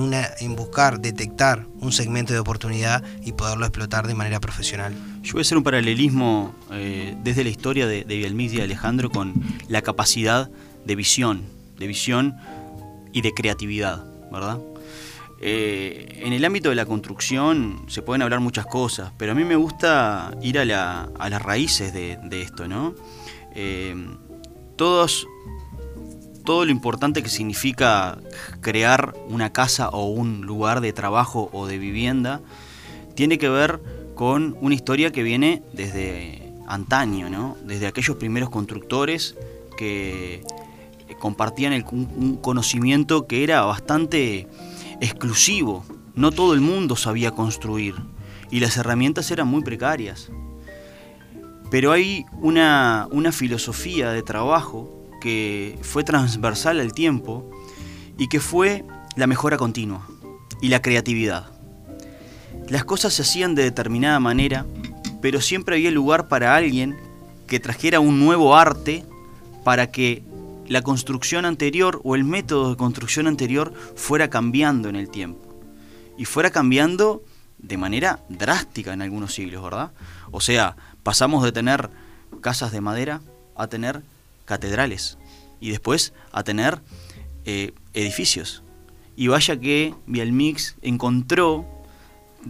buscar, 0.57 1.01
detectar 1.01 1.67
un 1.81 1.93
segmento 1.93 2.33
de 2.33 2.39
oportunidad 2.39 3.03
y 3.25 3.33
poderlo 3.33 3.67
explotar 3.67 4.07
de 4.07 4.15
manera 4.15 4.41
profesional. 4.41 4.95
Yo 5.23 5.33
voy 5.35 5.41
a 5.41 5.43
hacer 5.43 5.59
un 5.59 5.65
paralelismo 5.65 6.55
eh, 6.73 7.17
desde 7.23 7.45
la 7.45 7.51
historia 7.51 7.87
de, 7.87 8.05
de 8.05 8.17
y 8.57 8.61
Alejandro 8.61 9.11
con 9.11 9.35
la 9.69 9.83
capacidad 9.83 10.51
de 10.85 10.95
visión, 10.97 11.43
de 11.79 11.87
visión 11.87 12.37
y 13.13 13.21
de 13.23 13.33
creatividad, 13.33 14.05
¿verdad? 14.31 14.59
Eh, 15.43 16.21
en 16.23 16.35
el 16.35 16.45
ámbito 16.45 16.69
de 16.69 16.75
la 16.75 16.85
construcción 16.85 17.85
se 17.89 18.03
pueden 18.03 18.21
hablar 18.21 18.41
muchas 18.41 18.67
cosas, 18.67 19.11
pero 19.17 19.33
a 19.33 19.35
mí 19.35 19.43
me 19.45 19.57
gusta 19.57 20.37
ir 20.43 20.59
a, 20.59 20.65
la- 20.67 21.09
a 21.19 21.31
las 21.31 21.41
raíces 21.41 21.95
de, 21.95 22.19
de 22.25 22.43
esto, 22.43 22.69
¿no? 22.69 22.95
Eh, 23.55 23.95
todos, 24.77 25.27
todo 26.45 26.65
lo 26.65 26.71
importante 26.71 27.23
que 27.23 27.29
significa 27.29 28.19
crear 28.61 29.15
una 29.29 29.53
casa 29.53 29.89
o 29.91 30.07
un 30.09 30.43
lugar 30.43 30.81
de 30.81 30.93
trabajo 30.93 31.51
o 31.53 31.67
de 31.67 31.79
vivienda 31.79 32.41
tiene 33.15 33.39
que 33.39 33.49
ver 33.49 33.81
con 34.15 34.57
una 34.61 34.75
historia 34.75 35.13
que 35.13 35.23
viene 35.23 35.63
desde 35.73 36.53
antaño, 36.67 37.31
¿no? 37.31 37.57
Desde 37.65 37.87
aquellos 37.87 38.17
primeros 38.17 38.51
constructores 38.51 39.37
que 39.77 40.43
compartían 41.19 41.73
el- 41.73 41.85
un, 41.91 42.37
conocimiento 42.37 43.27
que 43.27 43.43
era 43.43 43.63
bastante 43.63 44.47
exclusivo. 45.01 45.85
No 46.15 46.31
todo 46.33 46.55
el 46.55 46.61
mundo 46.61 46.97
sabía 46.97 47.31
construir 47.33 47.95
y 48.51 48.61
las 48.61 48.77
herramientas 48.77 49.31
eran 49.31 49.49
muy 49.49 49.63
precarias. 49.63 50.31
Pero 51.71 51.93
hay 51.93 52.25
una, 52.41 53.09
una 53.11 53.33
filosofía 53.33 54.11
de 54.11 54.23
trabajo 54.23 55.00
que 55.21 55.79
fue 55.83 56.03
transversal 56.05 56.81
al 56.81 56.93
tiempo 56.93 57.49
y 58.19 58.29
que 58.29 58.41
fue 58.41 58.85
la 59.17 59.27
mejora 59.27 59.57
continua 59.57 60.07
y 60.61 60.69
la 60.69 60.83
creatividad. 60.83 61.51
Las 62.69 62.85
cosas 62.85 63.15
se 63.15 63.23
hacían 63.23 63.55
de 63.55 63.65
determinada 63.65 64.21
manera, 64.21 64.67
pero 65.21 65.41
siempre 65.41 65.77
había 65.77 65.91
lugar 65.91 66.29
para 66.29 66.55
alguien 66.55 66.97
que 67.47 67.61
trajera 67.61 68.01
un 68.01 68.21
nuevo 68.21 68.57
arte 68.57 69.05
para 69.65 69.91
que 69.91 70.23
la 70.67 70.83
construcción 70.83 71.45
anterior 71.45 72.01
o 72.05 72.15
el 72.15 72.25
método 72.25 72.71
de 72.71 72.77
construcción 72.77 73.27
anterior 73.27 73.75
fuera 73.97 74.31
cambiando 74.31 74.89
en 74.89 74.97
el 74.97 75.11
tiempo. 75.11 75.41
Y 76.17 76.27
fuera 76.27 76.51
cambiando 76.51 77.25
de 77.59 77.77
manera 77.77 78.21
drástica 78.29 78.93
en 78.93 79.03
algunos 79.03 79.35
siglos, 79.35 79.63
¿verdad? 79.63 79.91
O 80.31 80.41
sea, 80.41 80.77
pasamos 81.03 81.43
de 81.43 81.53
tener 81.53 81.91
casas 82.41 82.71
de 82.73 82.81
madera 82.81 83.21
a 83.57 83.67
tener 83.67 84.03
catedrales 84.51 85.17
y 85.61 85.71
después 85.71 86.13
a 86.33 86.43
tener 86.43 86.81
eh, 87.45 87.73
edificios. 87.95 88.65
Y 89.15 89.29
vaya 89.29 89.61
que 89.61 89.95
Vialmix 90.07 90.75
encontró 90.83 91.65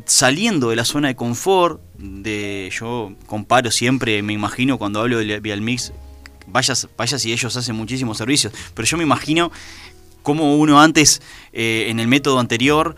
saliendo 0.07 0.71
de 0.71 0.77
la 0.77 0.87
zona 0.87 1.09
de 1.09 1.15
confort, 1.15 1.83
de 1.99 2.73
yo 2.73 3.13
comparo 3.27 3.71
siempre, 3.71 4.23
me 4.23 4.33
imagino 4.33 4.79
cuando 4.79 5.01
hablo 5.01 5.19
de 5.19 5.41
Vialmix, 5.41 5.93
vaya, 6.47 6.73
vaya 6.97 7.19
si 7.19 7.35
ellos 7.35 7.55
hacen 7.55 7.77
muchísimos 7.77 8.17
servicios, 8.17 8.55
pero 8.73 8.87
yo 8.87 8.97
me 8.97 9.03
imagino 9.03 9.53
cómo 10.23 10.57
uno 10.57 10.81
antes, 10.81 11.21
eh, 11.53 11.89
en 11.89 12.01
el 12.01 12.09
método 12.09 12.39
anterior, 12.39 12.97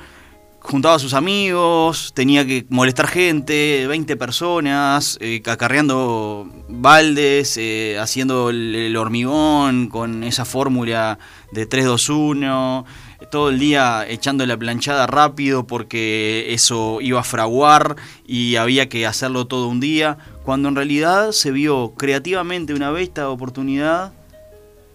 juntaba 0.63 0.95
a 0.95 0.99
sus 0.99 1.13
amigos, 1.15 2.13
tenía 2.15 2.47
que 2.47 2.65
molestar 2.71 3.09
gente, 3.09 3.87
20 3.89 4.17
personas, 4.17 5.19
eh, 5.21 5.43
acarreando 5.47 6.49
baldes, 6.69 7.57
eh, 7.57 7.99
haciendo 7.99 8.51
el, 8.51 8.75
el 8.75 8.97
hormigón 8.97 9.89
con 9.89 10.25
esa 10.25 10.45
fórmula 10.45 11.19
de 11.51 11.69
3-2-1, 11.69 12.85
todo 13.31 13.51
el 13.51 13.59
día 13.59 14.07
echando 14.09 14.47
la 14.47 14.57
planchada 14.57 15.07
rápido 15.07 15.67
porque 15.67 16.47
eso 16.55 17.01
iba 17.01 17.21
a 17.21 17.25
fraguar 17.25 17.97
y 18.27 18.57
había 18.57 18.89
que 18.89 19.07
hacerlo 19.07 19.47
todo 19.47 19.69
un 19.69 19.81
día, 19.81 20.19
cuando 20.45 20.69
en 20.69 20.77
realidad 20.77 21.33
se 21.33 21.51
vio 21.51 21.95
creativamente 21.97 22.75
una 22.75 22.91
vez 22.91 23.09
esta 23.09 23.29
oportunidad 23.29 24.13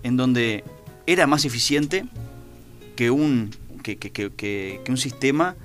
en 0.03 0.18
donde 0.18 0.63
era 1.05 1.28
más 1.28 1.45
eficiente 1.45 2.05
que 2.95 3.11
un, 3.11 3.51
que, 3.95 4.81
un 4.89 4.97
sistema 4.97 5.55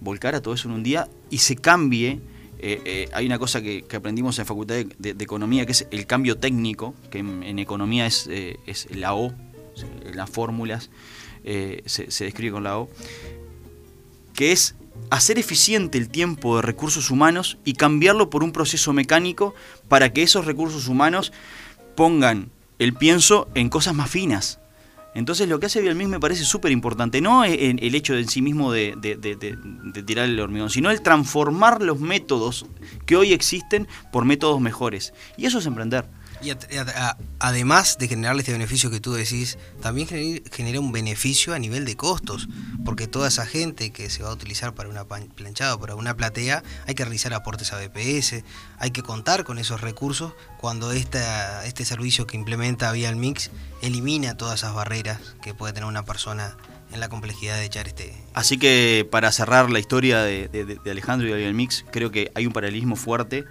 volcara 0.00 0.42
todo 0.42 0.54
eso 0.54 0.68
en 0.68 0.74
un 0.74 0.82
día 0.82 1.08
y 1.30 1.38
se 1.38 1.56
cambie. 1.56 2.20
eh, 2.58 2.82
eh, 2.84 3.08
hay 3.12 3.26
una 3.26 3.38
cosa 3.38 3.62
que, 3.62 3.84
aprendimos 3.94 4.38
en 4.38 4.46
Facultad 4.46 4.74
de, 4.98 5.10
Economía 5.20 5.64
que 5.64 5.72
es 5.72 5.86
el 5.90 6.06
cambio 6.06 6.38
técnico, 6.38 6.94
que 7.10 7.20
en, 7.20 7.58
economía 7.58 8.06
es, 8.06 8.26
eh, 8.28 8.56
es 8.66 8.88
la 8.94 9.14
O, 9.14 9.32
las 10.12 10.28
fórmulas 10.28 10.90
se, 11.44 12.10
se 12.10 12.24
describe 12.24 12.54
con 12.54 12.64
la 12.64 12.78
O, 12.78 12.90
que 14.34 14.52
es 14.52 14.74
hacer 15.10 15.38
eficiente 15.38 15.98
el 15.98 16.08
tiempo 16.08 16.56
de 16.56 16.62
recursos 16.62 17.10
humanos 17.10 17.58
y 17.64 17.74
cambiarlo 17.74 18.28
por 18.28 18.42
un 18.42 18.52
proceso 18.52 18.92
mecánico 18.92 19.54
para 19.88 20.12
que 20.12 20.22
esos 20.22 20.44
recursos 20.44 20.88
humanos 20.88 21.32
pongan 21.94 22.50
el 22.78 22.94
pienso 22.94 23.48
en 23.54 23.68
cosas 23.68 23.94
más 23.94 24.10
finas. 24.10 24.60
Entonces 25.18 25.48
lo 25.48 25.58
que 25.60 25.66
hace 25.66 25.80
Bielmix 25.80 26.08
me 26.08 26.20
parece 26.20 26.44
súper 26.44 26.70
importante, 26.72 27.20
no 27.20 27.44
el 27.44 27.94
hecho 27.94 28.16
en 28.16 28.28
sí 28.28 28.40
mismo 28.40 28.72
de- 28.72 28.94
de 28.96 30.02
tirar 30.04 30.26
el 30.28 30.38
hormigón, 30.40 30.70
sino 30.70 30.90
el 30.90 31.02
transformar 31.02 31.82
los 31.82 31.98
métodos 32.00 32.66
que 33.04 33.16
hoy 33.16 33.32
existen 33.32 33.88
por 34.12 34.24
métodos 34.24 34.60
mejores. 34.60 35.12
Y 35.36 35.46
eso 35.46 35.58
es 35.58 35.66
emprender. 35.66 36.06
Y 36.40 36.50
a- 36.50 37.16
además 37.40 37.96
de 37.98 38.08
generarle 38.08 38.40
este 38.42 38.52
beneficio 38.52 38.90
que 38.90 39.00
tú 39.00 39.12
decís, 39.12 39.58
también 39.82 40.06
gener- 40.08 40.42
genera 40.52 40.80
un 40.80 40.92
beneficio 40.92 41.54
a 41.54 41.58
nivel 41.58 41.84
de 41.84 41.96
costos, 41.96 42.48
porque 42.84 43.06
toda 43.06 43.28
esa 43.28 43.44
gente 43.46 43.90
que 43.90 44.08
se 44.10 44.22
va 44.22 44.30
a 44.30 44.32
utilizar 44.32 44.74
para 44.74 44.88
una 44.88 45.04
planchada 45.04 45.74
o 45.74 45.80
para 45.80 45.94
una 45.94 46.16
platea, 46.16 46.62
hay 46.86 46.94
que 46.94 47.04
realizar 47.04 47.34
aportes 47.34 47.72
a 47.72 47.78
BPS, 47.78 48.44
hay 48.78 48.90
que 48.90 49.02
contar 49.02 49.44
con 49.44 49.58
esos 49.58 49.80
recursos 49.80 50.32
cuando 50.58 50.92
esta, 50.92 51.64
este 51.66 51.84
servicio 51.84 52.26
que 52.26 52.36
implementa 52.36 52.90
Vía 52.92 53.12
Mix 53.12 53.50
elimina 53.82 54.36
todas 54.36 54.60
esas 54.60 54.74
barreras 54.74 55.18
que 55.42 55.54
puede 55.54 55.72
tener 55.72 55.88
una 55.88 56.04
persona 56.04 56.56
en 56.92 57.00
la 57.00 57.08
complejidad 57.08 57.56
de 57.56 57.64
echar 57.66 57.86
este... 57.86 58.14
Así 58.32 58.56
que 58.58 59.06
para 59.10 59.30
cerrar 59.30 59.70
la 59.70 59.78
historia 59.78 60.22
de, 60.22 60.78
Alejandro 60.90 61.28
y 61.28 61.32
Ariel 61.32 61.52
Mix, 61.52 61.84
creo 61.90 62.10
que 62.10 62.30
hay 62.34 62.46
un 62.46 62.52
paralelismo 62.52 62.96
fuerte 62.96 63.44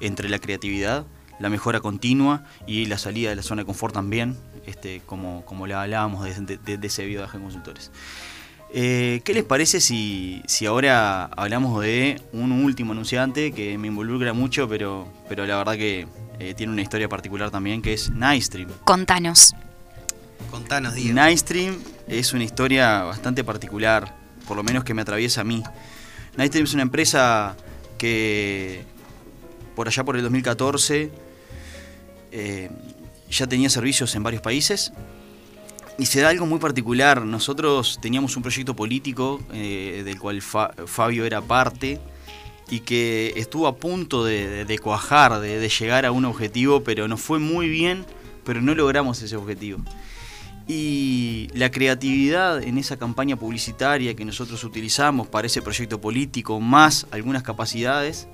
entre 0.00 0.28
la 0.28 0.38
creatividad, 0.38 1.04
la 1.40 1.48
mejora 1.50 1.80
continua 1.80 2.44
y 2.66 2.86
la 2.86 2.98
salida 2.98 3.30
de 3.30 3.36
la 3.36 3.42
zona 3.42 3.62
de 3.62 3.66
confort 3.66 3.92
también, 3.94 4.36
este, 4.66 5.02
como, 5.06 5.44
como 5.44 5.66
le 5.66 5.74
hablábamos 5.74 6.24
de, 6.24 6.56
de- 6.58 6.78
de 6.78 6.86
ese 6.86 7.04
viaje 7.06 7.36
en 7.36 7.42
consultores. 7.42 7.90
Eh, 8.76 9.20
¿Qué 9.24 9.34
les 9.34 9.44
parece 9.44 9.80
si, 9.80 10.42
si 10.46 10.66
ahora 10.66 11.26
hablamos 11.26 11.80
de 11.80 12.20
un 12.32 12.50
último 12.50 12.92
anunciante 12.92 13.52
que 13.52 13.78
me 13.78 13.86
involucra 13.88 14.32
mucho, 14.32 14.68
pero, 14.68 15.06
pero 15.28 15.46
la 15.46 15.56
verdad 15.58 15.74
que 15.74 16.08
eh, 16.40 16.54
tiene 16.54 16.72
una 16.72 16.82
historia 16.82 17.08
particular 17.08 17.50
también, 17.52 17.82
que 17.82 17.92
es 17.92 18.10
Nightstream? 18.10 18.68
Contanos. 18.84 19.54
Contanos, 20.50 20.94
Diego. 20.94 21.14
Nightstream 21.14 21.76
es 22.08 22.32
una 22.32 22.42
historia 22.44 23.02
bastante 23.04 23.44
particular, 23.44 24.14
por 24.48 24.56
lo 24.56 24.62
menos 24.64 24.82
que 24.82 24.92
me 24.94 25.02
atraviesa 25.02 25.42
a 25.42 25.44
mí. 25.44 25.62
Nightstream 26.36 26.64
es 26.64 26.74
una 26.74 26.82
empresa 26.82 27.56
que 27.96 28.82
por 29.76 29.86
allá 29.88 30.02
por 30.04 30.16
el 30.16 30.22
2014 30.22 31.12
eh, 32.34 32.70
ya 33.30 33.46
tenía 33.46 33.70
servicios 33.70 34.14
en 34.16 34.22
varios 34.22 34.42
países 34.42 34.92
y 35.98 36.06
se 36.06 36.20
da 36.20 36.28
algo 36.30 36.46
muy 36.46 36.58
particular. 36.58 37.24
Nosotros 37.24 37.98
teníamos 38.02 38.36
un 38.36 38.42
proyecto 38.42 38.74
político 38.74 39.40
eh, 39.52 40.02
del 40.04 40.18
cual 40.18 40.42
Fa- 40.42 40.72
Fabio 40.86 41.24
era 41.24 41.40
parte 41.40 42.00
y 42.70 42.80
que 42.80 43.32
estuvo 43.36 43.66
a 43.66 43.76
punto 43.76 44.24
de, 44.24 44.48
de- 44.48 44.64
de 44.64 44.78
cuajar, 44.78 45.38
de, 45.40 45.58
de 45.58 45.68
llegar 45.68 46.04
a 46.04 46.12
un 46.12 46.24
objetivo, 46.24 46.82
pero 46.82 47.06
nos 47.08 47.20
fue 47.20 47.38
muy 47.38 47.68
bien, 47.68 48.04
pero 48.44 48.60
no 48.60 48.74
logramos 48.74 49.22
ese 49.22 49.36
objetivo. 49.36 49.78
Y 50.66 51.48
la 51.54 51.70
creatividad 51.70 52.62
en 52.62 52.78
esa 52.78 52.96
campaña 52.96 53.36
publicitaria 53.36 54.14
que 54.16 54.24
nosotros 54.24 54.64
utilizamos 54.64 55.28
para 55.28 55.46
ese 55.46 55.60
proyecto 55.60 56.00
político, 56.00 56.58
más 56.58 57.06
algunas 57.10 57.42
capacidades, 57.42 58.26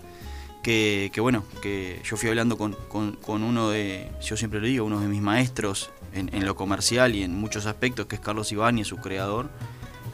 que, 0.63 1.11
que 1.13 1.21
bueno, 1.21 1.45
que 1.63 2.01
yo 2.05 2.17
fui 2.17 2.29
hablando 2.29 2.59
con, 2.59 2.75
con- 2.89 3.13
con 3.13 3.43
uno 3.43 3.71
de, 3.71 4.11
yo 4.23 4.37
siempre 4.37 4.61
lo 4.61 4.67
digo, 4.67 4.85
uno 4.85 5.01
de 5.01 5.09
mis 5.09 5.23
maestros 5.23 5.91
en, 6.13 6.29
en 6.35 6.45
lo 6.45 6.55
comercial 6.57 7.15
y 7.15 7.23
en 7.23 7.35
muchos 7.35 7.67
aspectos, 7.67 8.07
que 8.07 8.17
es 8.17 8.21
Carlos 8.21 8.53
Ibáñez, 8.53 8.89
su 8.89 8.97
creador. 8.99 9.49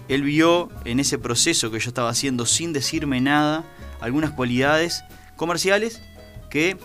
Él 0.09 0.23
vio 0.23 0.69
en 0.85 1.01
ese 1.01 1.19
proceso 1.19 1.71
que 1.71 1.81
yo 1.81 1.89
estaba 1.89 2.11
haciendo 2.11 2.47
sin 2.47 2.73
decirme 2.73 3.21
nada 3.21 3.65
algunas 4.01 4.31
cualidades 4.31 5.03
comerciales 5.37 6.01
que, 6.49 6.77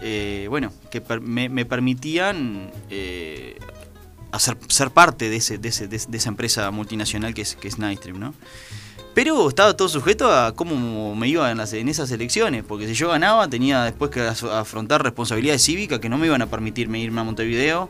eh, 0.00 0.46
bueno, 0.48 0.72
que 0.90 1.00
per- 1.00 1.20
me, 1.20 1.48
me 1.48 1.64
permitían 1.64 2.72
eh, 2.90 3.58
hacer, 4.32 4.58
ser 4.68 4.90
parte 4.90 5.30
de, 5.30 5.36
ese, 5.36 5.58
de, 5.58 5.68
ese- 5.68 5.86
de 5.86 5.96
esa 6.16 6.28
empresa 6.30 6.68
multinacional 6.72 7.32
que 7.32 7.42
es, 7.42 7.54
que 7.54 7.68
es 7.68 7.78
Nightstream, 7.78 8.18
¿no? 8.18 8.34
Pero 9.18 9.48
estaba 9.48 9.76
todo 9.76 9.88
sujeto 9.88 10.32
a 10.32 10.54
cómo 10.54 11.16
me 11.16 11.26
iba 11.26 11.50
en, 11.50 11.88
esas 11.88 12.08
elecciones, 12.12 12.62
porque 12.62 12.86
si 12.86 12.94
yo 12.94 13.08
ganaba 13.08 13.48
tenía 13.48 13.82
después 13.82 14.12
que 14.12 14.20
afrontar 14.20 15.02
responsabilidades 15.02 15.60
cívicas 15.60 15.98
que 15.98 16.08
no 16.08 16.18
me 16.18 16.28
iban 16.28 16.40
a 16.40 16.46
permitirme 16.46 17.00
irme 17.00 17.22
a 17.22 17.24
Montevideo 17.24 17.88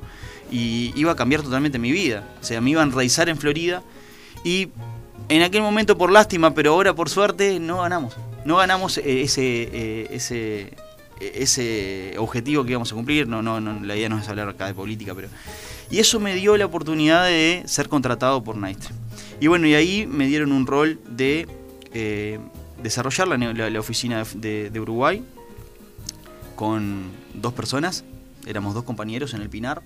y 0.51 0.91
iba 0.97 1.13
a 1.13 1.17
cambiar 1.17 1.43
totalmente 1.43 1.79
mi 1.79 1.93
vida. 1.93 2.27
O 2.41 2.45
sea, 2.45 2.63
me 2.63 2.71
iba 2.71 2.81
a 2.81 2.85
enraizar 2.85 3.29
en 3.29 3.37
Florida 3.37 3.83
y 4.43 4.71
en 5.29 5.43
aquel 5.43 5.61
momento 5.61 5.99
por 5.99 6.11
lástima, 6.11 6.55
pero 6.55 6.73
ahora 6.73 6.95
por 6.95 7.11
suerte 7.11 7.61
no 7.61 7.83
ganamos. 7.83 8.17
No 8.47 8.57
ganamos 8.57 8.97
eh, 8.97 9.21
ese, 9.21 9.69
eh, 9.71 10.09
ese, 10.11 10.73
eh, 11.21 11.33
ese 11.35 12.15
objetivo 12.17 12.65
que 12.65 12.71
íbamos 12.71 12.91
a 12.91 12.95
cumplir. 12.95 13.29
No, 13.29 13.43
no, 13.43 13.61
no, 13.61 13.85
la 13.85 13.97
idea 13.97 14.09
no 14.09 14.19
es 14.19 14.27
hablar 14.31 14.49
acá 14.49 14.65
de 14.65 14.73
política, 14.73 15.15
pero... 15.15 15.29
Y 15.91 15.99
eso 15.99 16.21
me 16.21 16.35
dio 16.37 16.57
la 16.57 16.65
oportunidad 16.65 17.27
de 17.27 17.65
ser 17.67 17.91
contratado 17.91 18.43
por 18.43 18.57
Nightstream. 18.57 19.08
Y 19.41 19.47
bueno, 19.47 19.67
y 19.67 19.75
ahí 19.75 20.07
me 20.07 20.27
dieron 20.27 20.53
un 20.53 20.67
rol 20.67 20.99
de 21.09 21.47
eh, 21.93 22.39
desarrollar 22.83 23.29
la, 23.29 23.37
ne- 23.39 23.55
la- 23.55 23.71
la 23.71 23.81
oficina 23.81 24.25
de, 24.25 24.39
de- 24.41 24.71
de 24.71 24.81
Uruguay 24.81 25.25
con 26.57 27.11
dos 27.35 27.53
personas. 27.53 28.05
Éramos 28.47 28.75
dos 28.75 28.85
compañeros 28.85 29.35
en 29.35 29.43
el 29.43 29.49
Pinar. 29.49 29.83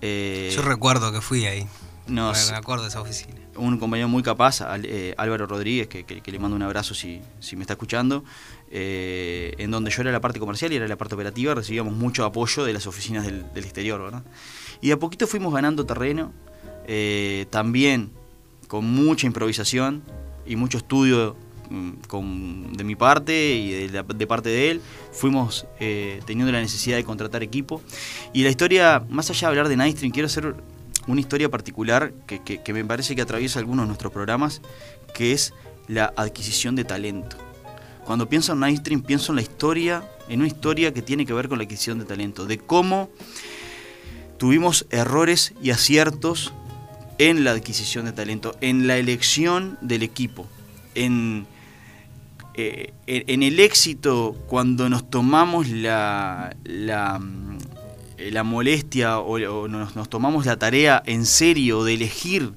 Eh, 0.00 0.52
Yo 0.54 0.62
recuerdo 0.62 1.12
que 1.12 1.20
fui 1.20 1.44
ahí. 1.46 1.66
nos- 2.06 2.50
Me 2.50 2.56
acuerdo 2.56 2.84
de 2.84 2.88
esa 2.90 3.00
oficina. 3.00 3.34
un 3.56 3.78
compañero 3.78 4.08
muy 4.08 4.22
capaz, 4.22 4.60
Al- 4.62 4.84
eh, 4.86 5.14
Álvaro 5.18 5.46
Rodríguez, 5.46 5.86
que, 5.88 6.04
que- 6.04 6.20
que 6.22 6.32
le 6.32 6.38
mando 6.38 6.56
un 6.56 6.62
abrazo 6.62 6.94
si, 6.94 7.20
si 7.40 7.54
me 7.56 7.62
está 7.62 7.74
escuchando, 7.74 8.24
eh, 8.70 9.54
en 9.58 9.70
donde 9.70 9.90
yo 9.90 10.00
era 10.02 10.10
la 10.10 10.20
parte 10.20 10.38
comercial 10.40 10.72
y 10.72 10.76
era 10.76 10.88
la 10.88 10.96
parte 10.96 11.14
operativa, 11.14 11.54
recibíamos 11.54 11.94
mucho 11.94 12.24
apoyo 12.24 12.64
de 12.64 12.72
las 12.72 12.86
oficinas 12.86 13.24
del, 13.26 13.44
del 13.52 13.64
exterior, 13.64 14.00
¿verdad? 14.00 14.22
Y 14.80 14.86
de 14.88 14.94
a 14.94 14.98
poquito 14.98 15.26
fuimos 15.26 15.52
ganando 15.52 15.84
terreno, 15.84 16.32
eh, 16.86 17.46
también 17.50 18.10
con 18.72 18.86
mucha 18.86 19.26
improvisación 19.26 20.02
y 20.46 20.56
mucho 20.56 20.78
estudio 20.78 21.36
mm, 21.68 22.72
de 22.72 22.84
mi 22.84 22.96
parte 22.96 23.54
y 23.54 23.86
de, 23.88 24.26
parte 24.26 24.48
de 24.48 24.70
él, 24.70 24.80
fuimos 25.12 25.66
eh, 25.78 26.22
teniendo 26.24 26.50
la 26.52 26.58
necesidad 26.62 26.96
de 26.96 27.04
contratar 27.04 27.42
equipo. 27.42 27.82
Y 28.32 28.44
la 28.44 28.48
historia, 28.48 29.04
más 29.10 29.28
allá 29.28 29.40
de 29.40 29.46
hablar 29.48 29.68
de 29.68 29.76
Nightstream, 29.76 30.10
quiero 30.10 30.24
hacer 30.24 30.54
una 31.06 31.20
historia 31.20 31.50
particular 31.50 32.14
que, 32.26 32.40
que- 32.42 32.62
que 32.62 32.72
me 32.72 32.82
parece 32.82 33.14
que 33.14 33.20
atraviesa 33.20 33.58
algunos 33.58 33.82
de 33.84 33.88
nuestros 33.88 34.10
programas, 34.10 34.62
que 35.12 35.32
es 35.32 35.52
la 35.86 36.10
adquisición 36.16 36.74
de 36.74 36.84
talento. 36.84 37.36
Cuando 38.06 38.26
pienso 38.26 38.54
en 38.54 38.60
Nightstream, 38.60 39.02
pienso 39.02 39.32
en 39.32 39.36
la 39.36 39.42
historia, 39.42 40.02
en 40.30 40.40
una 40.40 40.48
historia 40.48 40.94
que 40.94 41.02
tiene 41.02 41.26
que 41.26 41.34
ver 41.34 41.46
con 41.50 41.58
la 41.58 41.64
adquisición 41.64 41.98
de 41.98 42.06
talento, 42.06 42.46
de 42.46 42.56
cómo 42.56 43.10
tuvimos 44.38 44.86
errores 44.88 45.52
y 45.62 45.72
aciertos 45.72 46.54
en 47.18 47.44
la 47.44 47.52
adquisición 47.52 48.04
de 48.06 48.12
talento, 48.12 48.56
en 48.60 48.86
la 48.86 48.96
elección 48.96 49.78
del 49.80 50.02
equipo, 50.02 50.46
en, 50.94 51.46
eh, 52.54 52.92
en 53.06 53.42
el 53.42 53.60
éxito 53.60 54.36
cuando 54.48 54.88
nos 54.88 55.08
tomamos 55.08 55.68
la, 55.68 56.56
la, 56.64 57.20
la 58.18 58.42
molestia 58.44 59.18
o, 59.18 59.34
o 59.34 59.68
nos, 59.68 59.96
nos 59.96 60.08
tomamos 60.08 60.46
la 60.46 60.56
tarea 60.56 61.02
en 61.06 61.26
serio 61.26 61.84
de 61.84 61.94
elegir 61.94 62.52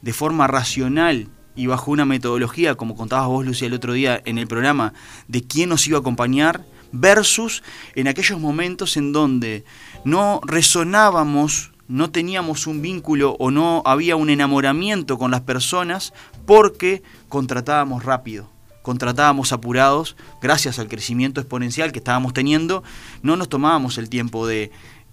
de 0.00 0.12
forma 0.12 0.46
racional 0.46 1.28
y 1.54 1.66
bajo 1.66 1.90
una 1.90 2.04
metodología, 2.04 2.74
como 2.74 2.96
contabas 2.96 3.28
vos, 3.28 3.44
Lucía, 3.44 3.68
el 3.68 3.74
otro 3.74 3.92
día 3.92 4.20
en 4.24 4.38
el 4.38 4.46
programa, 4.46 4.94
de 5.28 5.42
quién 5.42 5.68
nos 5.68 5.86
iba 5.86 5.98
a 5.98 6.00
acompañar 6.00 6.64
versus 6.92 7.62
en 7.94 8.08
aquellos 8.08 8.38
momentos 8.38 8.96
en 8.96 9.12
donde 9.12 9.64
no 10.04 10.40
resonábamos, 10.44 11.71
no 11.88 12.10
teníamos 12.10 12.66
un 12.66 12.80
vínculo 12.82 13.36
o 13.38 13.50
no 13.50 13.82
había 13.84 14.16
un 14.16 14.30
enamoramiento 14.30 15.18
con 15.18 15.30
las 15.30 15.40
personas 15.42 16.12
porque 16.46 17.02
contratábamos 17.28 18.04
rápido, 18.04 18.48
contratábamos 18.82 19.52
apurados, 19.52 20.16
gracias 20.40 20.78
al 20.78 20.88
crecimiento 20.88 21.40
exponencial 21.40 21.92
que 21.92 21.98
estábamos 21.98 22.32
teniendo, 22.32 22.82
no 23.22 23.36
nos 23.36 23.48
tomábamos 23.48 23.98
el 23.98 24.08
tiempo 24.08 24.46
de 24.46 24.70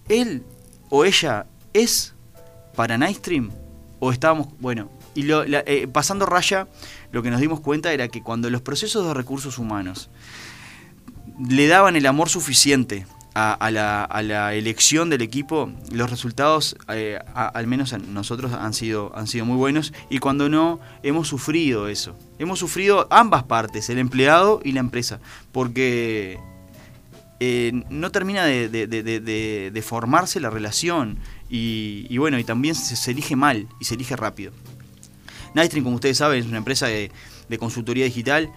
él 0.08 0.44
o 0.90 1.06
ella 1.06 1.46
es 1.74 2.14
para 2.76 2.98
Nightstream 2.98 3.52
o 4.00 4.12
estábamos, 4.12 4.48
bueno, 4.60 4.90
y 5.16 5.24
lo- 5.24 5.44
eh, 5.44 5.88
pasando 5.92 6.26
raya, 6.26 6.68
lo 7.12 7.22
que 7.22 7.30
nos 7.32 7.42
dimos 7.42 7.60
cuenta 7.60 7.92
era 7.92 8.08
que 8.08 8.22
cuando 8.24 8.50
los 8.50 8.62
procesos 8.62 9.06
de 9.06 9.14
recursos 9.14 9.58
humanos 9.58 10.10
le 11.48 11.68
daban 11.68 11.96
el 11.96 12.06
amor 12.06 12.30
suficiente 12.30 13.06
a, 13.36 13.54
a 13.54 13.72
la, 13.72 14.04
a 14.04 14.22
la 14.24 14.54
elección 14.56 15.10
del 15.10 15.22
equipo, 15.22 15.72
los 15.92 16.10
resultados, 16.10 16.76
eh, 16.90 17.20
al 17.36 17.68
menos 17.68 17.94
a 17.94 17.98
nosotros, 18.00 18.52
han 18.54 18.74
sido, 18.74 19.12
han 19.16 19.28
sido 19.28 19.46
muy 19.46 19.56
buenos. 19.56 19.94
Y 20.10 20.18
cuando 20.20 20.50
no, 20.50 20.80
hemos 21.04 21.28
sufrido 21.28 21.88
eso. 21.88 22.16
Hemos 22.40 22.60
sufrido 22.60 23.08
ambas 23.12 23.44
partes, 23.44 23.90
el 23.90 23.98
empleado 24.00 24.62
y 24.64 24.72
la 24.72 24.80
empresa. 24.80 25.20
Porque 25.52 26.40
eh, 27.40 27.84
no 27.90 28.12
termina 28.12 28.46
de, 28.46 28.68
de- 28.68 28.88
de- 28.88 29.72
de- 29.72 29.82
formarse 29.82 30.40
la 30.40 30.50
relación. 30.50 31.18
Y, 31.50 32.18
bueno, 32.18 32.38
y 32.40 32.44
también 32.44 32.76
se, 32.76 32.96
se 32.96 33.12
elige 33.12 33.36
mal 33.36 33.68
y 33.80 33.86
se 33.86 33.96
elige 33.96 34.16
rápido. 34.16 34.52
Nightstream, 35.56 35.84
como 35.84 35.96
ustedes 35.96 36.18
saben, 36.18 36.40
es 36.40 36.46
una 36.46 36.58
empresa 36.58 36.88
de 36.88 37.12
consultoría 37.60 38.06
digital. 38.06 38.52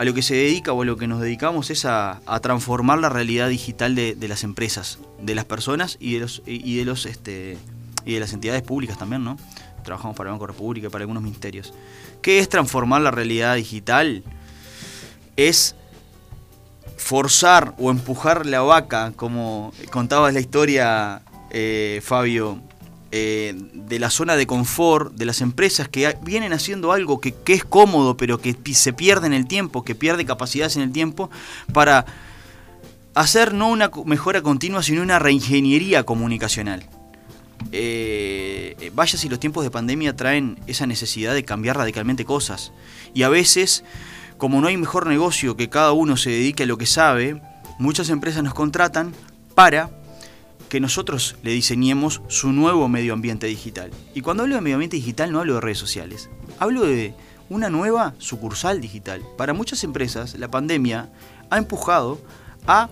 A 0.00 0.04
lo 0.04 0.14
que 0.14 0.22
se 0.22 0.34
dedica 0.34 0.72
o 0.72 0.80
a 0.80 0.86
lo 0.86 0.96
que 0.96 1.06
nos 1.06 1.20
dedicamos 1.20 1.68
es 1.68 1.84
a, 1.84 2.22
transformar 2.40 3.00
la 3.00 3.10
realidad 3.10 3.50
digital 3.50 3.94
de, 3.94 4.16
las 4.28 4.44
empresas, 4.44 4.98
de 5.20 5.34
las 5.34 5.44
personas 5.44 5.98
y 6.00 6.14
de 6.14 6.20
los 6.20 6.42
y 6.46 6.80
este 6.80 7.58
de 8.06 8.18
las 8.18 8.32
entidades 8.32 8.62
públicas 8.62 8.96
también, 8.96 9.24
¿no? 9.24 9.36
Trabajamos 9.84 10.16
para 10.16 10.30
el 10.30 10.32
Banco 10.32 10.46
República 10.46 10.86
y 10.86 10.90
para 10.90 11.02
algunos 11.02 11.22
ministerios. 11.22 11.74
¿Qué 12.22 12.38
es 12.38 12.48
transformar 12.48 13.02
la 13.02 13.10
realidad 13.10 13.56
digital? 13.56 14.24
Es 15.36 15.76
forzar 16.96 17.74
o 17.76 17.90
empujar 17.90 18.46
la 18.46 18.62
vaca, 18.62 19.12
como 19.14 19.70
contabas 19.90 20.32
la 20.32 20.40
historia, 20.40 21.20
eh, 21.50 22.00
Fabio, 22.02 22.62
eh, 23.12 23.54
de 23.74 23.98
la 23.98 24.08
zona 24.08 24.36
de 24.36 24.46
confort 24.46 25.14
de 25.14 25.24
las 25.24 25.40
empresas 25.40 25.88
que 25.88 26.16
vienen 26.22 26.52
haciendo 26.52 26.92
algo 26.92 27.20
que, 27.20 27.34
es 27.46 27.64
cómodo, 27.64 28.16
pero 28.16 28.38
que 28.38 28.56
se 28.72 28.92
pierde 28.92 29.26
en 29.26 29.32
el 29.32 29.46
tiempo, 29.46 29.84
que 29.84 29.96
pierde 29.96 30.24
capacidades 30.24 30.76
en 30.76 30.82
el 30.82 30.92
tiempo, 30.92 31.28
para 31.72 32.06
hacer 33.14 33.52
no 33.52 33.68
una 33.68 33.90
mejora 34.04 34.42
continua, 34.42 34.84
sino 34.84 35.02
una 35.02 35.18
reingeniería 35.18 36.04
comunicacional. 36.04 36.86
Eh, 37.72 38.90
vaya 38.94 39.18
si 39.18 39.28
los 39.28 39.40
tiempos 39.40 39.64
de 39.64 39.70
pandemia 39.70 40.14
traen 40.14 40.58
esa 40.66 40.86
necesidad 40.86 41.34
de 41.34 41.44
cambiar 41.44 41.78
radicalmente 41.78 42.24
cosas. 42.24 42.72
Y 43.12 43.24
a 43.24 43.28
veces, 43.28 43.82
como 44.38 44.60
no 44.60 44.68
hay 44.68 44.76
mejor 44.76 45.06
negocio 45.06 45.56
que 45.56 45.68
cada 45.68 45.92
uno 45.92 46.16
se 46.16 46.30
dedique 46.30 46.62
a 46.62 46.66
lo 46.66 46.78
que 46.78 46.86
sabe, 46.86 47.42
muchas 47.78 48.08
empresas 48.08 48.44
nos 48.44 48.54
contratan 48.54 49.12
para 49.54 49.90
que 50.70 50.80
nosotros 50.80 51.36
le 51.42 51.50
diseñemos 51.50 52.22
su 52.28 52.52
nuevo 52.52 52.88
medio 52.88 53.12
ambiente 53.12 53.46
digital. 53.46 53.90
Y 54.14 54.22
cuando 54.22 54.44
hablo 54.44 54.54
de 54.54 54.62
medio 54.62 54.76
ambiente 54.76 54.96
digital 54.96 55.30
no 55.32 55.40
hablo 55.40 55.56
de 55.56 55.60
redes 55.60 55.78
sociales, 55.78 56.30
hablo 56.58 56.86
de 56.86 57.12
una 57.50 57.68
nueva 57.68 58.14
sucursal 58.18 58.80
digital. 58.80 59.22
Para 59.36 59.52
muchas 59.52 59.84
empresas 59.84 60.38
la 60.38 60.48
pandemia 60.48 61.10
ha 61.50 61.58
empujado 61.58 62.18
a 62.66 62.88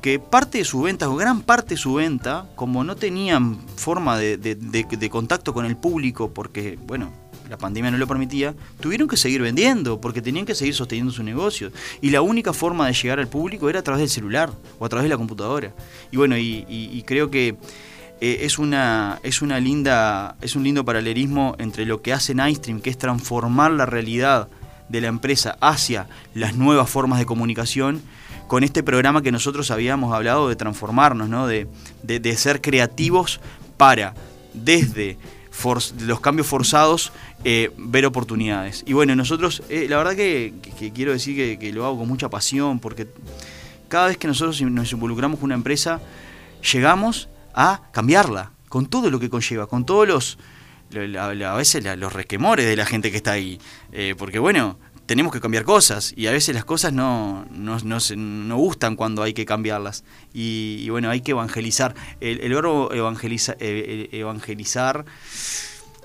que 0.00 0.18
parte 0.18 0.58
de 0.58 0.64
su 0.64 0.82
venta, 0.82 1.08
o 1.08 1.16
gran 1.16 1.40
parte 1.42 1.74
de 1.74 1.80
su 1.80 1.94
venta, 1.94 2.46
como 2.56 2.84
no 2.84 2.96
tenían 2.96 3.58
forma 3.76 4.18
de, 4.18 4.36
de- 4.36 5.08
contacto 5.10 5.54
con 5.54 5.64
el 5.64 5.76
público, 5.76 6.32
porque, 6.34 6.78
bueno, 6.86 7.10
la 7.48 7.58
pandemia 7.58 7.90
no 7.90 7.98
lo 7.98 8.06
permitía, 8.06 8.54
tuvieron 8.80 9.06
que 9.08 9.16
seguir 9.16 9.42
vendiendo, 9.42 10.00
porque 10.00 10.22
tenían 10.22 10.46
que 10.46 10.54
seguir 10.54 10.74
sosteniendo 10.74 11.12
su 11.12 11.22
negocio. 11.22 11.70
Y 12.00 12.10
la 12.10 12.22
única 12.22 12.52
forma 12.52 12.86
de 12.86 12.92
llegar 12.94 13.18
al 13.18 13.28
público 13.28 13.68
era 13.68 13.80
a 13.80 13.82
través 13.82 14.00
del 14.00 14.08
celular 14.10 14.50
o 14.78 14.84
a 14.84 14.88
través 14.88 15.04
de 15.04 15.08
la 15.10 15.16
computadora. 15.16 15.72
Y 16.10 16.16
bueno, 16.16 16.36
y, 16.38 17.02
creo 17.06 17.30
que 17.30 17.56
eh, 18.20 18.38
es, 18.42 18.58
una, 18.58 19.20
es, 19.22 19.42
una 19.42 19.60
linda, 19.60 20.36
es 20.40 20.56
un 20.56 20.64
lindo 20.64 20.84
paralelismo 20.84 21.54
entre 21.58 21.84
lo 21.84 22.00
que 22.00 22.12
hace 22.12 22.34
Nightstream, 22.34 22.80
que 22.80 22.90
es 22.90 22.98
transformar 22.98 23.72
la 23.72 23.86
realidad 23.86 24.48
de 24.88 25.00
la 25.00 25.08
empresa 25.08 25.56
hacia 25.60 26.08
las 26.34 26.56
nuevas 26.56 26.88
formas 26.88 27.18
de 27.18 27.26
comunicación, 27.26 28.02
con 28.48 28.62
este 28.62 28.82
programa 28.82 29.22
que 29.22 29.32
nosotros 29.32 29.70
habíamos 29.70 30.14
hablado 30.14 30.48
de 30.48 30.56
transformarnos, 30.56 31.28
¿no? 31.28 31.46
de- 31.46 31.66
de 32.02 32.36
ser 32.36 32.60
creativos 32.60 33.40
para, 33.78 34.14
desde 34.52 35.16
los 36.00 36.20
cambios 36.20 36.46
forzados, 36.46 37.12
eh, 37.44 37.70
ver 37.76 38.06
oportunidades. 38.06 38.82
Y 38.86 38.92
bueno, 38.92 39.14
nosotros, 39.16 39.62
eh, 39.68 39.86
la 39.88 39.96
verdad 39.98 40.16
que, 40.16 40.54
quiero 40.94 41.12
decir 41.12 41.58
que, 41.58 41.72
lo 41.72 41.84
hago 41.86 41.98
con 41.98 42.08
mucha 42.08 42.28
pasión, 42.28 42.80
porque 42.80 43.08
cada 43.88 44.08
vez 44.08 44.18
que 44.18 44.26
nosotros 44.26 44.60
nos 44.62 44.92
involucramos 44.92 45.38
con 45.38 45.46
una 45.46 45.54
empresa, 45.54 46.00
llegamos 46.72 47.28
a 47.54 47.82
cambiarla, 47.92 48.50
con 48.68 48.86
todo 48.86 49.10
lo 49.10 49.20
que 49.20 49.30
conlleva, 49.30 49.66
con 49.66 49.86
todos 49.86 50.08
los, 50.08 50.38
a 51.18 51.54
veces 51.54 51.84
los 51.98 52.12
resquemores 52.12 52.66
de 52.66 52.76
la 52.76 52.86
gente 52.86 53.10
que 53.10 53.16
está 53.16 53.32
ahí. 53.32 53.60
Eh, 53.92 54.14
porque 54.18 54.38
bueno, 54.38 54.76
tenemos 55.06 55.32
que 55.32 55.40
cambiar 55.40 55.64
cosas 55.64 56.12
y 56.16 56.26
a 56.26 56.32
veces 56.32 56.54
las 56.54 56.64
cosas 56.64 56.92
no, 56.92 57.44
no, 57.50 57.78
no, 57.80 58.00
se- 58.00 58.16
no 58.16 58.56
gustan 58.56 58.96
cuando 58.96 59.22
hay 59.22 59.34
que 59.34 59.44
cambiarlas. 59.44 60.04
Y, 60.32 60.78
y 60.80 60.88
bueno, 60.90 61.10
hay 61.10 61.20
que 61.20 61.32
evangelizar. 61.32 61.94
El, 62.20 62.40
el 62.40 62.54
verbo 62.54 62.90
evangeliza- 62.90 63.56
eh, 63.60 64.08
eh, 64.12 64.18
evangelizar 64.18 65.04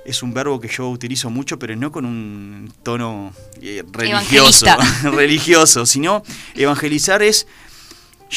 es 0.06 0.24
un 0.24 0.34
verbo 0.34 0.60
que 0.60 0.68
yo 0.68 0.90
utilizo 0.90 1.30
mucho, 1.30 1.60
pero 1.60 1.76
no 1.76 1.92
con 1.92 2.06
un 2.06 2.74
tono 2.84 3.34
eh, 3.62 3.84
religioso, 3.92 4.66
religioso, 5.12 5.86
sino 5.86 6.24
evangelizar 6.56 7.22
es 7.22 7.48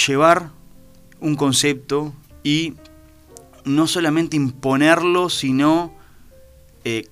llevar 0.07 0.51
un 1.21 1.37
concepto 1.37 2.13
y 2.43 2.75
no 3.65 3.87
solamente 3.87 4.37
imponerlo, 4.37 5.29
sino 5.31 5.95
eh, 6.85 7.07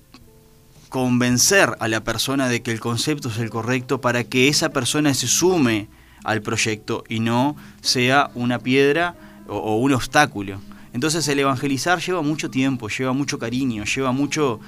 convencer 0.91 1.77
a 1.79 1.87
la 1.87 2.03
persona 2.03 2.49
de 2.49 2.61
que 2.61 2.71
el 2.73 2.81
concepto 2.81 3.29
es 3.29 3.37
el 3.37 3.49
correcto 3.49 4.01
para 4.01 4.25
que 4.25 4.49
esa 4.49 4.71
persona 4.73 5.13
se 5.13 5.25
sume 5.25 5.87
al 6.25 6.41
proyecto 6.41 7.05
y 7.07 7.21
no 7.21 7.55
sea 7.79 8.29
una 8.35 8.59
piedra 8.59 9.15
o, 9.47 9.77
un 9.77 9.93
obstáculo. 9.93 10.59
Entonces 10.91 11.25
el 11.29 11.39
evangelizar 11.39 11.99
lleva 12.01 12.21
mucho 12.21 12.49
tiempo, 12.49 12.89
lleva 12.89 13.13
mucho 13.13 13.39
cariño, 13.39 13.85
lleva 13.85 14.11
mucho 14.11 14.59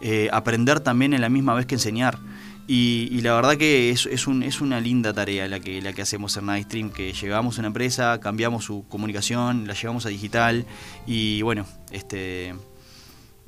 eh, 0.00 0.30
aprender 0.32 0.80
también 0.80 1.12
en 1.12 1.20
la 1.20 1.28
misma 1.28 1.52
vez 1.52 1.66
que 1.66 1.74
enseñar. 1.74 2.18
Y, 2.66 3.20
la 3.20 3.34
verdad 3.34 3.58
que 3.58 3.90
es, 3.90 4.06
es, 4.06 4.26
un- 4.26 4.42
es 4.42 4.62
una 4.62 4.80
linda 4.80 5.12
tarea 5.12 5.46
la 5.46 5.60
que, 5.60 5.82
la 5.82 5.92
que 5.92 6.00
hacemos 6.00 6.34
en 6.38 6.46
Nightstream, 6.46 6.88
que 6.90 7.12
llevamos 7.12 7.58
a 7.58 7.60
una 7.60 7.68
empresa, 7.68 8.18
cambiamos 8.18 8.64
su 8.64 8.86
comunicación, 8.88 9.66
la 9.68 9.74
llevamos 9.74 10.06
a 10.06 10.08
digital 10.08 10.64
y 11.06 11.42
bueno, 11.42 11.66
este, 11.92 12.54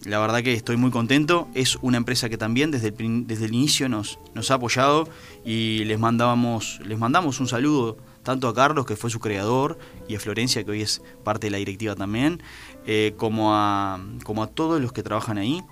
la 0.05 0.19
verdad 0.19 0.43
que 0.43 0.53
estoy 0.55 0.77
muy 0.77 0.91
contento. 0.91 1.49
Es 1.55 1.77
una 1.83 1.97
empresa 1.97 2.29
que 2.29 2.39
también 2.39 2.71
desde 2.71 2.89
el, 2.89 3.27
desde 3.27 3.47
el 3.47 3.55
inicio 3.55 3.89
nos, 3.89 4.19
nos 4.35 4.51
ha 4.51 4.55
apoyado 4.55 5.09
y 5.45 5.85
les 5.85 5.99
mandábamos, 5.99 6.81
les 6.85 6.99
mandamos 6.99 7.41
un 7.41 7.49
saludo 7.49 7.97
tanto 8.23 8.49
a 8.49 8.55
Carlos, 8.55 8.85
que 8.85 8.95
fue 8.95 9.09
su 9.09 9.21
creador, 9.21 9.79
y 10.07 10.15
a 10.15 10.21
Florencia, 10.21 10.63
que 10.63 10.71
hoy 10.71 10.83
es 10.83 11.01
parte 11.25 11.47
de 11.47 11.51
la 11.51 11.57
directiva 11.57 11.95
también, 11.95 12.43
eh, 12.87 13.15
como, 13.17 13.55
a, 13.55 14.01
como 14.23 14.43
a 14.43 14.49
todos 14.49 14.83
los 14.83 14.93
que 14.93 15.03
trabajan 15.03 15.39
ahí. 15.39 15.63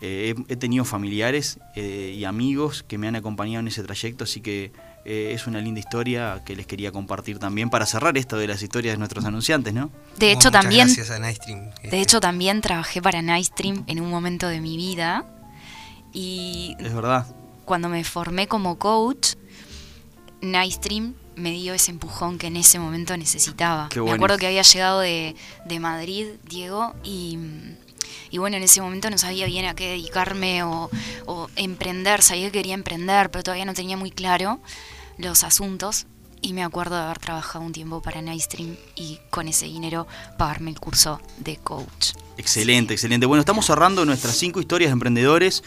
Eh, 0.00 0.34
he, 0.48 0.52
he 0.52 0.56
tenido 0.56 0.84
familiares 0.84 1.58
eh, 1.74 2.14
y 2.16 2.24
amigos 2.24 2.82
que 2.82 2.96
me 2.96 3.06
han 3.06 3.16
acompañado 3.16 3.60
en 3.60 3.68
ese 3.68 3.82
trayecto, 3.82 4.24
así 4.24 4.40
que 4.40 4.72
eh, 5.08 5.32
es 5.32 5.46
una 5.46 5.60
linda 5.60 5.78
historia 5.80 6.42
que 6.44 6.56
les 6.56 6.66
quería 6.66 6.90
compartir 6.90 7.38
también 7.38 7.70
para 7.70 7.86
cerrar 7.86 8.18
esto 8.18 8.36
de 8.36 8.48
las 8.48 8.60
historias 8.60 8.94
de 8.94 8.98
nuestros 8.98 9.24
anunciantes, 9.24 9.72
¿no? 9.72 9.90
De 10.18 10.32
hecho, 10.32 10.50
también, 10.50 10.86
Gracias 10.88 11.10
a 11.10 11.18
Nightstream. 11.20 11.70
de 11.82 12.00
hecho, 12.00 12.18
también 12.20 12.60
trabajé 12.60 13.00
para 13.00 13.22
Nightstream 13.22 13.84
en 13.86 14.00
un 14.00 14.10
momento 14.10 14.48
de 14.48 14.60
mi 14.60 14.76
vida. 14.76 15.24
Y 16.12 16.74
Es 16.80 16.92
verdad. 16.92 17.26
cuando 17.64 17.88
me 17.88 18.02
formé 18.02 18.48
como 18.48 18.78
coach, 18.78 19.34
Nightstream 20.40 21.14
me 21.36 21.50
dio 21.52 21.74
ese 21.74 21.90
empujón 21.90 22.38
que 22.38 22.46
en 22.48 22.56
ese 22.56 22.78
momento 22.78 23.16
necesitaba. 23.16 23.88
Qué 23.90 23.96
Me 24.00 24.02
bueno. 24.02 24.14
acuerdo 24.16 24.38
que 24.38 24.46
había 24.46 24.62
llegado 24.62 25.00
de, 25.00 25.36
de 25.66 25.80
Madrid, 25.80 26.26
Diego, 26.48 26.94
y, 27.04 27.38
y 28.30 28.38
bueno, 28.38 28.56
en 28.56 28.62
ese 28.62 28.80
momento 28.80 29.10
no 29.10 29.18
sabía 29.18 29.46
bien 29.46 29.66
a 29.66 29.74
qué 29.74 29.90
dedicarme 29.90 30.62
o, 30.64 30.90
o 31.26 31.48
emprender. 31.56 32.22
Sabía 32.22 32.46
que 32.46 32.52
quería 32.58 32.74
emprender, 32.74 33.30
pero 33.30 33.42
todavía 33.44 33.64
no 33.66 33.74
tenía 33.74 33.96
muy 33.96 34.10
claro 34.10 34.58
los 35.18 35.44
asuntos. 35.44 36.06
Y 36.42 36.52
me 36.52 36.62
acuerdo 36.62 36.96
de 36.96 37.02
haber 37.02 37.18
trabajado 37.18 37.64
un 37.64 37.72
tiempo 37.72 38.02
para 38.02 38.20
Nightstream 38.22 38.76
y 38.94 39.18
con 39.30 39.48
ese 39.48 39.64
dinero 39.64 40.06
pagarme 40.38 40.70
el 40.70 40.78
curso 40.78 41.18
de 41.38 41.56
coach. 41.56 42.10
Excelente, 42.36 42.92
excelente. 42.92 43.24
Bueno, 43.26 43.40
estamos 43.40 43.64
cerrando 43.66 44.04
nuestras 44.04 44.36
cinco 44.36 44.60
historias 44.60 44.90
de 44.90 44.92
emprendedores 44.92 45.64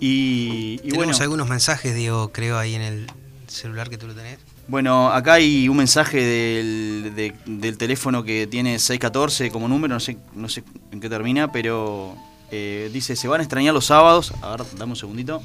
y, 0.00 0.74
y 0.74 0.90
Tenemos 0.90 0.96
bueno, 1.06 1.16
algunos 1.22 1.48
mensajes, 1.48 1.94
Diego, 1.94 2.30
creo, 2.32 2.56
ahí 2.56 2.74
en 2.76 2.82
el 2.82 3.10
celular 3.48 3.90
que 3.90 3.98
tú 3.98 4.06
lo 4.06 4.14
tenés. 4.14 4.38
Bueno, 4.68 5.10
acá 5.10 5.34
hay 5.34 5.68
un 5.68 5.76
mensaje 5.76 6.18
del, 6.24 7.12
de- 7.16 7.34
del 7.44 7.76
teléfono 7.76 8.22
que 8.22 8.46
tiene 8.46 8.78
614 8.78 9.50
como 9.50 9.66
número, 9.68 9.92
no 9.94 10.00
sé, 10.00 10.16
no 10.34 10.48
sé 10.48 10.62
en 10.92 11.00
qué 11.00 11.08
termina, 11.10 11.50
pero 11.50 12.16
eh, 12.52 12.88
dice, 12.92 13.16
se 13.16 13.26
van 13.28 13.40
a 13.40 13.42
extrañar 13.42 13.74
los 13.74 13.86
sábados. 13.86 14.32
A 14.40 14.56
ver, 14.56 14.64
dame 14.78 14.92
un 14.92 14.96
segundito. 14.96 15.42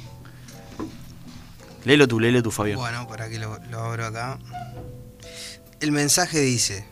Léelo 1.84 2.08
tú, 2.08 2.20
léelo 2.20 2.42
tú, 2.42 2.50
Fabio. 2.50 2.78
Bueno, 2.78 3.06
para 3.08 3.28
que 3.28 3.38
lo, 3.38 3.58
lo 3.70 3.80
abro 3.80 4.06
acá. 4.06 4.38
El 5.80 5.92
mensaje 5.92 6.40
dice, 6.40 6.84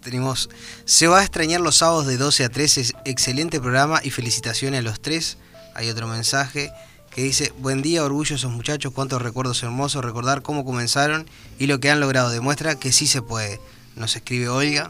tenemos, 0.00 0.50
se 0.84 1.06
va 1.06 1.20
a 1.20 1.22
extrañar 1.22 1.60
los 1.60 1.76
sábados 1.76 2.06
de 2.06 2.16
12 2.16 2.44
a 2.44 2.48
13, 2.48 2.80
es 2.80 2.92
excelente 3.04 3.60
programa 3.60 4.00
y 4.02 4.10
felicitaciones 4.10 4.80
a 4.80 4.82
los 4.82 5.00
tres. 5.00 5.38
Hay 5.74 5.88
otro 5.88 6.08
mensaje 6.08 6.72
que 7.10 7.22
dice, 7.22 7.52
buen 7.58 7.82
día, 7.82 8.04
orgullo 8.04 8.34
a 8.34 8.38
esos 8.38 8.50
muchachos, 8.50 8.92
cuántos 8.92 9.20
recuerdos 9.20 9.62
hermosos, 9.62 10.04
recordar 10.04 10.42
cómo 10.42 10.64
comenzaron 10.64 11.28
y 11.58 11.66
lo 11.66 11.80
que 11.80 11.90
han 11.90 12.00
logrado, 12.00 12.30
demuestra 12.30 12.76
que 12.76 12.92
sí 12.92 13.06
se 13.06 13.22
puede. 13.22 13.60
Nos 13.96 14.16
escribe 14.16 14.48
Olga. 14.48 14.88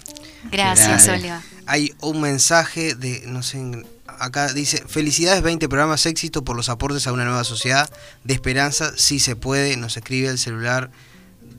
Gracias. 0.50 1.08
Olga. 1.08 1.42
Hay 1.66 1.94
un 2.00 2.20
mensaje 2.20 2.94
de, 2.94 3.22
no 3.26 3.42
sé, 3.42 3.84
acá 4.20 4.52
dice, 4.52 4.84
felicidades 4.86 5.42
20 5.42 5.68
programas, 5.68 6.06
éxito 6.06 6.44
por 6.44 6.56
los 6.56 6.68
aportes 6.68 7.06
a 7.06 7.12
una 7.12 7.24
nueva 7.24 7.44
sociedad, 7.44 7.90
de 8.24 8.34
esperanza, 8.34 8.92
sí 8.96 9.18
se 9.20 9.34
puede, 9.36 9.76
nos 9.76 9.96
escribe 9.96 10.28
el 10.28 10.38
celular 10.38 10.90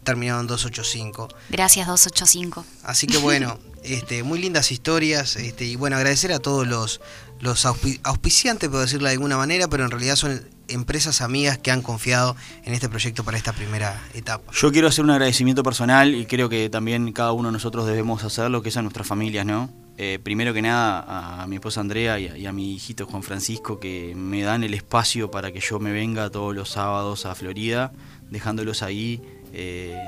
terminado 0.03 0.41
en 0.41 0.47
285. 0.47 1.27
Gracias 1.49 1.87
285. 1.87 2.65
Así 2.83 3.07
que 3.07 3.17
bueno, 3.17 3.59
este, 3.83 4.23
muy 4.23 4.39
lindas 4.39 4.71
historias, 4.71 5.35
este, 5.35 5.65
y 5.65 5.75
bueno, 5.75 5.95
agradecer 5.97 6.31
a 6.31 6.39
todos 6.39 6.65
los, 6.67 7.01
los 7.39 7.65
auspi- 7.65 7.99
auspiciantes, 8.03 8.69
por 8.69 8.79
decirlo 8.81 9.07
de 9.07 9.13
alguna 9.13 9.37
manera, 9.37 9.67
pero 9.67 9.83
en 9.85 9.91
realidad 9.91 10.15
son 10.15 10.41
empresas 10.73 11.21
amigas 11.21 11.57
que 11.57 11.71
han 11.71 11.81
confiado 11.81 12.35
en 12.63 12.73
este 12.73 12.89
proyecto 12.89 13.23
para 13.23 13.37
esta 13.37 13.53
primera 13.53 14.01
etapa. 14.13 14.51
Yo 14.53 14.71
quiero 14.71 14.87
hacer 14.87 15.03
un 15.03 15.11
agradecimiento 15.11 15.63
personal 15.63 16.13
y 16.15 16.25
creo 16.25 16.49
que 16.49 16.69
también 16.69 17.11
cada 17.13 17.31
uno 17.31 17.49
de 17.49 17.53
nosotros 17.53 17.85
debemos 17.85 18.23
hacerlo, 18.23 18.61
que 18.61 18.69
es 18.69 18.77
a 18.77 18.81
nuestras 18.81 19.07
familias, 19.07 19.45
¿no? 19.45 19.69
Eh, 19.97 20.19
primero 20.23 20.53
que 20.53 20.61
nada 20.61 21.43
a 21.43 21.47
mi 21.47 21.57
esposa 21.57 21.81
Andrea 21.81 22.17
y 22.17 22.27
a, 22.27 22.37
y 22.37 22.45
a 22.47 22.51
mi 22.51 22.73
hijito 22.73 23.05
Juan 23.05 23.21
Francisco 23.21 23.79
que 23.79 24.13
me 24.15 24.41
dan 24.41 24.63
el 24.63 24.73
espacio 24.73 25.29
para 25.29 25.51
que 25.51 25.59
yo 25.59 25.79
me 25.79 25.91
venga 25.91 26.29
todos 26.29 26.55
los 26.55 26.69
sábados 26.69 27.25
a 27.25 27.35
Florida, 27.35 27.91
dejándolos 28.29 28.81
ahí 28.81 29.21
eh, 29.53 29.99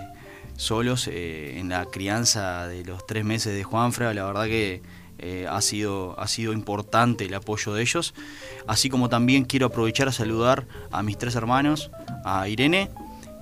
solos 0.55 1.07
eh, 1.07 1.59
en 1.59 1.70
la 1.70 1.86
crianza 1.86 2.68
de 2.68 2.84
los 2.86 3.05
tres 3.05 3.26
meses 3.26 3.53
de 3.53 3.64
Juanfra. 3.64 4.14
La 4.14 4.26
verdad 4.26 4.45
que 4.45 4.82
eh, 5.24 5.48
ha, 5.50 5.62
sido, 5.62 6.20
ha 6.20 6.28
sido 6.28 6.54
importante 6.54 7.26
el 7.26 7.34
apoyo 7.34 7.74
de 7.74 7.82
ellos. 7.82 8.14
Así 8.68 8.90
como 8.90 9.10
también 9.10 9.46
quiero 9.46 9.68
aprovechar 9.68 10.08
a 10.08 10.12
saludar 10.12 10.68
a 10.92 11.02
mis 11.04 11.18
tres 11.18 11.36
hermanos, 11.36 11.90
a 12.26 12.48
Irene, 12.50 12.90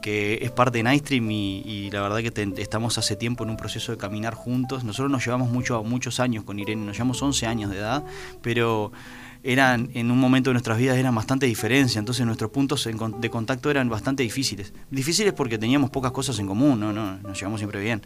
que 0.01 0.39
es 0.41 0.51
parte 0.51 0.79
de 0.79 0.83
Nightstream 0.83 1.29
y, 1.31 1.59
y 1.59 1.91
la 1.91 2.01
verdad 2.01 2.19
que 2.21 2.31
te- 2.31 2.61
estamos 2.61 2.97
hace 2.97 3.15
tiempo 3.15 3.43
en 3.43 3.51
un 3.51 3.57
proceso 3.57 3.91
de 3.91 3.97
caminar 3.97 4.33
juntos. 4.33 4.83
Nosotros 4.83 5.11
nos 5.11 5.23
llevamos 5.25 5.49
mucho, 5.51 5.83
muchos 5.83 6.19
años 6.19 6.43
con 6.43 6.57
Irene, 6.59 6.85
nos 6.85 6.95
llevamos 6.95 7.21
11 7.21 7.45
años 7.45 7.69
de 7.69 7.77
edad, 7.77 8.03
pero 8.41 8.91
eran 9.43 9.89
en 9.95 10.11
un 10.11 10.19
momento 10.19 10.51
de 10.51 10.53
nuestras 10.53 10.77
vidas 10.77 10.97
eran 10.97 11.15
bastante 11.15 11.47
diferencias, 11.47 11.97
entonces 11.97 12.23
nuestros 12.27 12.51
puntos 12.51 12.87
de 13.19 13.29
contacto 13.31 13.71
eran 13.71 13.89
bastante 13.89 14.21
difíciles. 14.23 14.71
Difíciles 14.91 15.33
porque 15.33 15.57
teníamos 15.57 15.89
pocas 15.89 16.11
cosas 16.11 16.37
en 16.39 16.45
común, 16.47 16.79
no, 16.79 16.93
no, 16.93 17.17
nos 17.17 17.39
llevamos 17.39 17.59
siempre 17.59 17.81
bien. 17.81 18.01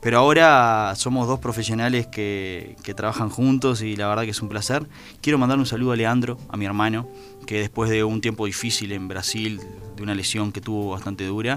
Pero 0.00 0.18
ahora 0.18 0.92
somos 0.96 1.26
dos 1.26 1.40
profesionales 1.40 2.06
que, 2.06 2.76
trabajan 2.96 3.30
juntos 3.30 3.82
y 3.82 3.96
la 3.96 4.08
verdad 4.08 4.24
que 4.24 4.30
es 4.30 4.42
un 4.42 4.48
placer. 4.48 4.86
Quiero 5.20 5.38
mandar 5.38 5.58
un 5.58 5.66
saludo 5.66 5.92
a 5.92 5.96
Leandro, 5.96 6.38
a 6.48 6.56
mi 6.56 6.66
hermano, 6.66 7.08
que 7.46 7.58
después 7.58 7.90
de 7.90 8.04
un 8.04 8.20
tiempo 8.20 8.46
difícil 8.46 8.92
en 8.92 9.08
Brasil, 9.08 9.60
de 9.96 10.02
una 10.02 10.14
lesión 10.14 10.52
que 10.52 10.60
tuvo 10.60 10.90
bastante 10.90 11.24
dura, 11.24 11.56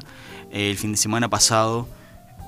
eh, 0.51 0.71
el 0.71 0.77
fin 0.77 0.91
de 0.91 0.97
semana 0.97 1.29
pasado 1.29 1.87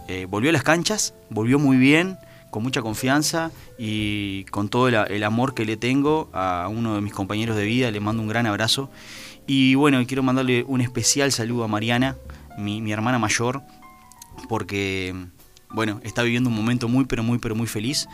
eh, 0.08 0.26
volvió 0.30 0.50
a 0.50 0.54
las 0.54 0.64
canchas, 0.64 1.14
volvió 1.30 1.60
muy 1.60 1.78
bien, 1.78 2.18
con 2.50 2.64
mucha 2.64 2.82
confianza 2.82 3.52
y 3.78 4.46
con 4.46 4.70
todo 4.70 4.88
el, 4.88 5.24
amor 5.24 5.54
que 5.54 5.66
le 5.66 5.78
tengo 5.78 6.30
a 6.34 6.68
uno 6.68 6.96
de 6.96 7.02
mis 7.02 7.14
compañeros 7.14 7.56
de 7.56 7.66
vida, 7.66 7.92
le 7.92 8.00
mando 8.00 8.24
un 8.24 8.28
gran 8.28 8.48
abrazo. 8.48 8.90
Y 9.46 9.76
bueno, 9.76 10.04
quiero 10.08 10.24
mandarle 10.24 10.64
un 10.68 10.82
especial 10.82 11.32
saludo 11.32 11.64
a 11.64 11.68
Mariana, 11.68 12.16
mi 12.58 12.92
hermana 12.92 13.20
mayor, 13.20 13.62
porque 14.48 15.14
bueno, 15.72 16.00
está 16.04 16.24
viviendo 16.24 16.50
un 16.50 16.56
momento 16.56 16.88
muy 16.88 17.06
pero 17.06 17.24
muy 17.24 17.38
pero 17.38 17.56
muy 17.56 17.68
feliz 17.68 18.08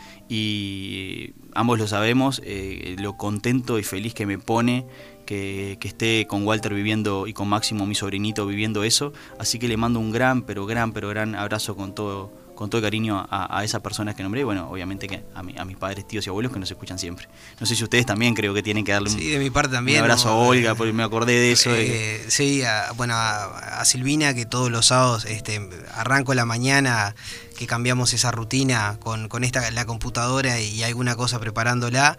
y 0.50 1.32
ambos 1.54 1.78
lo 1.78 1.86
sabemos, 1.88 2.40
eh, 2.44 2.96
lo 2.98 3.16
contento 3.16 3.78
y 3.78 3.82
feliz 3.82 4.14
que 4.14 4.26
me 4.26 4.38
pone 4.38 4.86
que, 5.24 5.76
que 5.80 5.88
esté 5.88 6.26
con 6.28 6.46
Walter 6.46 6.72
viviendo 6.74 7.26
y 7.26 7.32
con 7.32 7.48
Máximo, 7.48 7.86
mi 7.86 7.94
sobrinito, 7.96 8.46
viviendo 8.46 8.84
eso. 8.84 9.12
Así 9.40 9.58
que 9.58 9.66
le 9.68 9.76
mando 9.76 9.98
un 9.98 10.12
gran, 10.12 10.42
pero 10.42 10.66
gran, 10.66 10.92
pero 10.92 11.08
gran 11.08 11.34
abrazo 11.34 11.74
con 11.76 11.94
todo 11.94 12.44
con 12.56 12.70
todo 12.70 12.80
cariño 12.80 13.18
a, 13.28 13.58
a 13.58 13.64
esas 13.64 13.82
personas 13.82 14.14
que 14.14 14.22
nombré 14.22 14.42
bueno, 14.42 14.70
obviamente 14.70 15.06
que 15.08 15.22
a, 15.34 15.42
mi- 15.42 15.58
a 15.58 15.66
mis 15.66 15.76
padres, 15.76 16.08
tíos 16.08 16.24
y 16.26 16.30
abuelos 16.30 16.50
que 16.54 16.58
nos 16.58 16.70
escuchan 16.70 16.98
siempre. 16.98 17.28
No 17.60 17.66
sé 17.66 17.76
si 17.76 17.84
ustedes 17.84 18.06
también 18.06 18.32
creo 18.34 18.54
que 18.54 18.62
tienen 18.62 18.82
que 18.82 18.92
darle 18.92 19.10
un, 19.10 19.18
Sí, 19.18 19.28
de 19.28 19.38
mi 19.38 19.50
parte 19.50 19.74
también. 19.74 19.98
un 19.98 20.04
abrazo 20.04 20.28
¿no? 20.28 20.34
a 20.36 20.38
Olga, 20.38 20.74
porque 20.74 20.94
me 20.94 21.02
acordé 21.02 21.34
de 21.34 21.52
eso. 21.52 21.70
de- 21.70 22.16
Eh, 22.16 22.24
sí, 22.28 22.62
a, 22.62 22.92
bueno, 22.96 23.12
a, 23.12 23.80
a 23.80 23.84
Silvina 23.84 24.32
que 24.32 24.46
todos 24.46 24.70
los 24.70 24.86
sábados 24.86 25.26
este, 25.26 25.60
arranco 25.96 26.32
la 26.32 26.46
mañana 26.46 27.14
que 27.58 27.66
cambiamos 27.66 28.12
esa 28.12 28.30
rutina 28.30 28.98
con, 29.00 29.28
con 29.28 29.44
esta 29.44 29.70
la 29.70 29.84
computadora 29.84 30.60
y 30.60 30.82
alguna 30.82 31.16
cosa 31.16 31.38
preparándola 31.38 32.18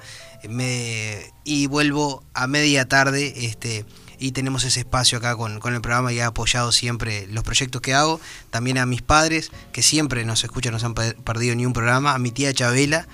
me, 0.50 1.32
y 1.44 1.68
vuelvo 1.68 2.24
a 2.34 2.48
media 2.48 2.88
tarde 2.88 3.34
este 3.46 3.86
y 4.20 4.32
tenemos 4.32 4.64
ese 4.64 4.80
espacio 4.80 5.20
acá 5.20 5.36
con, 5.36 5.60
con 5.60 5.76
el 5.76 5.82
programa 5.82 6.12
y 6.12 6.20
ha 6.20 6.26
apoyado 6.28 6.72
siempre 6.72 7.28
los 7.28 7.44
proyectos 7.44 7.82
que 7.82 7.94
hago. 7.94 8.20
También 8.50 8.80
a 8.80 8.88
mis 8.88 9.04
padres, 9.04 9.52
que 9.72 9.84
siempre 9.84 10.26
nos 10.26 10.44
escuchan, 10.44 10.74
no 10.74 10.80
se 10.80 10.88
han 10.88 10.96
pe- 10.96 11.14
perdido 11.14 11.54
ni 11.54 11.68
un 11.68 11.74
programa. 11.74 12.16
A 12.16 12.18
mi 12.18 12.32
tía 12.32 12.52
Chabela, 12.52 13.08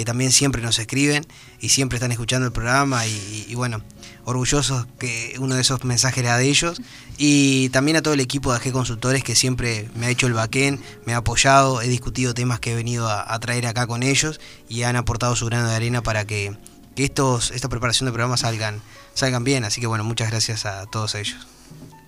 que 0.00 0.06
también 0.06 0.32
siempre 0.32 0.62
nos 0.62 0.78
escriben 0.78 1.26
y 1.60 1.68
siempre 1.68 1.98
están 1.98 2.10
escuchando 2.10 2.46
el 2.46 2.52
programa. 2.54 3.06
Y, 3.06 3.54
bueno, 3.54 3.82
orgullosos 4.24 4.86
que 4.98 5.34
uno 5.38 5.56
de 5.56 5.60
esos 5.60 5.84
mensajes 5.84 6.24
era 6.24 6.38
de 6.38 6.48
ellos. 6.48 6.80
Y 7.18 7.68
también 7.68 7.98
a 7.98 8.00
todo 8.00 8.14
el 8.14 8.20
equipo 8.20 8.50
de 8.50 8.56
AG 8.56 8.72
Consultores, 8.72 9.22
que 9.22 9.34
siempre 9.34 9.90
me 9.94 10.06
ha 10.06 10.08
hecho 10.08 10.26
el 10.26 10.32
baquén, 10.32 10.80
me 11.04 11.12
ha 11.12 11.18
apoyado. 11.18 11.82
He 11.82 11.88
discutido 11.88 12.32
temas 12.32 12.60
que 12.60 12.72
he 12.72 12.74
venido 12.74 13.10
a, 13.10 13.30
a 13.30 13.38
traer 13.40 13.66
acá 13.66 13.86
con 13.86 14.02
ellos 14.02 14.40
y 14.70 14.84
han 14.84 14.96
aportado 14.96 15.36
su 15.36 15.44
grano 15.44 15.68
de 15.68 15.74
arena 15.74 16.02
para 16.02 16.24
que, 16.24 16.56
que 16.96 17.04
estos, 17.04 17.50
esta 17.50 17.68
preparación 17.68 18.06
de 18.06 18.12
programas 18.12 18.40
salgan, 18.40 18.80
salgan 19.12 19.44
bien. 19.44 19.64
Así 19.64 19.82
que 19.82 19.86
bueno, 19.86 20.02
muchas 20.02 20.30
gracias 20.30 20.64
a 20.64 20.86
todos 20.86 21.14
ellos. 21.14 21.46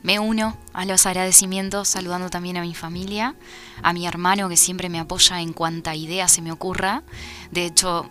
Me 0.02 0.18
uno 0.18 0.56
a 0.72 0.84
los 0.84 1.06
agradecimientos 1.06 1.88
saludando 1.88 2.28
también 2.28 2.56
a 2.56 2.62
mi 2.62 2.74
familia, 2.74 3.34
a 3.82 3.92
mi 3.92 4.06
hermano 4.06 4.48
que 4.48 4.56
siempre 4.56 4.88
me 4.88 4.98
apoya 4.98 5.40
en 5.40 5.52
cuanta 5.52 5.94
idea 5.94 6.26
se 6.28 6.42
me 6.42 6.50
ocurra. 6.52 7.02
De 7.50 7.66
hecho, 7.66 8.10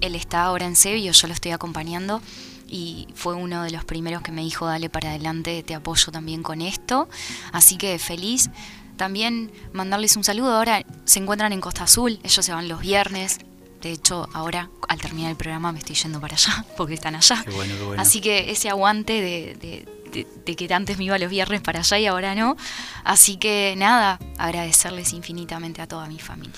él 0.00 0.14
está 0.16 0.42
ahora 0.44 0.66
en 0.66 0.74
Sevilla, 0.76 1.12
yo 1.12 1.26
lo 1.28 1.32
estoy 1.34 1.52
acompañando 1.52 2.20
y 2.66 3.08
fue 3.14 3.34
uno 3.34 3.62
de 3.62 3.70
los 3.70 3.84
primeros 3.84 4.22
que 4.22 4.32
me 4.32 4.42
dijo, 4.42 4.66
dale 4.66 4.90
para 4.90 5.10
adelante, 5.10 5.62
te 5.62 5.74
apoyo 5.74 6.10
también 6.12 6.42
con 6.42 6.60
esto. 6.62 7.08
Así 7.52 7.76
que 7.76 7.98
feliz. 7.98 8.50
También 8.96 9.50
mandarles 9.72 10.16
un 10.16 10.24
saludo. 10.24 10.54
Ahora 10.54 10.84
se 11.06 11.20
encuentran 11.20 11.52
en 11.54 11.60
Costa 11.62 11.84
Azul, 11.84 12.20
ellos 12.22 12.44
se 12.44 12.52
van 12.52 12.68
los 12.68 12.80
viernes. 12.80 13.38
De 13.80 13.92
hecho, 13.92 14.28
ahora 14.34 14.68
al 14.88 15.00
terminar 15.00 15.30
el 15.30 15.36
programa 15.38 15.72
me 15.72 15.78
estoy 15.78 15.96
yendo 15.96 16.20
para 16.20 16.34
allá 16.34 16.64
porque 16.76 16.94
están 16.94 17.14
allá. 17.14 17.42
Qué 17.44 17.50
bueno, 17.50 17.74
qué 17.78 17.82
bueno. 17.84 18.02
Así 18.02 18.20
que 18.20 18.50
ese 18.50 18.68
aguante 18.68 19.14
de, 19.14 19.54
de- 19.54 19.99
de- 20.10 20.26
de 20.44 20.56
que 20.56 20.72
antes 20.72 20.98
me 20.98 21.04
iba 21.04 21.18
los 21.18 21.30
viernes 21.30 21.60
para 21.60 21.80
allá 21.80 21.98
y 21.98 22.06
ahora 22.06 22.34
no. 22.34 22.56
Así 23.04 23.36
que 23.36 23.74
nada, 23.76 24.18
agradecerles 24.38 25.12
infinitamente 25.12 25.80
a 25.82 25.86
toda 25.86 26.06
mi 26.06 26.18
familia. 26.18 26.52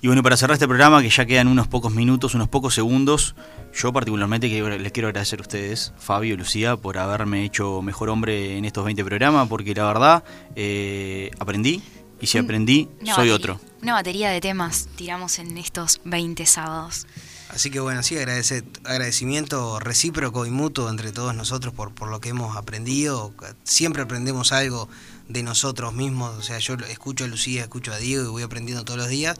Y 0.00 0.06
bueno, 0.06 0.22
para 0.22 0.36
cerrar 0.36 0.54
este 0.54 0.66
programa, 0.68 1.00
que 1.02 1.10
ya 1.10 1.24
quedan 1.24 1.48
unos 1.48 1.66
pocos 1.68 1.92
minutos, 1.92 2.34
unos 2.34 2.48
pocos 2.48 2.74
segundos, 2.74 3.34
yo 3.74 3.92
particularmente 3.92 4.48
les 4.48 4.92
quiero 4.92 5.08
agradecer 5.08 5.38
a 5.38 5.42
ustedes, 5.42 5.92
Fabio 5.98 6.34
y 6.34 6.36
Lucía, 6.36 6.76
por 6.76 6.98
haberme 6.98 7.44
hecho 7.44 7.80
mejor 7.82 8.08
hombre 8.10 8.58
en 8.58 8.64
estos 8.64 8.84
20 8.84 9.04
programas, 9.04 9.48
porque 9.48 9.74
la 9.74 9.84
verdad 9.86 10.24
eh, 10.56 11.30
aprendí, 11.38 11.82
y 12.20 12.26
si 12.26 12.38
Mm, 12.38 12.44
aprendí, 12.44 12.88
soy 13.00 13.30
batería- 13.30 13.34
otro. 13.34 13.60
Una 13.82 13.94
batería 13.94 14.30
de 14.30 14.40
temas 14.40 14.88
tiramos 14.96 15.38
en 15.38 15.56
estos 15.58 16.00
20 16.04 16.46
sábados. 16.46 17.06
Así 17.54 17.70
que 17.70 17.78
bueno, 17.78 18.02
sí, 18.02 18.16
agradecer, 18.16 18.64
agradecimiento 18.82 19.78
recíproco 19.78 20.44
y 20.44 20.50
mutuo 20.50 20.90
entre 20.90 21.12
todos 21.12 21.34
nosotros 21.36 21.72
por, 21.72 21.94
por 21.94 22.08
lo 22.08 22.20
que 22.20 22.30
hemos 22.30 22.56
aprendido. 22.56 23.32
Siempre 23.62 24.02
aprendemos 24.02 24.52
algo 24.52 24.88
de 25.28 25.42
nosotros 25.44 25.94
mismos. 25.94 26.36
O 26.36 26.42
sea, 26.42 26.58
yo 26.58 26.74
escucho 26.88 27.24
a 27.24 27.28
Lucía, 27.28 27.62
escucho 27.62 27.92
a 27.92 27.98
Diego 27.98 28.24
y 28.24 28.28
voy 28.28 28.42
aprendiendo 28.42 28.84
todos 28.84 28.98
los 28.98 29.08
días. 29.08 29.38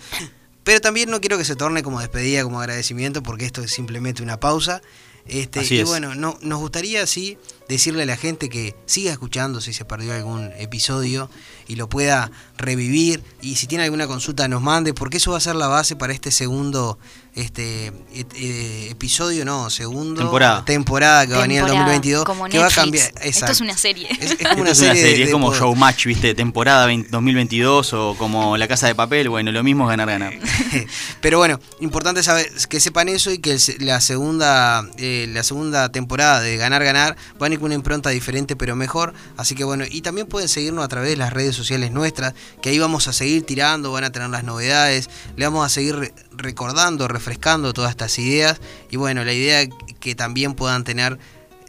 Pero 0.62 0.80
también 0.80 1.10
no 1.10 1.20
quiero 1.20 1.36
que 1.36 1.44
se 1.44 1.56
torne 1.56 1.82
como 1.82 2.00
despedida, 2.00 2.42
como 2.44 2.60
agradecimiento, 2.60 3.22
porque 3.22 3.44
esto 3.46 3.62
es 3.62 3.72
simplemente 3.72 4.22
una 4.22 4.38
pausa. 4.38 4.80
Este, 5.26 5.60
Así 5.60 5.76
y 5.76 5.80
es. 5.80 5.88
bueno, 5.88 6.14
no, 6.14 6.38
nos 6.42 6.60
gustaría, 6.60 7.06
sí, 7.06 7.38
decirle 7.68 8.02
a 8.02 8.06
la 8.06 8.16
gente 8.16 8.48
que 8.48 8.76
siga 8.84 9.10
escuchando 9.10 9.60
si 9.60 9.72
se 9.72 9.84
perdió 9.84 10.12
algún 10.12 10.52
episodio 10.58 11.30
y 11.66 11.76
lo 11.76 11.88
pueda 11.88 12.30
revivir 12.58 13.22
y 13.40 13.56
si 13.56 13.66
tiene 13.66 13.84
alguna 13.84 14.06
consulta 14.06 14.48
nos 14.48 14.60
mande 14.60 14.92
porque 14.92 15.16
eso 15.16 15.30
va 15.30 15.38
a 15.38 15.40
ser 15.40 15.56
la 15.56 15.66
base 15.66 15.96
para 15.96 16.12
este 16.12 16.30
segundo 16.30 16.98
este 17.34 17.88
et- 18.12 18.32
eh, 18.36 18.88
episodio 18.90 19.44
no 19.44 19.68
segundo 19.70 20.20
Temporada. 20.20 20.64
temporada 20.64 21.26
que 21.26 21.32
va 21.32 21.38
a 21.40 21.42
venir 21.42 21.58
en 21.58 21.64
el 21.64 21.70
Temporada, 21.70 21.92
2022 21.94 22.24
como 22.24 22.44
que 22.46 22.58
va 22.58 22.66
a 22.66 22.70
cambiar 22.70 23.12
Esto 23.22 23.46
es 23.50 23.60
una 23.60 23.76
serie. 23.76 24.08
Es- 24.20 24.30
es 24.32 24.36
como 24.38 24.50
Esto 24.50 24.60
una 24.62 24.70
es 24.70 24.78
una 24.80 24.88
serie, 24.88 25.02
serie, 25.02 25.18
de- 25.18 25.24
es 25.24 25.32
como 25.32 25.52
de- 25.52 25.58
Showmatch, 25.58 26.06
¿viste? 26.06 26.34
Temporada 26.34 26.86
20 26.86 27.08
2022 27.10 27.92
o 27.94 28.14
como 28.16 28.56
La 28.56 28.68
Casa 28.68 28.86
de 28.86 28.94
Papel. 28.94 29.28
Bueno, 29.28 29.50
lo 29.52 29.62
mismo 29.64 29.84
es 29.84 29.96
ganar, 29.96 30.08
ganar. 30.08 30.32
Pero 31.20 31.38
bueno, 31.38 31.58
importante 31.80 32.22
saber 32.22 32.46
que 32.68 32.78
sepan 32.80 33.08
eso 33.08 33.30
y 33.30 33.38
que 33.38 33.52
el 33.52 33.60
se- 33.60 33.78
la 33.80 34.00
segunda 34.00 34.86
eh, 34.98 35.26
la 35.32 35.42
segunda 35.42 35.90
temporada 35.90 36.40
de 36.40 36.56
Ganar 36.56 36.84
Ganar 36.84 37.16
van 37.38 37.50
a 37.50 37.54
ir 37.54 37.58
con 37.60 37.66
una 37.66 37.74
impronta 37.74 38.10
diferente 38.10 38.56
pero 38.56 38.76
mejor. 38.76 39.12
Así 39.36 39.54
que 39.54 39.64
bueno, 39.64 39.84
y 39.90 40.02
también 40.02 40.26
pueden 40.26 40.48
seguirnos 40.48 40.84
a 40.84 40.88
través 40.88 41.10
de 41.10 41.16
las 41.16 41.32
redes 41.32 41.56
sociales 41.56 41.90
nuestras, 41.90 42.34
que 42.62 42.70
ahí 42.70 42.78
vamos 42.78 43.08
a 43.08 43.12
seguir 43.12 43.44
tirando, 43.44 43.90
van 43.92 44.04
a 44.04 44.12
tener 44.12 44.28
las 44.30 44.44
novedades, 44.44 45.10
le 45.36 45.44
vamos 45.46 45.66
a 45.66 45.68
seguir 45.68 46.12
recordando, 46.36 47.08
refrescando 47.08 47.72
todas 47.72 47.90
estas 47.90 48.18
ideas. 48.18 48.60
Y 48.90 48.96
bueno, 48.96 49.24
la 49.24 49.32
idea 49.32 49.66
que 50.00 50.14
también 50.14 50.54
puedan 50.54 50.84
tener 50.84 51.18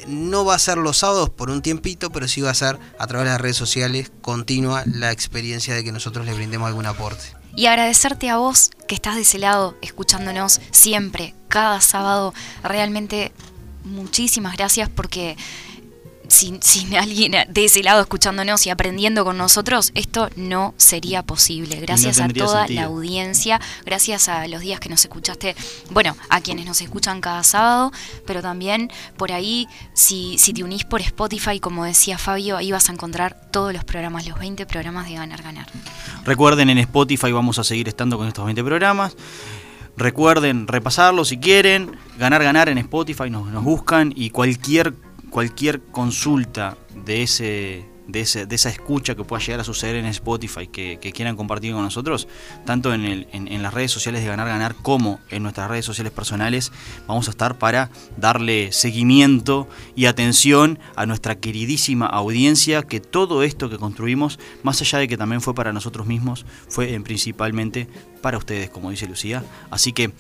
no 0.08 0.46
va 0.46 0.56
a 0.56 0.60
ser 0.60 0.78
los 0.78 0.98
sábados 0.98 1.30
por 1.30 1.50
un 1.50 1.62
tiempito, 1.62 2.10
pero 2.12 2.28
sí 2.28 2.42
va 2.42 2.52
a 2.52 2.56
ser 2.56 2.80
a 3.00 3.08
través 3.08 3.26
de 3.26 3.32
las 3.32 3.42
redes 3.42 3.58
sociales 3.58 4.12
continua 4.22 4.84
la 4.86 5.12
experiencia 5.12 5.74
de 5.74 5.84
que 5.84 5.92
nosotros 5.92 6.26
les 6.26 6.36
brindemos 6.36 6.68
algún 6.68 6.86
aporte. 6.86 7.24
Y 7.56 7.68
agradecerte 7.68 8.30
a 8.30 8.38
vos 8.38 8.72
que 8.88 8.96
estás 8.96 9.16
de 9.16 9.22
ese 9.22 9.40
lado, 9.40 9.78
escuchándonos 9.82 10.60
siempre, 10.72 11.34
cada 11.48 11.80
sábado. 11.80 12.34
Realmente 12.64 13.32
muchísimas 13.86 14.58
gracias 14.58 14.90
porque 14.90 15.38
sin, 16.30 16.62
sin 16.62 16.96
alguien 16.96 17.36
de 17.48 17.66
ese 17.66 17.84
lado 17.84 18.02
escuchándonos 18.02 18.66
y 18.66 18.70
aprendiendo 18.70 19.24
con 19.24 19.38
nosotros, 19.38 19.92
esto 19.96 20.30
no 20.36 20.74
sería 20.78 21.24
posible. 21.24 21.80
Gracias 21.80 22.20
a 22.20 22.28
toda 22.30 22.60
sentido. 22.68 22.82
la 22.82 22.88
audiencia, 22.88 23.62
gracias 23.86 24.30
a 24.30 24.48
los 24.48 24.62
días 24.62 24.80
que 24.80 24.90
nos 24.90 25.04
escuchaste, 25.04 25.56
bueno, 25.92 26.16
a 26.30 26.42
quienes 26.42 26.66
nos 26.66 26.82
escuchan 26.82 27.22
cada 27.22 27.44
sábado, 27.44 27.92
pero 28.26 28.42
también 28.42 28.92
por 29.18 29.32
ahí, 29.32 29.68
si, 29.94 30.38
si 30.38 30.54
te 30.54 30.64
unís 30.64 30.84
por 30.84 31.02
Spotify, 31.02 31.60
como 31.60 31.86
decía 31.86 32.18
Fabio, 32.18 32.58
ahí 32.58 32.72
vas 32.72 32.90
a 32.90 32.94
encontrar 32.94 33.50
todos 33.52 33.74
los 33.74 33.84
programas, 33.84 34.28
los 34.28 34.38
20 34.40 34.66
programas 34.66 35.08
de 35.08 35.16
Ganar 35.16 35.42
Ganar. 35.42 35.68
Recuerden, 36.26 36.70
en 36.70 36.78
Spotify 36.80 37.32
vamos 37.32 37.60
a 37.60 37.64
seguir 37.64 37.88
estando 37.88 38.18
con 38.18 38.28
estos 38.28 38.46
20 38.46 38.64
programas. 38.64 39.16
Recuerden 39.98 40.68
repasarlo 40.68 41.24
si 41.24 41.38
quieren. 41.38 41.98
Ganar, 42.18 42.44
ganar 42.44 42.70
en 42.70 42.78
Spotify, 42.80 43.30
nos, 43.30 43.48
nos 43.48 43.64
buscan 43.64 44.12
y 44.16 44.30
cualquier, 44.30 44.94
cualquier 45.30 45.82
consulta 45.82 46.78
de, 47.06 47.24
ese, 47.24 47.86
de, 48.08 48.22
ese, 48.22 48.46
de 48.46 48.56
esa 48.56 48.70
escucha 48.70 49.16
que 49.16 49.24
pueda 49.24 49.42
llegar 49.42 49.60
a 49.60 49.64
suceder 49.64 49.96
en 49.96 50.06
Spotify 50.06 50.68
que, 50.68 51.00
quieran 51.14 51.36
compartir 51.36 51.74
con 51.74 51.84
nosotros, 51.84 52.28
tanto 52.66 52.94
en, 52.94 53.06
el, 53.06 53.28
en, 53.32 53.62
las 53.64 53.74
redes 53.74 53.92
sociales 53.92 54.22
de 54.22 54.28
Ganar, 54.28 54.48
ganar 54.48 54.76
como 54.76 55.20
en 55.30 55.44
nuestras 55.44 55.70
redes 55.70 55.86
sociales 55.86 56.12
personales, 56.12 56.72
vamos 57.08 57.28
a 57.28 57.32
estar 57.32 57.58
para 57.58 57.90
darle 58.18 58.72
seguimiento 58.72 59.68
y 59.96 60.06
atención 60.06 60.80
a 60.96 61.06
nuestra 61.06 61.36
queridísima 61.36 62.06
audiencia 62.06 62.84
que 62.84 63.00
todo 63.00 63.44
esto 63.44 63.70
que 63.70 63.78
construimos, 63.78 64.40
más 64.64 64.82
allá 64.82 65.00
de 65.00 65.08
que 65.08 65.18
también 65.18 65.42
fue 65.42 65.56
para 65.56 65.74
nosotros 65.74 66.08
mismos, 66.08 66.46
fue 66.68 66.94
en 66.94 67.04
principalmente 67.04 67.88
para 68.22 68.38
ustedes, 68.38 68.70
como 68.70 68.90
dice 68.90 69.08
Lucía. 69.08 69.44
Así 69.70 69.94
que, 69.94 70.12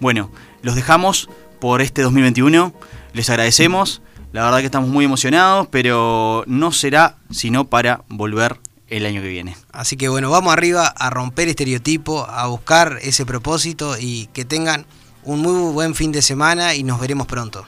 bueno, 0.00 0.30
los 0.62 0.74
dejamos 0.74 1.28
por 1.60 1.80
este 1.80 2.02
2021, 2.02 2.74
les 3.14 3.30
agradecemos, 3.30 4.02
la 4.34 4.44
verdad 4.44 4.58
que 4.58 4.66
estamos 4.66 4.90
muy 4.90 5.04
emocionados, 5.04 5.68
pero 5.70 6.42
no 6.48 6.72
será 6.72 7.18
sino 7.30 7.66
para 7.66 8.02
volver 8.08 8.58
el 8.88 9.06
año 9.06 9.22
que 9.22 9.28
viene. 9.28 9.56
Así 9.70 9.96
que 9.96 10.08
bueno, 10.08 10.28
vamos 10.28 10.52
arriba 10.52 10.88
a 10.88 11.08
romper 11.08 11.46
estereotipo, 11.46 12.26
a 12.28 12.48
buscar 12.48 12.98
ese 13.02 13.24
propósito 13.24 13.94
y 13.96 14.26
que 14.32 14.44
tengan 14.44 14.86
un 15.22 15.38
muy 15.38 15.72
buen 15.72 15.94
fin 15.94 16.10
de 16.10 16.20
semana 16.20 16.74
y 16.74 16.82
nos 16.82 16.98
veremos 16.98 17.28
pronto. 17.28 17.64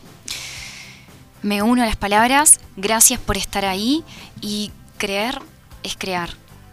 Me 1.41 1.63
uno 1.63 1.85
a 1.85 1.87
las 1.87 1.95
palabras, 1.95 2.59
gracias 2.77 3.21
por 3.21 3.37
estar 3.37 3.65
ahí 3.65 4.03
y 4.41 4.73
creer 4.99 5.39
es 5.85 5.97
crear. 5.97 6.31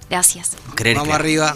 Gracias. 0.09 0.57
Creer 0.73 0.97
vamos 0.97 1.15
creer. 1.15 1.21
arriba. 1.21 1.55